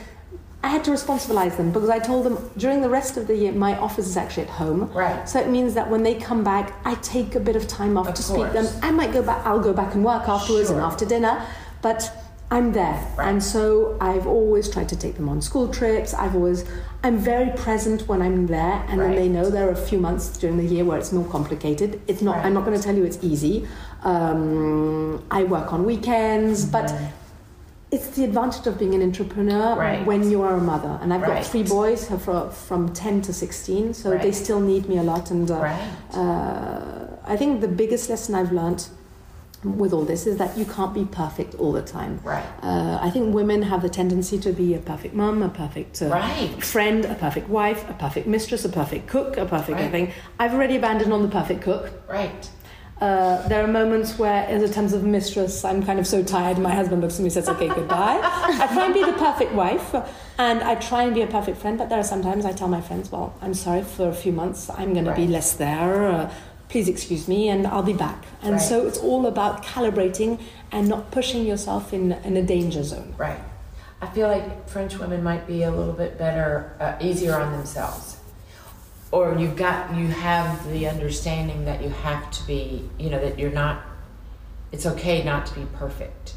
I 0.62 0.68
had 0.68 0.84
to 0.84 0.90
responsibilize 0.90 1.56
them 1.56 1.72
because 1.72 1.88
I 1.88 1.98
told 1.98 2.26
them 2.26 2.50
during 2.56 2.82
the 2.82 2.88
rest 2.88 3.16
of 3.16 3.26
the 3.26 3.36
year 3.36 3.52
my 3.52 3.78
office 3.78 4.06
is 4.06 4.16
actually 4.16 4.44
at 4.44 4.50
home. 4.50 4.92
Right. 4.92 5.26
So 5.28 5.40
it 5.40 5.48
means 5.48 5.74
that 5.74 5.88
when 5.88 6.02
they 6.02 6.14
come 6.16 6.44
back, 6.44 6.74
I 6.84 6.96
take 6.96 7.34
a 7.34 7.40
bit 7.40 7.56
of 7.56 7.66
time 7.66 7.96
off 7.96 8.08
Of 8.08 8.14
to 8.14 8.22
speak 8.22 8.52
them. 8.52 8.66
I 8.82 8.90
might 8.90 9.12
go 9.12 9.22
back. 9.22 9.44
I'll 9.46 9.60
go 9.60 9.72
back 9.72 9.94
and 9.94 10.04
work 10.04 10.28
afterwards 10.28 10.68
and 10.70 10.80
after 10.80 11.06
dinner, 11.06 11.46
but 11.80 12.12
I'm 12.50 12.72
there. 12.72 13.02
Right. 13.16 13.28
And 13.28 13.42
so 13.42 13.96
I've 14.00 14.26
always 14.26 14.68
tried 14.68 14.88
to 14.90 14.96
take 14.96 15.14
them 15.16 15.28
on 15.28 15.40
school 15.40 15.68
trips. 15.68 16.12
I've 16.12 16.34
always 16.34 16.64
I'm 17.02 17.16
very 17.16 17.56
present 17.56 18.06
when 18.06 18.20
I'm 18.20 18.46
there, 18.46 18.84
and 18.88 19.00
then 19.00 19.14
they 19.14 19.28
know 19.28 19.48
there 19.48 19.66
are 19.66 19.72
a 19.72 19.76
few 19.76 19.98
months 19.98 20.36
during 20.36 20.58
the 20.58 20.66
year 20.66 20.84
where 20.84 20.98
it's 20.98 21.12
more 21.12 21.28
complicated. 21.30 22.02
It's 22.06 22.20
not. 22.20 22.44
I'm 22.44 22.52
not 22.52 22.66
going 22.66 22.76
to 22.76 22.82
tell 22.82 22.94
you 22.94 23.04
it's 23.04 23.18
easy. 23.22 23.66
Um, 24.02 25.24
I 25.30 25.44
work 25.44 25.72
on 25.72 25.84
weekends, 25.84 26.66
but. 26.66 26.92
It's 27.92 28.08
the 28.10 28.22
advantage 28.24 28.66
of 28.68 28.78
being 28.78 28.94
an 28.94 29.02
entrepreneur 29.02 29.74
Right. 29.76 30.06
when 30.06 30.30
you 30.30 30.42
are 30.42 30.54
a 30.54 30.60
mother, 30.60 30.98
and 31.02 31.12
I've 31.12 31.22
Right. 31.22 31.34
got 31.42 31.44
three 31.46 31.64
boys 31.64 32.06
from, 32.08 32.50
from 32.50 32.88
ten 32.90 33.20
to 33.22 33.32
sixteen, 33.32 33.94
so 33.94 34.16
they 34.16 34.30
still 34.30 34.60
need 34.60 34.88
me 34.88 34.98
a 34.98 35.02
lot. 35.02 35.30
And 35.32 35.50
uh, 35.50 35.54
Right. 35.56 35.80
uh, 36.14 37.32
I 37.32 37.36
think 37.36 37.60
the 37.60 37.68
biggest 37.68 38.08
lesson 38.08 38.34
I've 38.36 38.52
learned 38.52 38.86
with 39.64 39.92
all 39.92 40.04
this 40.04 40.26
is 40.26 40.36
that 40.38 40.56
you 40.56 40.64
can't 40.64 40.94
be 40.94 41.04
perfect 41.04 41.54
all 41.56 41.72
the 41.72 41.82
time. 41.82 42.18
Right. 42.24 42.44
Uh, 42.62 42.98
I 43.02 43.10
think 43.10 43.34
women 43.34 43.60
have 43.62 43.82
the 43.82 43.90
tendency 43.90 44.38
to 44.38 44.52
be 44.52 44.74
a 44.74 44.78
perfect 44.78 45.14
mum, 45.14 45.42
a 45.42 45.48
perfect 45.50 46.00
uh, 46.00 46.06
Right. 46.06 46.62
friend, 46.62 47.04
a 47.04 47.14
perfect 47.14 47.48
wife, 47.50 47.84
a 47.90 47.92
perfect 47.92 48.26
mistress, 48.26 48.64
a 48.64 48.68
perfect 48.70 49.06
cook, 49.08 49.36
a 49.36 49.44
perfect 49.44 49.72
Right. 49.78 49.84
everything. 49.84 50.12
I've 50.38 50.54
already 50.54 50.76
abandoned 50.76 51.12
on 51.12 51.22
the 51.22 51.28
perfect 51.28 51.60
cook. 51.62 51.90
Right. 52.08 52.48
Uh, 53.00 53.46
there 53.48 53.64
are 53.64 53.66
moments 53.66 54.18
where, 54.18 54.46
in 54.48 54.60
the 54.60 54.68
terms 54.68 54.92
of 54.92 55.02
mistress, 55.04 55.64
I'm 55.64 55.82
kind 55.82 55.98
of 55.98 56.06
so 56.06 56.22
tired. 56.22 56.58
My 56.58 56.74
husband 56.74 57.00
looks 57.00 57.14
at 57.14 57.20
me 57.20 57.26
and 57.26 57.32
says, 57.32 57.48
"Okay, 57.48 57.68
goodbye." 57.68 58.20
I 58.22 58.66
try 58.74 58.84
and 58.84 58.94
be 58.94 59.02
the 59.02 59.14
perfect 59.14 59.52
wife, 59.54 59.94
and 60.38 60.62
I 60.62 60.74
try 60.74 61.04
and 61.04 61.14
be 61.14 61.22
a 61.22 61.26
perfect 61.26 61.56
friend. 61.58 61.78
But 61.78 61.88
there 61.88 61.98
are 61.98 62.04
sometimes 62.04 62.44
I 62.44 62.52
tell 62.52 62.68
my 62.68 62.82
friends, 62.82 63.10
"Well, 63.10 63.32
I'm 63.40 63.54
sorry 63.54 63.82
for 63.82 64.08
a 64.08 64.12
few 64.12 64.32
months. 64.32 64.68
I'm 64.76 64.92
going 64.92 65.06
to 65.06 65.14
be 65.14 65.26
less 65.26 65.52
there. 65.54 66.08
Uh, 66.08 66.30
please 66.68 66.88
excuse 66.88 67.26
me, 67.26 67.48
and 67.48 67.66
I'll 67.66 67.82
be 67.82 67.94
back." 67.94 68.26
And 68.42 68.52
Right. 68.52 68.60
so 68.70 68.86
it's 68.86 68.98
all 68.98 69.24
about 69.26 69.64
calibrating 69.64 70.38
and 70.70 70.86
not 70.86 71.10
pushing 71.10 71.46
yourself 71.46 71.94
in 71.94 72.12
in 72.22 72.36
a 72.36 72.42
danger 72.42 72.82
zone. 72.82 73.14
Right. 73.16 73.40
I 74.02 74.06
feel 74.08 74.28
like 74.28 74.68
French 74.68 74.98
women 74.98 75.22
might 75.22 75.46
be 75.46 75.62
a 75.62 75.70
little 75.70 75.92
bit 75.94 76.18
better, 76.18 76.72
uh, 76.80 76.92
easier 77.00 77.34
on 77.40 77.52
themselves. 77.52 78.16
Or 79.12 79.36
you've 79.38 79.56
got, 79.56 79.94
you 79.96 80.06
have 80.06 80.70
the 80.70 80.86
understanding 80.86 81.64
that 81.64 81.82
you 81.82 81.90
have 81.90 82.30
to 82.30 82.46
be, 82.46 82.88
you 82.98 83.10
know, 83.10 83.18
that 83.20 83.38
you're 83.38 83.50
not, 83.50 83.82
it's 84.70 84.86
okay 84.86 85.24
not 85.24 85.46
to 85.46 85.54
be 85.54 85.66
perfect. 85.74 86.34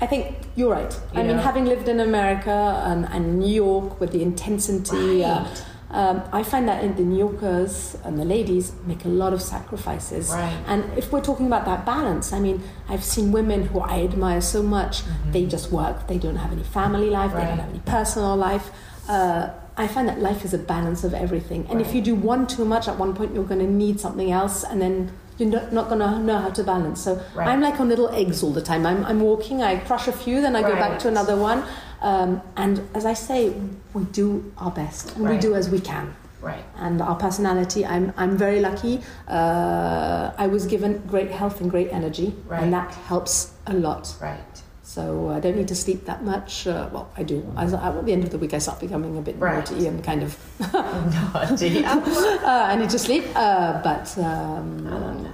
I 0.00 0.06
think 0.06 0.36
you're 0.56 0.70
right. 0.70 0.98
I 1.14 1.22
You 1.22 1.28
mean, 1.28 1.38
having 1.38 1.64
lived 1.64 1.88
in 1.88 2.00
America 2.00 2.82
and, 2.86 3.06
and 3.06 3.38
New 3.38 3.52
York 3.52 4.00
with 4.00 4.12
the 4.12 4.22
intensity, 4.22 5.24
uh, 5.24 5.46
um, 5.90 6.22
I 6.32 6.42
find 6.42 6.68
that 6.68 6.84
in 6.84 6.96
the 6.96 7.02
New 7.02 7.18
Yorkers 7.18 7.96
and 8.04 8.18
the 8.18 8.24
ladies 8.24 8.72
make 8.86 9.04
a 9.04 9.08
lot 9.08 9.32
of 9.32 9.42
sacrifices. 9.42 10.30
Right. 10.30 10.56
And 10.66 10.84
if 10.96 11.10
we're 11.12 11.20
talking 11.20 11.46
about 11.46 11.64
that 11.64 11.84
balance, 11.84 12.32
I 12.32 12.40
mean, 12.40 12.62
I've 12.88 13.04
seen 13.04 13.32
women 13.32 13.64
who 13.66 13.80
I 13.80 14.02
admire 14.04 14.40
so 14.40 14.62
much. 14.62 15.02
They 15.32 15.46
just 15.46 15.70
work. 15.72 16.06
They 16.08 16.18
don't 16.18 16.36
have 16.36 16.52
any 16.52 16.62
family 16.62 17.10
life. 17.10 17.32
They 17.32 17.38
Mm-hmm. 17.40 17.48
Don't 17.48 17.58
have 17.58 17.70
any 17.70 17.80
personal 17.80 18.36
life. 18.36 18.70
Uh, 19.08 19.50
I 19.80 19.86
find 19.88 20.06
that 20.10 20.18
life 20.20 20.44
is 20.44 20.52
a 20.54 20.58
balance 20.58 21.04
of 21.04 21.12
everything. 21.14 21.66
And 21.70 21.80
if 21.80 21.94
you 21.94 22.02
do 22.10 22.14
one 22.14 22.46
too 22.46 22.64
much, 22.74 22.84
at 22.86 22.96
one 22.98 23.12
point 23.18 23.34
you're 23.34 23.44
going 23.52 23.64
to 23.68 23.72
need 23.84 23.98
something 24.06 24.30
else, 24.30 24.62
and 24.70 24.80
then 24.82 24.94
you're 25.38 25.48
not, 25.48 25.72
not 25.72 25.88
going 25.88 26.00
to 26.00 26.18
know 26.18 26.38
how 26.38 26.50
to 26.50 26.62
balance. 26.62 27.00
So 27.06 27.12
Right. 27.34 27.48
I'm 27.48 27.60
like 27.62 27.80
on 27.80 27.88
little 27.88 28.10
eggs 28.10 28.42
all 28.44 28.52
the 28.52 28.60
time. 28.70 28.82
I'm, 28.90 29.04
I'm 29.10 29.20
walking, 29.20 29.62
I 29.62 29.72
crush 29.88 30.06
a 30.06 30.12
few, 30.12 30.42
then 30.42 30.54
I 30.54 30.62
go 30.62 30.74
back 30.84 30.98
to 31.00 31.08
another 31.08 31.36
one. 31.36 31.64
Um, 32.02 32.42
and 32.56 32.74
as 32.94 33.04
I 33.06 33.14
say, 33.14 33.54
we 33.94 34.04
do 34.04 34.52
our 34.58 34.70
best 34.70 35.16
and 35.16 35.28
we 35.28 35.38
do 35.38 35.54
as 35.54 35.70
we 35.70 35.80
can. 35.80 36.14
Right. 36.42 36.64
And 36.76 37.00
our 37.02 37.16
personality, 37.16 37.84
I'm, 37.94 38.12
I'm 38.16 38.36
very 38.36 38.60
lucky. 38.60 38.94
Uh, 39.28 40.32
I 40.38 40.46
was 40.46 40.66
given 40.66 41.02
great 41.06 41.30
health 41.30 41.60
and 41.60 41.70
great 41.70 41.90
energy, 41.92 42.34
Right. 42.46 42.62
and 42.62 42.72
that 42.72 42.94
helps 43.10 43.52
a 43.66 43.74
lot. 43.74 44.14
Right. 44.20 44.62
So 44.90 45.28
I 45.28 45.38
don't 45.38 45.54
need 45.56 45.68
to 45.68 45.76
sleep 45.76 46.06
that 46.06 46.24
much. 46.24 46.66
Uh, 46.66 46.88
well, 46.92 47.08
I 47.16 47.22
do. 47.22 47.46
As, 47.56 47.72
at 47.72 48.04
the 48.04 48.12
end 48.12 48.24
of 48.24 48.30
the 48.30 48.38
week, 48.38 48.54
I 48.54 48.58
start 48.58 48.80
becoming 48.80 49.16
a 49.16 49.20
bit 49.20 49.36
Right. 49.38 49.54
naughty 49.54 49.86
and 49.86 50.02
kind 50.02 50.24
of 50.24 50.36
Naughty. 50.72 51.84
uh, 51.84 52.40
I 52.44 52.74
need 52.74 52.90
to 52.90 52.98
sleep. 52.98 53.22
Uh, 53.36 53.80
but 53.84 54.18
um, 54.18 55.32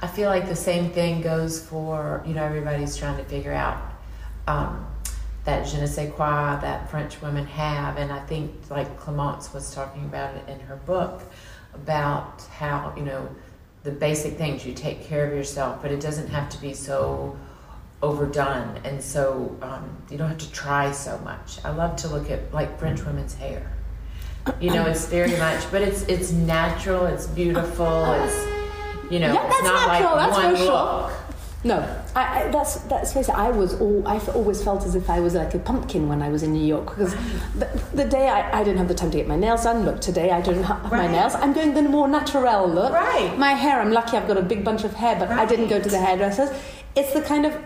I 0.00 0.06
feel 0.06 0.28
like 0.28 0.48
the 0.48 0.54
same 0.54 0.90
thing 0.90 1.20
goes 1.20 1.60
for, 1.60 2.22
you 2.24 2.32
know, 2.32 2.44
everybody's 2.44 2.96
trying 2.96 3.16
to 3.16 3.24
figure 3.24 3.52
out 3.52 3.76
um, 4.46 4.86
that 5.44 5.66
je 5.66 5.80
ne 5.80 5.86
sais 5.86 6.12
quoi 6.14 6.56
that 6.60 6.88
French 6.88 7.20
women 7.20 7.46
have. 7.46 7.96
And 7.96 8.12
I 8.12 8.20
think, 8.20 8.52
like 8.70 9.00
Clemence 9.00 9.52
was 9.52 9.74
talking 9.74 10.04
about 10.04 10.36
it 10.36 10.48
in 10.48 10.60
her 10.60 10.76
book, 10.76 11.22
about 11.74 12.40
how, 12.60 12.94
you 12.96 13.02
know, 13.02 13.28
the 13.82 13.90
basic 13.90 14.34
things 14.38 14.64
you 14.64 14.74
take 14.74 15.02
care 15.02 15.26
of 15.26 15.32
yourself, 15.34 15.82
but 15.82 15.90
it 15.90 16.00
doesn't 16.00 16.28
have 16.28 16.48
to 16.50 16.60
be 16.60 16.72
so 16.72 17.36
overdone. 18.02 18.80
And 18.84 19.02
so 19.02 19.56
um, 19.62 19.96
you 20.10 20.18
don't 20.18 20.28
have 20.28 20.38
to 20.38 20.50
try 20.52 20.92
so 20.92 21.18
much. 21.18 21.58
I 21.64 21.70
love 21.70 21.96
to 21.96 22.08
look 22.08 22.30
at 22.30 22.52
like 22.52 22.78
French 22.78 23.02
women's 23.04 23.34
hair. 23.34 23.70
You 24.60 24.70
know, 24.74 24.84
it's 24.86 25.06
very 25.06 25.36
much, 25.38 25.70
but 25.70 25.80
it's 25.80 26.02
it's 26.02 26.30
natural, 26.30 27.06
it's 27.06 27.26
beautiful, 27.26 28.12
it's 28.12 28.36
you 29.10 29.18
know, 29.18 29.32
Yeah, 29.32 29.46
it's 29.46 29.54
that's 29.56 29.62
not 29.64 29.88
natural, 29.88 30.16
like 30.16 30.30
that's 30.30 30.36
one 30.36 30.50
for 30.50 30.56
sure. 30.62 30.66
look. 30.72 31.12
No, 31.64 32.02
I, 32.14 32.42
I, 32.42 32.48
that's 32.50 32.74
that's 32.80 33.14
basically. 33.14 33.40
I 33.40 33.48
was 33.50 33.80
all. 33.80 34.06
I 34.06 34.18
always 34.34 34.62
felt 34.62 34.84
as 34.84 34.94
if 34.94 35.08
I 35.08 35.18
was 35.20 35.32
like 35.32 35.54
a 35.54 35.58
pumpkin 35.58 36.10
when 36.10 36.20
I 36.20 36.28
was 36.28 36.42
in 36.42 36.52
New 36.52 36.62
York 36.66 36.90
because 36.90 37.14
the, 37.56 37.64
the 37.94 38.04
day 38.04 38.28
I, 38.28 38.60
I 38.60 38.62
didn't 38.62 38.76
have 38.76 38.88
the 38.88 38.94
time 38.94 39.10
to 39.12 39.16
get 39.16 39.26
my 39.26 39.36
nails 39.36 39.64
done. 39.64 39.86
Look, 39.86 40.02
today 40.02 40.30
I 40.30 40.42
don't 40.42 40.62
have 40.62 40.92
my 40.92 41.06
nails. 41.06 41.34
I'm 41.34 41.54
doing 41.54 41.72
the 41.72 41.80
more 41.80 42.06
natural 42.06 42.68
look. 42.68 42.92
Right. 42.92 43.34
My 43.38 43.52
hair. 43.54 43.80
I'm 43.80 43.92
lucky. 43.92 44.18
I've 44.18 44.28
got 44.28 44.36
a 44.36 44.42
big 44.42 44.62
bunch 44.62 44.84
of 44.84 44.92
hair, 44.92 45.16
but 45.18 45.30
I 45.30 45.46
didn't 45.46 45.68
go 45.68 45.80
to 45.80 45.88
the 45.88 45.98
hairdressers. 45.98 46.50
It's 46.96 47.14
the 47.14 47.22
kind 47.22 47.46
of 47.46 47.56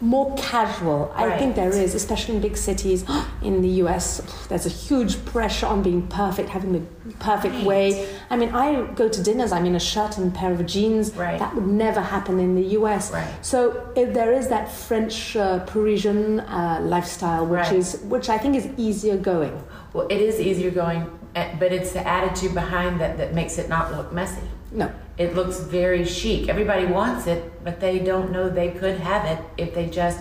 more 0.00 0.34
casual. 0.36 1.12
I 1.16 1.36
think 1.38 1.56
there 1.56 1.70
is, 1.70 1.94
especially 1.94 2.36
in 2.36 2.40
big 2.40 2.56
cities. 2.56 3.04
In 3.42 3.62
the 3.62 3.68
US, 3.84 4.20
there's 4.48 4.66
a 4.66 4.68
huge 4.68 5.24
pressure 5.24 5.66
on 5.66 5.82
being 5.82 6.06
perfect, 6.08 6.48
having 6.50 6.72
the 6.72 6.82
perfect 7.20 7.54
Right. 7.54 7.64
way. 7.66 8.08
I 8.30 8.36
mean, 8.36 8.50
I 8.54 8.82
go 8.94 9.08
to 9.08 9.22
dinners, 9.22 9.50
I'm 9.52 9.64
in 9.66 9.74
a 9.76 9.80
shirt 9.80 10.18
and 10.18 10.32
a 10.32 10.38
pair 10.38 10.52
of 10.52 10.64
jeans. 10.66 11.14
Right. 11.16 11.38
That 11.38 11.54
would 11.54 11.66
never 11.66 12.00
happen 12.00 12.38
in 12.40 12.54
the 12.54 12.66
US. 12.78 13.12
Right. 13.12 13.26
So 13.42 13.58
if 13.96 14.12
there 14.14 14.32
is 14.32 14.48
that 14.48 14.70
French 14.70 15.36
uh, 15.36 15.60
Parisian 15.60 16.40
uh, 16.40 16.80
lifestyle, 16.82 17.46
which 17.46 17.60
Right. 17.60 17.72
is 17.72 18.00
which 18.14 18.28
I 18.28 18.38
think 18.38 18.56
is 18.56 18.68
easier 18.76 19.16
going. 19.16 19.54
Well, 19.92 20.06
it 20.10 20.20
is 20.20 20.38
easier 20.40 20.70
going, 20.70 21.06
eh, 21.34 21.54
but 21.58 21.72
it's 21.72 21.92
the 21.92 22.06
attitude 22.06 22.54
behind 22.54 23.00
that 23.00 23.18
that 23.18 23.34
makes 23.34 23.58
it 23.58 23.68
not 23.68 23.92
look 23.96 24.12
messy. 24.12 24.42
No. 24.72 24.90
It 25.18 25.34
looks 25.34 25.58
very 25.58 26.04
chic. 26.04 26.48
Everybody 26.48 26.86
wants 26.86 27.26
it, 27.26 27.64
but 27.64 27.80
they 27.80 27.98
don't 27.98 28.30
know 28.30 28.48
they 28.48 28.70
could 28.70 29.00
have 29.00 29.24
it 29.26 29.44
if 29.56 29.74
they 29.74 29.86
just 29.90 30.20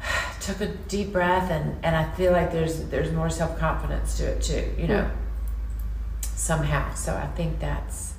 took 0.40 0.60
a 0.60 0.68
deep 0.68 1.12
breath 1.12 1.50
and, 1.50 1.84
and 1.84 1.96
I 1.96 2.10
feel 2.12 2.30
like 2.32 2.52
there's 2.52 2.84
there's 2.84 3.12
more 3.12 3.28
self 3.28 3.58
confidence 3.58 4.16
to 4.18 4.26
it 4.26 4.42
too, 4.42 4.72
you 4.78 4.86
know. 4.86 5.04
Hmm. 5.04 5.16
Somehow. 6.22 6.94
So 6.94 7.16
I 7.16 7.26
think 7.26 7.58
that's 7.58 8.14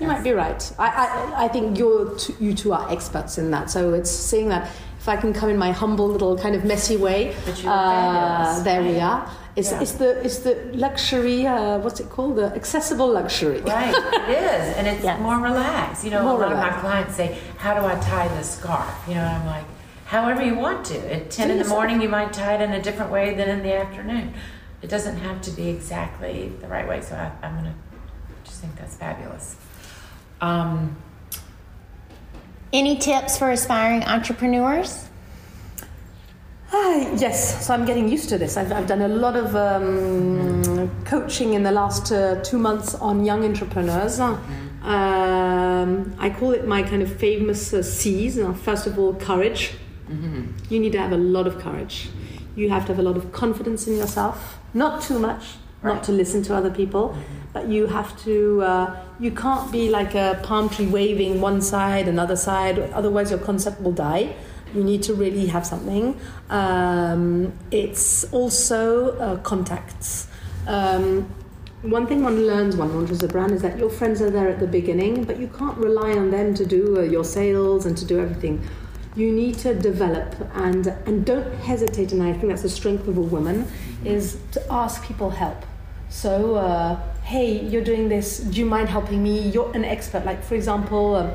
You 0.00 0.08
might 0.08 0.24
be 0.24 0.32
right. 0.32 0.72
I, 0.78 0.88
I, 0.88 1.44
I 1.44 1.48
think 1.48 1.78
you're 1.78 2.16
t- 2.18 2.34
you 2.40 2.52
two 2.52 2.72
are 2.72 2.90
experts 2.90 3.38
in 3.38 3.52
that. 3.52 3.70
So 3.70 3.94
it's 3.94 4.10
seeing 4.10 4.48
that 4.48 4.68
if 5.06 5.08
I 5.08 5.16
can 5.20 5.32
come 5.32 5.48
in 5.48 5.56
my 5.56 5.70
humble 5.70 6.08
little 6.08 6.36
kind 6.36 6.56
of 6.56 6.64
messy 6.64 6.96
way, 6.96 7.32
But 7.44 7.62
you're 7.62 7.72
uh, 7.72 8.60
there 8.64 8.82
we 8.82 8.98
are. 8.98 9.30
It's, 9.54 9.70
Yeah. 9.70 9.80
it's 9.82 9.92
the 10.02 10.10
it's 10.26 10.38
the 10.40 10.54
luxury. 10.86 11.46
Uh, 11.46 11.78
what's 11.78 12.00
it 12.00 12.10
called? 12.10 12.34
The 12.36 12.46
accessible 12.60 13.08
luxury. 13.18 13.60
Right, 13.60 13.94
it 13.94 14.30
is, 14.52 14.64
and 14.76 14.84
it's 14.88 15.04
more 15.28 15.38
relaxed. 15.50 16.04
You 16.04 16.10
know, 16.10 16.22
More 16.24 16.34
a 16.38 16.38
lot 16.44 16.52
of 16.52 16.58
my 16.58 16.72
clients 16.84 17.14
say, 17.20 17.28
"How 17.64 17.72
do 17.78 17.82
I 17.86 17.94
tie 18.10 18.28
this 18.36 18.50
scarf?" 18.58 18.90
You 19.08 19.14
know, 19.14 19.26
I'm 19.34 19.46
like, 19.46 19.66
"However 20.06 20.42
you 20.48 20.56
want 20.66 20.84
to." 20.90 20.98
At 21.16 21.30
ten 21.30 21.50
in 21.52 21.58
the 21.64 21.68
morning, 21.76 22.02
you 22.04 22.10
might 22.18 22.32
tie 22.32 22.54
it 22.56 22.60
in 22.66 22.72
a 22.80 22.82
different 22.82 23.10
way 23.16 23.26
than 23.38 23.48
in 23.48 23.60
the 23.62 23.74
afternoon. 23.82 24.34
It 24.82 24.90
doesn't 24.90 25.18
have 25.26 25.38
to 25.46 25.50
be 25.60 25.66
exactly 25.76 26.36
the 26.62 26.68
right 26.74 26.86
way. 26.90 27.00
So 27.08 27.12
I, 27.24 27.26
I'm 27.46 27.54
gonna 27.58 27.76
just 28.44 28.58
think 28.60 28.72
that's 28.80 28.96
fabulous. 28.96 29.46
Um, 30.40 30.96
Any 32.72 32.96
tips 32.96 33.38
for 33.38 33.50
aspiring 33.50 34.02
entrepreneurs? 34.04 35.08
Ah, 36.72 37.14
yes, 37.16 37.64
so 37.64 37.72
I'm 37.72 37.84
getting 37.84 38.08
used 38.08 38.28
to 38.30 38.38
this. 38.38 38.56
I've, 38.56 38.72
I've 38.72 38.86
done 38.86 39.02
a 39.02 39.08
lot 39.08 39.36
of 39.36 39.54
um, 39.54 40.90
coaching 41.04 41.54
in 41.54 41.62
the 41.62 41.70
last 41.70 42.10
uh, 42.10 42.42
two 42.42 42.58
months 42.58 42.94
on 42.96 43.24
young 43.24 43.44
entrepreneurs. 43.44 44.18
Um, 44.18 46.14
I 46.18 46.30
call 46.30 46.50
it 46.52 46.66
my 46.66 46.82
kind 46.82 47.02
of 47.02 47.16
famous 47.16 47.72
uh, 47.72 47.82
C's. 47.82 48.38
First 48.62 48.86
of 48.86 48.98
all, 48.98 49.14
courage. 49.14 49.72
You 50.68 50.80
need 50.80 50.92
to 50.92 50.98
have 50.98 51.12
a 51.12 51.16
lot 51.16 51.46
of 51.46 51.58
courage. 51.58 52.08
You 52.56 52.68
have 52.70 52.84
to 52.86 52.92
have 52.94 52.98
a 52.98 53.02
lot 53.02 53.16
of 53.16 53.32
confidence 53.32 53.86
in 53.86 53.96
yourself, 53.96 54.58
not 54.74 55.02
too 55.02 55.18
much, 55.18 55.54
not 55.82 56.02
to 56.04 56.12
listen 56.12 56.42
to 56.44 56.54
other 56.54 56.70
people, 56.70 57.16
but 57.52 57.68
you 57.68 57.86
have 57.86 58.18
to. 58.24 58.62
Uh, 58.62 58.96
you 59.18 59.30
can't 59.30 59.72
be 59.72 59.88
like 59.88 60.14
a 60.14 60.38
palm 60.42 60.68
tree 60.68 60.86
waving 60.86 61.40
one 61.40 61.62
side, 61.62 62.08
another 62.08 62.36
side. 62.36 62.78
Otherwise, 62.78 63.30
your 63.30 63.40
concept 63.40 63.80
will 63.80 63.92
die. 63.92 64.34
You 64.74 64.84
need 64.84 65.02
to 65.04 65.14
really 65.14 65.46
have 65.46 65.64
something. 65.64 66.20
Um, 66.50 67.52
it's 67.70 68.24
also 68.32 69.16
uh, 69.18 69.36
contacts. 69.38 70.28
Um, 70.66 71.30
one 71.82 72.06
thing 72.06 72.24
one 72.24 72.46
learns 72.46 72.74
when 72.74 72.88
one 72.88 72.98
launches 72.98 73.22
a 73.22 73.28
brand 73.28 73.52
is 73.52 73.62
that 73.62 73.78
your 73.78 73.90
friends 73.90 74.20
are 74.20 74.30
there 74.30 74.48
at 74.48 74.58
the 74.58 74.66
beginning, 74.66 75.24
but 75.24 75.38
you 75.38 75.46
can't 75.46 75.78
rely 75.78 76.12
on 76.12 76.30
them 76.30 76.54
to 76.54 76.66
do 76.66 76.98
uh, 76.98 77.02
your 77.02 77.24
sales 77.24 77.86
and 77.86 77.96
to 77.96 78.04
do 78.04 78.18
everything. 78.18 78.66
You 79.16 79.32
need 79.32 79.54
to 79.58 79.74
develop 79.74 80.34
and 80.54 80.86
and 81.06 81.24
don't 81.24 81.52
hesitate. 81.70 82.12
And 82.12 82.22
I 82.22 82.32
think 82.32 82.48
that's 82.48 82.62
the 82.62 82.68
strength 82.80 83.08
of 83.08 83.16
a 83.16 83.26
woman 83.36 83.66
is 84.04 84.38
to 84.52 84.60
ask 84.70 85.02
people 85.04 85.30
help. 85.30 85.64
So, 86.08 86.54
uh, 86.56 86.96
hey, 87.24 87.60
you're 87.70 87.82
doing 87.84 88.08
this. 88.08 88.38
Do 88.40 88.60
you 88.60 88.66
mind 88.66 88.88
helping 88.88 89.22
me? 89.22 89.34
You're 89.54 89.72
an 89.74 89.84
expert. 89.84 90.24
Like 90.24 90.42
for 90.44 90.54
example. 90.54 91.16
Um, 91.16 91.30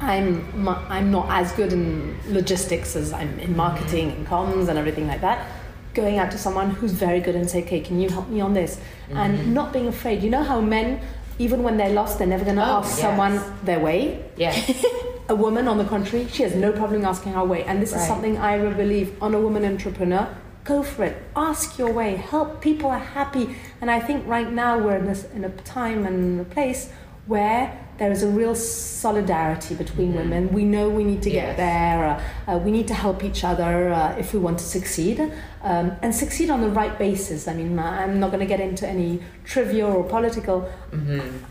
I'm 0.00 0.68
I'm 0.68 1.10
not 1.10 1.26
as 1.30 1.52
good 1.52 1.72
in 1.72 2.18
logistics 2.28 2.96
as 2.96 3.12
I'm 3.14 3.38
in 3.40 3.56
marketing 3.56 4.10
and 4.12 4.26
comms 4.26 4.68
and 4.68 4.78
everything 4.78 5.06
like 5.08 5.22
that. 5.22 5.46
Going 5.94 6.18
out 6.18 6.30
to 6.32 6.38
someone 6.38 6.68
who's 6.70 6.92
very 6.92 7.20
good 7.20 7.34
and 7.34 7.48
say, 7.48 7.62
"Okay, 7.62 7.80
can 7.80 7.98
you 7.98 8.10
help 8.10 8.28
me 8.28 8.42
on 8.42 8.52
this?" 8.52 8.78
And 9.14 9.54
not 9.54 9.72
being 9.72 9.86
afraid. 9.88 10.22
You 10.22 10.28
know 10.28 10.42
how 10.42 10.60
men, 10.60 11.00
even 11.38 11.62
when 11.62 11.78
they're 11.78 11.94
lost, 11.94 12.18
they're 12.18 12.26
never 12.26 12.44
going 12.44 12.56
to 12.56 12.62
Oh, 12.68 12.78
ask 12.80 12.90
yes. 12.90 13.00
someone 13.00 13.40
their 13.64 13.80
way. 13.80 14.22
yes, 14.36 14.54
A 15.28 15.34
woman, 15.34 15.66
on 15.66 15.78
the 15.78 15.84
contrary, 15.84 16.28
she 16.28 16.44
has 16.44 16.54
no 16.54 16.70
problem 16.72 17.04
asking 17.04 17.32
her 17.32 17.44
way. 17.44 17.64
And 17.64 17.82
this 17.82 17.92
is 17.92 18.06
something 18.06 18.38
I 18.38 18.54
really 18.54 18.74
believe 18.74 19.22
on 19.22 19.34
a 19.34 19.40
woman 19.40 19.64
entrepreneur. 19.64 20.28
Go 20.62 20.82
for 20.82 21.04
it. 21.04 21.22
Ask 21.34 21.78
your 21.78 21.92
way. 21.92 22.16
Help. 22.16 22.60
People 22.60 22.90
are 22.90 22.98
happy. 22.98 23.56
And 23.80 23.90
I 23.90 23.98
think 24.00 24.26
right 24.26 24.50
now 24.50 24.78
we're 24.78 24.96
in, 24.96 25.06
this, 25.06 25.24
in 25.32 25.44
a 25.44 25.48
time 25.48 26.06
and 26.06 26.40
a 26.40 26.44
place 26.44 26.90
where 27.26 27.85
there 27.98 28.12
is 28.12 28.22
a 28.22 28.28
real 28.28 28.54
solidarity 28.54 29.74
between 29.74 30.14
women. 30.14 30.52
We 30.52 30.64
know 30.64 30.88
we 30.90 31.04
need 31.04 31.22
to 31.22 31.30
get 31.30 31.48
Yes. 31.48 31.56
there. 31.56 32.04
Uh, 32.48 32.54
uh, 32.54 32.58
we 32.58 32.70
need 32.70 32.86
to 32.88 32.94
help 32.94 33.24
each 33.24 33.42
other 33.44 33.90
uh, 33.92 34.16
if 34.18 34.32
we 34.34 34.38
want 34.38 34.58
to 34.58 34.64
succeed. 34.64 35.20
Um, 35.62 35.92
and 36.02 36.14
succeed 36.14 36.48
on 36.50 36.60
the 36.60 36.68
right 36.68 36.96
basis. 36.98 37.48
I 37.48 37.54
mean, 37.54 37.78
I'm 37.78 38.20
not 38.20 38.28
going 38.32 38.40
to 38.40 38.46
get 38.46 38.60
into 38.60 38.86
any 38.86 39.20
trivial 39.44 39.90
or 39.92 40.04
political. 40.04 40.68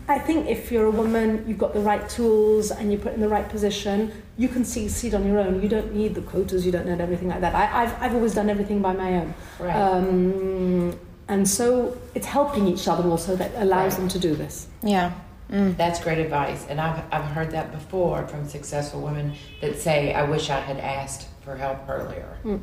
I 0.08 0.20
think 0.20 0.48
if 0.48 0.72
you're 0.72 0.86
a 0.86 0.92
woman, 0.92 1.44
you've 1.48 1.58
got 1.58 1.74
the 1.74 1.82
right 1.82 2.08
tools 2.08 2.72
and 2.72 2.92
you're 2.92 3.02
put 3.02 3.14
in 3.14 3.22
the 3.22 3.30
right 3.30 3.48
position, 3.50 4.12
you 4.38 4.48
can 4.48 4.64
succeed 4.66 5.14
on 5.16 5.26
your 5.28 5.40
own. 5.40 5.62
You 5.62 5.70
don't 5.70 5.94
need 5.94 6.16
the 6.16 6.22
quotas, 6.22 6.66
you 6.66 6.72
don't 6.72 6.86
need 6.88 7.02
everything 7.02 7.28
like 7.30 7.42
that. 7.42 7.54
I, 7.56 7.84
I've, 7.84 8.02
I've 8.02 8.16
always 8.16 8.34
done 8.34 8.50
everything 8.50 8.82
by 8.82 8.94
my 8.94 9.14
own. 9.20 9.34
right. 9.60 9.76
Um, 9.76 10.98
and 11.28 11.48
so 11.50 11.98
it's 12.14 12.28
helping 12.28 12.68
each 12.68 12.88
other 12.88 13.10
also 13.10 13.36
that 13.36 13.52
allows 13.56 13.94
Right. 13.94 14.00
them 14.02 14.08
to 14.10 14.20
do 14.20 14.36
this. 14.36 14.68
Yeah. 14.84 15.12
That's 15.50 16.00
great 16.04 16.18
advice, 16.18 16.66
and 16.70 16.82
I've 16.82 17.04
I've 17.12 17.26
heard 17.26 17.52
that 17.52 17.72
before 17.72 18.28
from 18.28 18.48
successful 18.48 19.02
women 19.02 19.34
that 19.62 19.80
say, 19.80 20.14
"I 20.14 20.24
wish 20.24 20.50
I 20.50 20.60
had 20.60 20.78
asked 20.78 21.28
for 21.44 21.56
help 21.56 21.78
earlier." 21.88 22.38
Mm. 22.44 22.62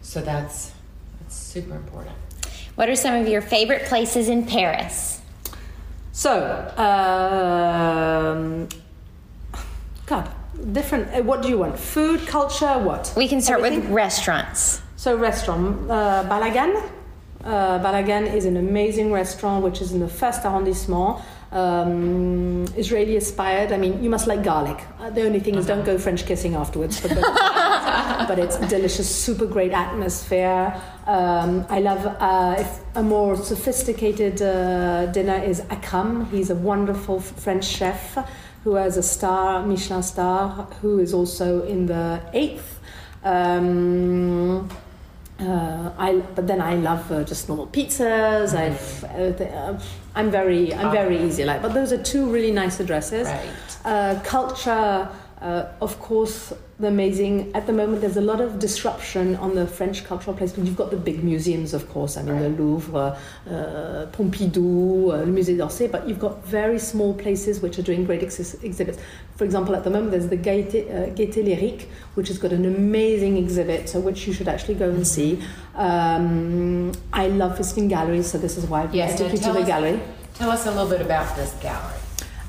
So 0.00 0.20
that's 0.20 0.72
that's 1.20 1.36
super 1.36 1.76
important. 1.76 2.16
What 2.74 2.88
are 2.88 2.96
some 2.96 3.14
of 3.14 3.28
your 3.28 3.42
favorite 3.42 3.84
places 3.84 4.28
in 4.28 4.46
Paris? 4.46 5.20
So, 6.12 6.32
um, 6.76 8.68
God, 10.06 10.28
different. 10.72 11.08
uh, 11.14 11.22
What 11.22 11.42
do 11.42 11.48
you 11.48 11.58
want? 11.58 11.78
Food, 11.78 12.26
culture, 12.26 12.78
what? 12.78 13.12
We 13.16 13.28
can 13.28 13.40
start 13.40 13.60
with 13.62 13.84
restaurants. 13.90 14.80
So 14.96 15.16
restaurant, 15.16 15.90
uh, 15.90 16.24
Balagan. 16.28 16.72
Uh, 17.44 17.78
Balagan 17.80 18.32
is 18.32 18.44
an 18.44 18.56
amazing 18.56 19.12
restaurant 19.12 19.64
which 19.64 19.80
is 19.80 19.92
in 19.92 20.00
the 20.00 20.08
first 20.08 20.44
arrondissement. 20.44 21.20
Um, 21.50 22.64
Israeli 22.76 23.16
inspired. 23.16 23.72
I 23.72 23.76
mean, 23.76 24.02
you 24.02 24.08
must 24.08 24.26
like 24.26 24.42
garlic. 24.42 24.80
Uh, 24.98 25.10
the 25.10 25.26
only 25.26 25.40
thing 25.40 25.56
is 25.56 25.66
don't 25.66 25.84
go 25.84 25.98
French 25.98 26.24
kissing 26.24 26.54
afterwards. 26.54 27.00
But, 27.00 27.10
but 28.28 28.38
it's 28.38 28.56
delicious, 28.68 29.14
super 29.14 29.46
great 29.46 29.72
atmosphere. 29.72 30.80
Um, 31.06 31.66
I 31.68 31.80
love 31.80 32.06
uh, 32.06 32.64
a 32.94 33.02
more 33.02 33.36
sophisticated 33.36 34.40
uh, 34.40 35.06
dinner 35.06 35.42
is 35.44 35.60
Akrame. 35.62 36.30
He's 36.30 36.48
a 36.48 36.54
wonderful 36.54 37.20
French 37.20 37.64
chef 37.64 38.16
who 38.64 38.76
has 38.76 38.96
a 38.96 39.02
star, 39.02 39.66
Michelin 39.66 40.02
star, 40.02 40.48
who 40.80 41.00
is 41.00 41.12
also 41.12 41.64
in 41.66 41.86
the 41.86 42.22
eighth. 42.32 42.78
Um, 43.24 44.70
uh, 45.42 45.92
I, 45.98 46.20
but 46.34 46.46
then 46.46 46.60
I 46.60 46.74
love 46.76 47.10
uh, 47.10 47.24
just 47.24 47.48
normal 47.48 47.66
pizzas. 47.66 48.54
Uh, 48.54 49.36
th- 49.36 49.50
uh, 49.52 49.78
I'm 50.14 50.30
very, 50.30 50.72
I'm 50.74 50.90
very 50.92 51.18
easy 51.22 51.44
like. 51.44 51.62
But 51.62 51.74
those 51.74 51.92
are 51.92 52.02
two 52.02 52.30
really 52.30 52.52
nice 52.52 52.80
addresses. 52.80 53.26
Right. 53.28 53.76
Uh, 53.84 54.20
culture, 54.24 55.08
uh, 55.42 55.66
of 55.80 55.98
course, 55.98 56.52
the 56.78 56.86
amazing. 56.86 57.50
At 57.54 57.66
the 57.66 57.72
moment, 57.72 58.00
there's 58.00 58.16
a 58.16 58.20
lot 58.20 58.40
of 58.40 58.60
disruption 58.60 59.34
on 59.36 59.56
the 59.56 59.66
French 59.66 60.04
cultural 60.04 60.36
place. 60.36 60.52
But 60.52 60.64
you've 60.64 60.76
got 60.76 60.90
the 60.92 60.96
big 60.96 61.24
museums, 61.24 61.74
of 61.74 61.88
course. 61.88 62.16
I 62.16 62.22
mean, 62.22 62.40
the 62.40 62.48
Louvre, 62.50 62.96
uh, 62.96 64.06
Pompidou, 64.12 65.10
uh, 65.12 65.24
le 65.24 65.32
Musée 65.32 65.56
d'Orsay. 65.56 65.90
But 65.90 66.08
you've 66.08 66.20
got 66.20 66.44
very 66.44 66.78
small 66.78 67.12
places 67.12 67.60
which 67.60 67.76
are 67.78 67.82
doing 67.82 68.04
great 68.04 68.22
ex- 68.22 68.54
exhibits. 68.62 68.98
For 69.36 69.44
example, 69.44 69.74
at 69.74 69.82
the 69.82 69.90
moment, 69.90 70.12
there's 70.12 70.28
the 70.28 70.36
Gaîté, 70.36 70.88
uh, 70.88 71.12
Gaîté 71.14 71.42
Lyrique, 71.42 71.88
which 72.14 72.28
has 72.28 72.38
got 72.38 72.52
an 72.52 72.64
amazing 72.64 73.36
exhibit, 73.36 73.96
uh, 73.96 74.00
which 74.00 74.28
you 74.28 74.32
should 74.32 74.48
actually 74.48 74.76
go 74.76 74.90
and 74.90 75.04
see. 75.04 75.42
Um, 75.74 76.92
I 77.12 77.26
love 77.26 77.56
visiting 77.56 77.88
galleries, 77.88 78.30
so 78.30 78.38
this 78.38 78.56
is 78.56 78.66
why 78.66 78.82
I 78.82 78.92
Yes, 78.92 79.18
take 79.18 79.26
now 79.28 79.32
you 79.32 79.54
to 79.54 79.60
the 79.60 79.66
gallery. 79.66 80.00
Tell 80.34 80.50
us 80.50 80.66
a 80.66 80.70
little 80.70 80.88
bit 80.88 81.00
about 81.00 81.34
this 81.34 81.52
gallery. 81.60 82.01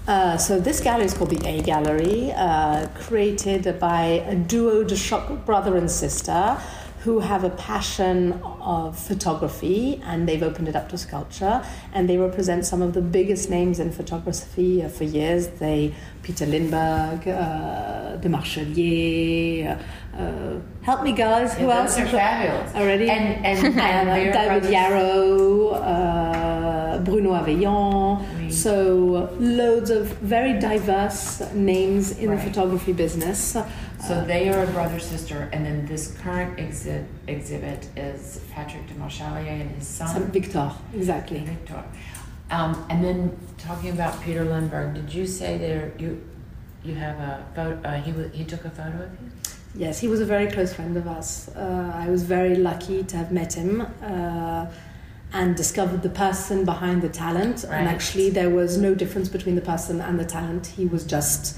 Uh, 0.08 0.36
so 0.38 0.60
this 0.60 0.82
gallery 0.82 1.06
is 1.06 1.14
called 1.14 1.30
the 1.30 1.47
A 1.47 1.62
Gallery, 1.62 2.32
uh, 2.36 2.88
created 2.95 3.80
by 3.80 4.01
a 4.28 4.36
duo 4.36 4.84
de 4.84 4.97
choc 4.97 5.45
brother 5.45 5.78
and 5.78 5.89
sister 5.89 6.58
who 7.04 7.20
have 7.20 7.43
a 7.43 7.49
passion 7.51 8.34
of 8.62 8.97
photography 8.97 10.01
and 10.06 10.26
they've 10.28 10.43
opened 10.43 10.70
it 10.70 10.76
up 10.76 10.88
to 10.88 10.97
sculpture 10.97 11.62
and 11.93 12.08
they 12.10 12.18
represent 12.18 12.66
some 12.66 12.82
of 12.82 12.93
the 12.93 13.01
biggest 13.01 13.49
names 13.49 13.78
in 13.80 13.91
photography 13.91 14.82
uh, 14.84 14.88
for 14.88 15.04
years. 15.04 15.47
They 15.47 15.93
Peter 16.22 16.45
Lindbergh, 16.45 17.28
uh, 17.28 18.18
Demarchelier, 18.22 19.78
uh, 20.18 20.60
help 20.82 21.04
me 21.04 21.12
guys, 21.12 21.54
who 21.56 21.68
Yeah, 21.68 21.80
else? 21.82 21.95
those 21.95 22.06
are 22.08 22.12
fabulous. 22.12 22.74
Already? 22.76 23.10
And 23.10 23.45
and, 23.45 23.80
and 23.80 24.08
their 24.10 24.32
David 24.34 24.70
Yarrow, 24.72 25.70
uh, 25.72 26.99
Bruno 26.99 27.32
Aveillan. 27.34 28.43
So 28.54 29.30
loads 29.39 29.89
of 29.89 30.08
very 30.20 30.60
diverse 30.60 31.41
names 31.54 32.12
in 32.18 32.30
Right. 32.30 32.38
the 32.39 32.49
photography 32.49 32.93
business. 32.93 33.58
So 34.08 34.24
they 34.26 34.49
are 34.49 34.64
a 34.64 34.68
brother 34.68 34.99
sister, 34.99 35.49
and 35.54 35.66
then 35.66 35.86
this 35.86 36.12
current 36.24 36.58
exhi- 36.58 37.06
exhibit 37.28 37.88
is 37.95 38.41
Patrick 38.54 38.86
Demarchelier 38.88 39.62
and 39.62 39.72
his 39.72 39.88
son 39.88 40.08
Some 40.10 40.32
Victor, 40.32 40.72
exactly. 40.93 41.39
Victor. 41.39 41.82
Um, 42.51 42.86
and 42.89 43.04
then 43.04 43.38
talking 43.58 43.89
about 43.91 44.22
Peter 44.22 44.43
Lindbergh, 44.43 44.93
did 44.93 45.14
you 45.14 45.26
say 45.26 45.58
there 45.58 45.93
you 45.97 46.22
you 46.84 46.95
have 46.95 47.18
a 47.18 47.45
photo? 47.56 47.80
Uh, 47.88 48.01
he 48.01 48.12
he 48.38 48.43
took 48.43 48.66
a 48.66 48.70
photo 48.70 48.97
of 49.06 49.12
you. 49.22 49.30
Yes, 49.76 49.99
he 49.99 50.08
was 50.08 50.20
a 50.22 50.26
very 50.26 50.47
close 50.51 50.72
friend 50.74 50.95
of 50.97 51.08
us. 51.08 51.49
Uh, 51.56 51.91
I 51.95 52.08
was 52.10 52.24
very 52.24 52.56
lucky 52.56 53.04
to 53.04 53.18
have 53.18 53.32
met 53.32 53.54
him 53.54 53.82
uh, 54.04 54.66
and 55.34 55.55
discovered 55.55 56.03
the 56.03 56.09
person 56.09 56.63
behind 56.63 57.01
the 57.01 57.09
talent. 57.09 57.63
And 57.63 57.88
actually, 57.88 58.29
there 58.29 58.51
was 58.51 58.77
no 58.77 58.93
difference 58.93 59.29
between 59.29 59.55
the 59.55 59.61
person 59.61 59.99
and 59.99 60.19
the 60.19 60.25
talent. 60.25 60.67
He 60.67 60.86
was 60.86 61.03
just, 61.03 61.57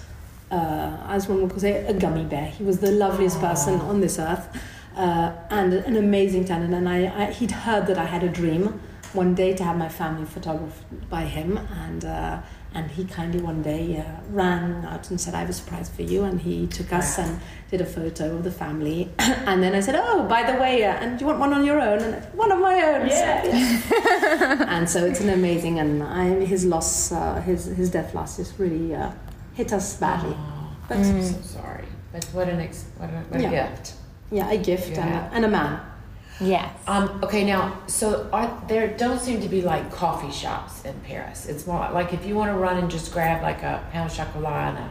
uh, 0.49 0.97
as 1.07 1.27
one 1.27 1.41
would 1.41 1.59
say, 1.59 1.85
a 1.85 1.93
gummy 1.93 2.23
bear. 2.23 2.45
He 2.45 2.63
was 2.63 2.79
the 2.79 2.91
loveliest 2.91 3.39
person 3.41 3.81
on 3.81 3.99
this 3.99 4.17
earth 4.17 4.47
uh, 4.95 5.33
and 5.49 5.73
an 5.73 5.97
amazing 5.97 6.45
talent. 6.45 6.73
And 6.73 6.87
I, 6.87 7.27
I, 7.27 7.31
he'd 7.31 7.51
heard 7.51 7.85
that 7.87 7.97
I 7.97 8.05
had 8.05 8.23
a 8.23 8.29
dream 8.29 8.79
one 9.11 9.35
day 9.35 9.53
to 9.53 9.63
have 9.63 9.77
my 9.77 9.89
family 9.89 10.25
photographed 10.25 11.09
by 11.09 11.23
him. 11.23 11.57
And 11.57 12.05
uh, 12.05 12.41
and 12.75 12.91
he 12.91 13.05
kindly 13.05 13.39
one 13.41 13.61
day 13.63 13.97
uh, 13.97 14.03
ran 14.29 14.85
out 14.85 15.09
and 15.09 15.19
said, 15.19 15.33
I 15.33 15.39
have 15.39 15.49
a 15.49 15.53
surprise 15.53 15.89
for 15.89 16.01
you. 16.03 16.23
And 16.25 16.39
he 16.41 16.67
took 16.67 16.91
us 16.93 17.17
Wow. 17.17 17.23
and 17.25 17.39
did 17.71 17.81
a 17.81 17.85
photo 17.85 18.35
of 18.35 18.43
the 18.43 18.51
family. 18.51 19.09
and 19.19 19.63
then 19.63 19.73
I 19.73 19.79
said, 19.79 19.95
Oh, 19.97 20.27
by 20.27 20.43
the 20.49 20.59
way, 20.59 20.83
uh, 20.83 20.91
and 21.01 21.19
you 21.19 21.25
want 21.25 21.39
one 21.39 21.53
on 21.53 21.63
your 21.65 21.79
own? 21.79 21.99
And 21.99 22.13
said, 22.23 22.33
one 22.35 22.51
of 22.51 22.59
my 22.59 22.75
own. 22.83 23.07
Yeah. 23.07 24.65
and 24.75 24.89
so 24.89 25.05
it's 25.05 25.21
an 25.21 25.29
amazing, 25.29 25.79
and 25.79 26.03
I, 26.03 26.45
his 26.45 26.65
loss, 26.65 27.11
uh, 27.11 27.41
his, 27.41 27.65
his 27.65 27.89
death 27.89 28.13
loss 28.13 28.37
just 28.37 28.59
really 28.59 28.93
uh, 28.93 29.11
hit 29.53 29.71
us 29.73 29.97
badly. 29.97 30.35
Oh, 30.37 30.75
But 30.89 30.97
I'm 30.97 31.23
so 31.23 31.41
sorry. 31.41 31.85
But 32.11 32.25
what 32.33 32.47
an 32.49 32.59
ex- 32.59 32.85
what 32.97 33.09
a, 33.09 33.13
what 33.29 33.39
a 33.41 33.49
gift. 33.49 33.93
yeah, 34.31 34.49
a 34.51 34.57
gift 34.57 34.97
and, 34.97 35.09
a, 35.13 35.29
and 35.33 35.45
a 35.45 35.47
man. 35.49 35.79
Yes. 36.41 36.69
Um, 36.87 37.21
okay, 37.23 37.43
now, 37.45 37.77
so 37.87 38.29
are, 38.33 38.61
there 38.67 38.87
don't 38.97 39.19
seem 39.19 39.41
to 39.41 39.47
be 39.47 39.61
like 39.61 39.91
coffee 39.91 40.31
shops 40.31 40.83
in 40.83 40.93
Paris. 41.01 41.45
It's 41.45 41.65
more 41.65 41.89
like 41.93 42.13
if 42.13 42.25
you 42.25 42.35
want 42.35 42.51
to 42.51 42.57
run 42.57 42.77
and 42.77 42.89
just 42.91 43.13
grab 43.13 43.41
like 43.41 43.63
a 43.63 43.81
pain 43.91 44.01
au 44.05 44.09
chocolat 44.09 44.75
and 44.75 44.77
a, 44.77 44.89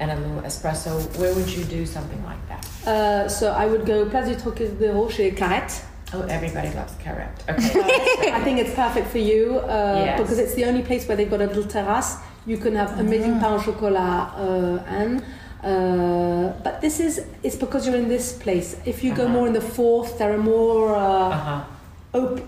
and 0.00 0.10
a 0.10 0.16
little 0.26 0.42
espresso, 0.42 1.00
where 1.18 1.34
would 1.34 1.48
you 1.50 1.64
do 1.64 1.84
something 1.84 2.22
like 2.24 2.48
that? 2.48 2.66
Uh, 2.88 3.28
so 3.28 3.52
I 3.52 3.66
would 3.66 3.84
go 3.84 4.08
Place 4.08 4.28
du 4.28 4.36
Trocadéro 4.36 5.10
chez 5.10 5.32
Carette. 5.32 5.84
Oh, 6.14 6.22
everybody 6.22 6.70
loves 6.74 6.94
Carette. 7.04 7.44
Okay. 7.50 8.32
I 8.32 8.40
think 8.42 8.58
it's 8.58 8.74
perfect 8.74 9.08
for 9.08 9.18
you 9.18 9.58
uh, 9.58 10.02
Yes. 10.04 10.20
because 10.20 10.38
it's 10.38 10.54
the 10.54 10.64
only 10.64 10.82
place 10.82 11.06
where 11.06 11.16
they've 11.16 11.30
got 11.30 11.42
a 11.42 11.46
little 11.46 11.64
terrace. 11.64 12.16
You 12.46 12.56
can 12.56 12.74
have 12.74 12.98
amazing 12.98 13.34
pain 13.38 13.44
au 13.52 13.58
chocolat 13.60 14.32
uh, 14.36 14.82
and. 14.88 15.22
Uh, 15.62 16.52
but 16.64 16.80
this 16.80 17.00
is 17.00 17.20
it's 17.42 17.56
because 17.56 17.86
you're 17.86 17.96
in 17.96 18.08
this 18.08 18.32
place. 18.32 18.76
If 18.86 19.04
you 19.04 19.14
go 19.14 19.24
Uh-huh. 19.24 19.32
more 19.36 19.46
in 19.46 19.52
the 19.52 19.60
fourth, 19.60 20.18
there 20.18 20.32
are 20.32 20.38
more 20.56 20.94
uh, 20.96 21.28
uh-huh. 21.36 22.18
op- 22.20 22.40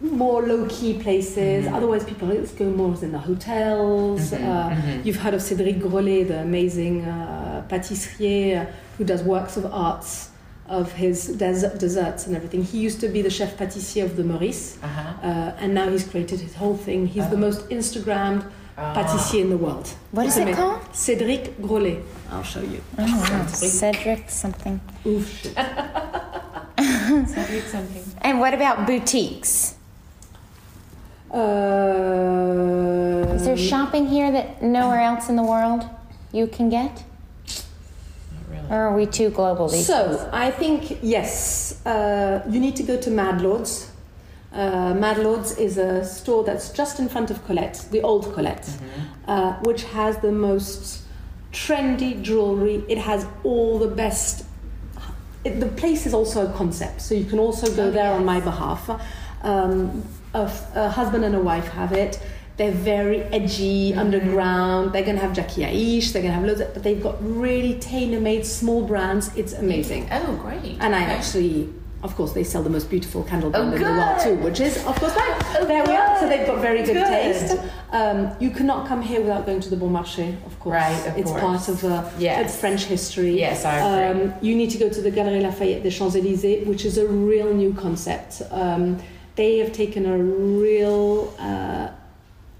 more 0.00 0.42
low 0.46 0.66
key 0.68 0.92
places. 1.04 1.64
Mhm. 1.64 1.74
Otherwise, 1.76 2.04
people 2.04 2.28
let's 2.28 2.52
go 2.52 2.66
more 2.70 2.94
in 3.02 3.10
the 3.12 3.18
hotels. 3.30 4.30
Mhm, 4.30 4.44
Uh, 4.44 4.70
mhm. 4.70 5.04
You've 5.04 5.20
heard 5.24 5.34
of 5.34 5.40
Cédric 5.40 5.80
Grolet, 5.80 6.28
the 6.28 6.38
amazing 6.50 7.04
uh, 7.04 7.62
pâtissier 7.68 8.62
uh, 8.62 8.66
who 8.96 9.04
does 9.04 9.22
works 9.22 9.56
of 9.56 9.64
arts 9.88 10.28
of 10.68 10.92
his 10.92 11.18
des- 11.42 11.74
desserts 11.78 12.26
and 12.26 12.36
everything. 12.36 12.62
He 12.62 12.78
used 12.86 13.00
to 13.00 13.08
be 13.08 13.22
the 13.22 13.30
chef 13.38 13.56
pâtissier 13.56 14.04
of 14.04 14.12
the 14.18 14.22
Meurice. 14.22 14.76
Uh-huh. 14.82 15.26
Uh, 15.28 15.62
and 15.62 15.72
now 15.74 15.88
he's 15.88 16.06
created 16.12 16.38
his 16.46 16.54
whole 16.60 16.76
thing. 16.76 17.06
He's 17.06 17.28
the 17.34 17.36
Oh. 17.40 17.46
most 17.46 17.60
Instagrammed 17.70 18.42
Pâtissier 18.78 19.40
in 19.40 19.50
the 19.50 19.56
world. 19.56 19.88
What 20.12 20.26
is 20.26 20.36
It's 20.36 20.46
it 20.46 20.48
ama- 20.48 20.56
called? 20.56 20.80
Cédric 20.92 21.54
Grolet. 21.60 22.00
I'll 22.30 22.44
show 22.44 22.60
you. 22.60 22.80
Oh, 22.96 23.04
wow. 23.30 23.46
Cedric 23.46 24.30
something. 24.30 24.80
Oof, 25.06 25.42
shit. 25.42 25.54
Something, 26.78 27.62
something. 27.62 28.04
And 28.20 28.38
what 28.38 28.54
about 28.54 28.86
boutiques? 28.86 29.74
Uh, 31.32 33.32
Is 33.34 33.44
there 33.46 33.56
shopping 33.56 34.06
here 34.06 34.30
that 34.30 34.62
nowhere 34.62 35.00
else 35.00 35.28
in 35.28 35.34
the 35.36 35.42
world 35.42 35.84
you 36.32 36.46
can 36.46 36.68
get? 36.68 36.92
Not 36.92 37.04
really. 38.48 38.68
Or 38.70 38.76
are 38.88 38.96
we 38.96 39.06
too 39.06 39.30
global 39.30 39.68
these 39.68 39.88
days? 39.88 39.88
So 39.88 40.30
I 40.32 40.52
think 40.52 40.98
yes, 41.02 41.84
uh, 41.84 42.42
you 42.48 42.60
need 42.60 42.76
to 42.76 42.84
go 42.84 42.96
to 42.96 43.10
Mad 43.10 43.40
Lords. 43.42 43.87
Uh, 44.52 44.94
Mad 44.94 45.18
Lords 45.18 45.56
is 45.58 45.76
a 45.78 46.04
store 46.04 46.42
that's 46.42 46.70
just 46.70 46.98
in 46.98 47.08
front 47.08 47.30
of 47.30 47.44
Colette, 47.46 47.86
the 47.90 48.00
old 48.02 48.32
Colette, 48.34 48.62
Mm-hmm. 48.64 49.30
uh, 49.30 49.52
which 49.62 49.84
has 49.84 50.18
the 50.18 50.32
most 50.32 51.02
trendy 51.52 52.20
jewelry. 52.22 52.82
It 52.88 52.98
has 52.98 53.26
all 53.44 53.78
the 53.78 53.88
best. 53.88 54.44
It, 55.44 55.60
the 55.60 55.66
place 55.68 56.06
is 56.06 56.14
also 56.14 56.48
a 56.48 56.52
concept, 56.54 57.00
so 57.02 57.14
you 57.14 57.24
can 57.26 57.38
also 57.38 57.66
go 57.76 57.88
Oh, 57.88 57.90
there 57.90 58.12
on 58.12 58.24
my 58.24 58.40
behalf. 58.40 58.88
Um, 59.42 60.02
a, 60.34 60.50
a 60.74 60.88
husband 60.88 61.24
and 61.24 61.34
a 61.34 61.40
wife 61.40 61.68
have 61.68 61.92
it. 61.92 62.20
They're 62.56 62.72
very 62.72 63.20
edgy, 63.22 63.90
Mm-hmm. 63.90 63.98
underground. 64.00 64.92
They're 64.92 65.04
gonna 65.04 65.20
have 65.20 65.32
Jacquie 65.36 65.64
Aiche. 65.64 66.12
They're 66.12 66.22
gonna 66.22 66.34
have 66.34 66.44
loads, 66.44 66.60
of, 66.60 66.72
but 66.74 66.82
they've 66.82 67.02
got 67.02 67.16
really 67.22 67.78
tailor-made 67.78 68.44
small 68.46 68.82
brands. 68.82 69.30
It's 69.36 69.52
amazing. 69.52 70.08
Oh, 70.10 70.34
great. 70.36 70.76
And 70.80 70.94
I 70.96 71.02
Okay. 71.04 71.12
actually, 71.12 71.68
of 72.02 72.14
course, 72.14 72.32
they 72.32 72.44
sell 72.44 72.62
the 72.62 72.70
most 72.70 72.88
beautiful 72.90 73.24
candle 73.24 73.48
Oh, 73.48 73.52
brand 73.70 73.74
in 73.74 73.82
the 73.82 73.88
world 73.90 74.20
too, 74.20 74.34
which 74.36 74.60
is, 74.60 74.76
of 74.86 74.94
course, 75.00 75.14
mine. 75.16 75.34
Oh, 75.58 75.64
there 75.66 75.84
we 75.84 75.96
are. 75.96 76.18
So 76.20 76.28
they've 76.28 76.46
got 76.46 76.60
very 76.60 76.82
good, 76.84 76.94
Good. 76.94 77.06
taste. 77.06 77.58
Um, 77.90 78.30
you 78.38 78.50
cannot 78.50 78.86
come 78.86 79.02
here 79.02 79.20
without 79.20 79.46
going 79.46 79.60
to 79.60 79.70
the 79.70 79.76
Bon 79.76 79.90
Marché, 79.92 80.36
of 80.46 80.58
course. 80.60 80.74
Right, 80.74 81.06
of 81.08 81.16
it's 81.18 81.30
course. 81.30 81.40
part 81.42 81.68
of 81.68 81.84
uh, 81.84 82.08
Yes. 82.18 82.44
it's 82.50 82.60
French 82.60 82.84
history. 82.84 83.38
Yes, 83.38 83.64
I 83.64 83.78
agree. 83.78 84.22
Um, 84.26 84.34
you 84.42 84.54
need 84.54 84.70
to 84.70 84.78
go 84.78 84.88
to 84.88 85.00
the 85.00 85.10
Galerie 85.10 85.40
Lafayette 85.40 85.82
des 85.82 85.90
Champs 85.90 86.14
Elysees, 86.14 86.66
which 86.68 86.84
is 86.84 86.98
a 86.98 87.06
real 87.06 87.52
new 87.52 87.72
concept. 87.74 88.42
Um, 88.50 88.98
they 89.36 89.58
have 89.58 89.72
taken 89.72 90.06
a 90.06 90.16
real, 90.18 91.34
uh, 91.38 91.88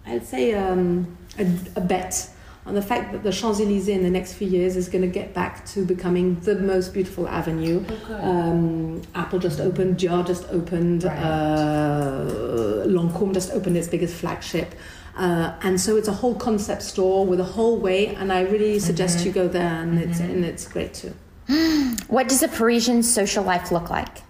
I'd 0.07 0.25
say, 0.27 0.55
um, 0.55 1.17
a, 1.39 1.47
a 1.77 1.81
bet 1.81 2.31
on 2.69 2.75
the 2.75 2.83
fact 2.83 3.13
that 3.13 3.23
the 3.23 3.33
Champs 3.33 3.61
Elysees 3.61 3.89
in 3.89 4.03
the 4.03 4.11
next 4.11 4.35
few 4.35 4.47
years 4.47 4.77
is 4.77 4.89
going 4.91 5.01
to 5.03 5.09
get 5.09 5.33
back 5.33 5.65
to 5.73 5.85
becoming 5.87 6.39
the 6.41 6.55
most 6.55 6.93
beautiful 6.93 7.27
avenue. 7.27 7.83
Oh, 7.89 7.97
good. 8.07 8.21
Um, 8.23 9.03
Apple 9.15 9.39
just 9.39 9.59
opened, 9.59 9.97
Dior 9.97 10.27
just 10.27 10.45
opened, 10.51 11.05
Right. 11.05 11.17
uh, 11.19 12.85
Lancôme 12.87 13.33
just 13.33 13.51
opened 13.53 13.77
its 13.79 13.89
biggest 13.89 14.15
flagship. 14.15 14.75
Uh, 15.17 15.53
and 15.63 15.81
so 15.81 15.97
it's 15.97 16.09
a 16.09 16.13
whole 16.13 16.35
concept 16.35 16.83
store 16.83 17.25
with 17.27 17.41
a 17.41 17.45
whole 17.57 17.79
way, 17.79 18.15
and 18.15 18.31
I 18.33 18.43
really 18.43 18.79
suggest 18.79 19.19
Mhm. 19.19 19.25
you 19.27 19.33
go 19.33 19.49
there, 19.49 19.75
and 19.83 19.99
it's 19.99 20.19
Mhm. 20.21 20.31
and 20.33 20.45
it's 20.45 20.69
great 20.69 20.93
too. 20.95 21.13
What 22.09 22.29
does 22.29 22.43
a 22.43 22.49
Parisian 22.49 23.03
social 23.03 23.43
life 23.45 23.73
look 23.73 23.89
like? 23.91 24.23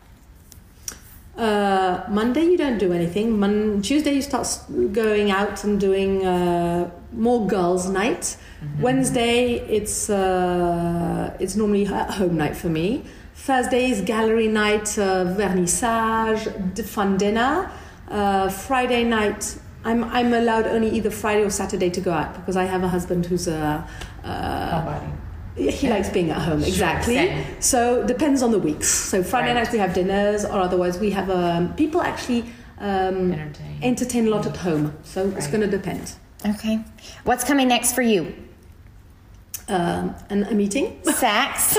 Uh, 1.39 2.05
Monday 2.11 2.45
you 2.45 2.59
don't 2.59 2.79
do 2.79 2.93
anything. 2.93 3.39
Mon- 3.39 3.81
Tuesday 3.81 4.15
you 4.15 4.23
start 4.23 4.49
going 4.93 5.31
out 5.31 5.63
and 5.65 5.81
doing 5.81 6.27
uh, 6.27 6.91
more 7.13 7.47
girls' 7.47 7.89
night. 7.89 8.37
Wednesday 8.81 9.55
it's 9.55 10.11
uh, 10.11 11.37
it's 11.39 11.55
normally 11.55 11.87
at 11.87 12.11
home 12.11 12.37
night 12.37 12.57
for 12.57 12.69
me. 12.69 13.05
Thursday 13.37 13.89
is 13.91 14.01
gallery 14.01 14.49
night, 14.49 14.99
uh, 14.99 15.25
vernissage, 15.39 16.85
fun 16.85 17.17
dinner. 17.17 17.71
Uh, 18.09 18.49
Friday 18.49 19.05
night 19.05 19.57
I'm 19.85 20.05
I'm 20.05 20.33
allowed 20.35 20.67
only 20.67 20.91
either 20.91 21.11
Friday 21.11 21.45
or 21.45 21.51
Saturday 21.51 21.91
to 21.91 22.01
go 22.01 22.13
out 22.13 22.35
because 22.35 22.57
I 22.57 22.65
have 22.65 22.83
a 22.83 22.89
husband 22.89 23.27
who's 23.27 23.47
a. 23.47 23.87
Uh. 24.25 25.18
He 25.59 25.89
likes 25.89 26.09
being 26.11 26.31
at 26.31 26.41
home, 26.43 26.63
exactly. 26.63 27.15
same. 27.17 27.45
So 27.61 28.07
depends 28.07 28.43
on 28.43 28.51
the 28.53 28.59
weeks. 28.59 28.89
So 28.89 29.23
Friday 29.23 29.49
Right. 29.49 29.55
nights 29.55 29.73
we 29.73 29.79
have 29.79 29.93
dinners, 29.95 30.45
or 30.45 30.61
otherwise 30.61 30.99
we 30.99 31.11
have 31.11 31.29
um, 31.31 31.75
people 31.75 32.01
actually 32.01 32.45
um, 32.81 33.33
Entertain. 33.33 33.79
entertain 33.83 34.27
a 34.29 34.31
lot 34.31 34.47
at 34.47 34.57
home. 34.57 34.93
So 35.03 35.29
it's 35.37 35.49
going 35.49 35.63
to 35.63 35.67
depend. 35.79 36.15
Okay. 36.47 36.79
What's 37.25 37.45
coming 37.45 37.67
next 37.69 37.93
for 37.95 38.03
you? 38.03 38.33
Um, 39.69 40.15
and 40.31 40.47
a 40.47 40.55
meeting, 40.55 41.01
Saks. 41.05 41.77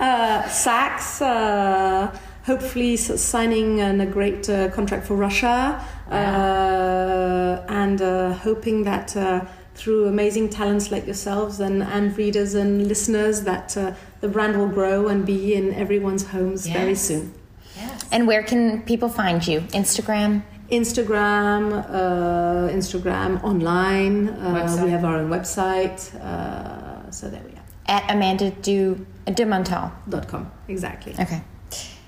uh, 0.00 0.42
Saks. 0.44 1.20
Uh, 1.20 2.16
hopefully 2.46 2.96
signing 2.96 3.80
an, 3.80 4.00
a 4.00 4.06
great 4.06 4.48
uh, 4.50 4.68
contract 4.70 5.06
for 5.06 5.14
Russia, 5.16 5.82
uh, 6.10 7.64
and 7.68 8.00
uh, 8.02 8.32
hoping 8.34 8.84
that 8.84 9.16
uh, 9.16 9.44
through 9.74 10.06
amazing 10.06 10.48
talents 10.48 10.90
like 10.90 11.04
yourselves 11.04 11.60
and, 11.60 11.82
and 11.82 12.16
readers 12.16 12.54
and 12.54 12.86
listeners 12.86 13.42
that 13.42 13.76
uh, 13.76 13.92
the 14.20 14.28
brand 14.28 14.56
will 14.56 14.68
grow 14.68 15.08
and 15.08 15.26
be 15.26 15.54
in 15.54 15.74
everyone's 15.74 16.26
homes 16.28 16.66
very 16.66 16.94
soon. 16.94 17.34
Yes. 17.76 18.04
And 18.12 18.26
where 18.26 18.42
can 18.42 18.82
people 18.82 19.08
find 19.08 19.44
you? 19.46 19.60
Instagram? 19.72 20.42
Instagram, 20.70 21.84
uh, 21.90 22.72
Instagram 22.72 23.42
online. 23.42 24.28
Uh, 24.28 24.80
we 24.82 24.90
have 24.90 25.04
our 25.04 25.16
own 25.18 25.28
website. 25.28 26.14
Uh, 26.20 27.10
so 27.10 27.28
there 27.28 27.42
we 27.42 27.52
are. 27.52 27.62
At 27.86 28.10
Amanda 28.10 28.50
Du 28.50 29.04
de 29.26 29.44
Montal. 29.44 29.92
Dot 30.08 30.26
com. 30.28 30.50
Exactly. 30.68 31.12
Okay. 31.12 31.42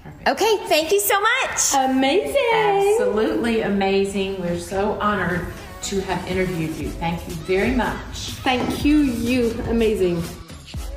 Perfect. 0.02 0.28
Okay, 0.28 0.56
thank 0.68 0.92
you 0.92 1.00
so 1.00 1.20
much. 1.20 1.90
Amazing. 1.90 2.36
Absolutely 2.54 3.62
amazing. 3.62 4.40
We're 4.40 4.58
so 4.58 4.98
honored 5.00 5.46
to 5.86 6.00
have 6.02 6.26
interviewed 6.26 6.74
you. 6.76 6.88
Thank 6.90 7.26
you 7.28 7.34
very 7.34 7.70
much. 7.74 8.30
Thank 8.42 8.84
you, 8.84 8.98
you. 8.98 9.52
Amazing. 9.68 10.22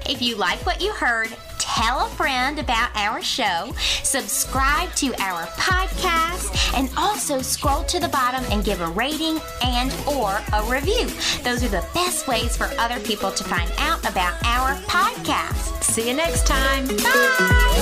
If 0.08 0.22
you 0.22 0.36
like 0.36 0.66
what 0.66 0.82
you 0.82 0.92
heard, 0.94 1.30
tell 1.60 2.06
a 2.06 2.10
friend 2.10 2.58
about 2.58 2.90
our 2.96 3.22
show, 3.22 3.72
subscribe 4.04 4.92
to 4.96 5.14
our 5.22 5.44
podcast, 5.58 6.74
and 6.76 6.90
also 6.98 7.42
scroll 7.44 7.84
to 7.84 8.00
the 8.00 8.08
bottom 8.08 8.44
and 8.52 8.66
give 8.66 8.82
a 8.82 8.88
rating 8.88 9.40
and 9.64 9.94
or 10.08 10.42
a 10.54 10.64
review. 10.64 11.06
Those 11.44 11.64
are 11.64 11.70
the 11.70 11.86
best 11.94 12.28
ways 12.28 12.58
for 12.58 12.66
other 12.80 13.00
people 13.02 13.32
to 13.32 13.44
find 13.44 13.72
out 13.78 14.00
about 14.10 14.34
our 14.44 14.76
podcast. 14.88 15.84
See 15.84 16.10
you 16.10 16.16
next 16.16 16.48
time. 16.48 16.88
Bye. 16.88 17.76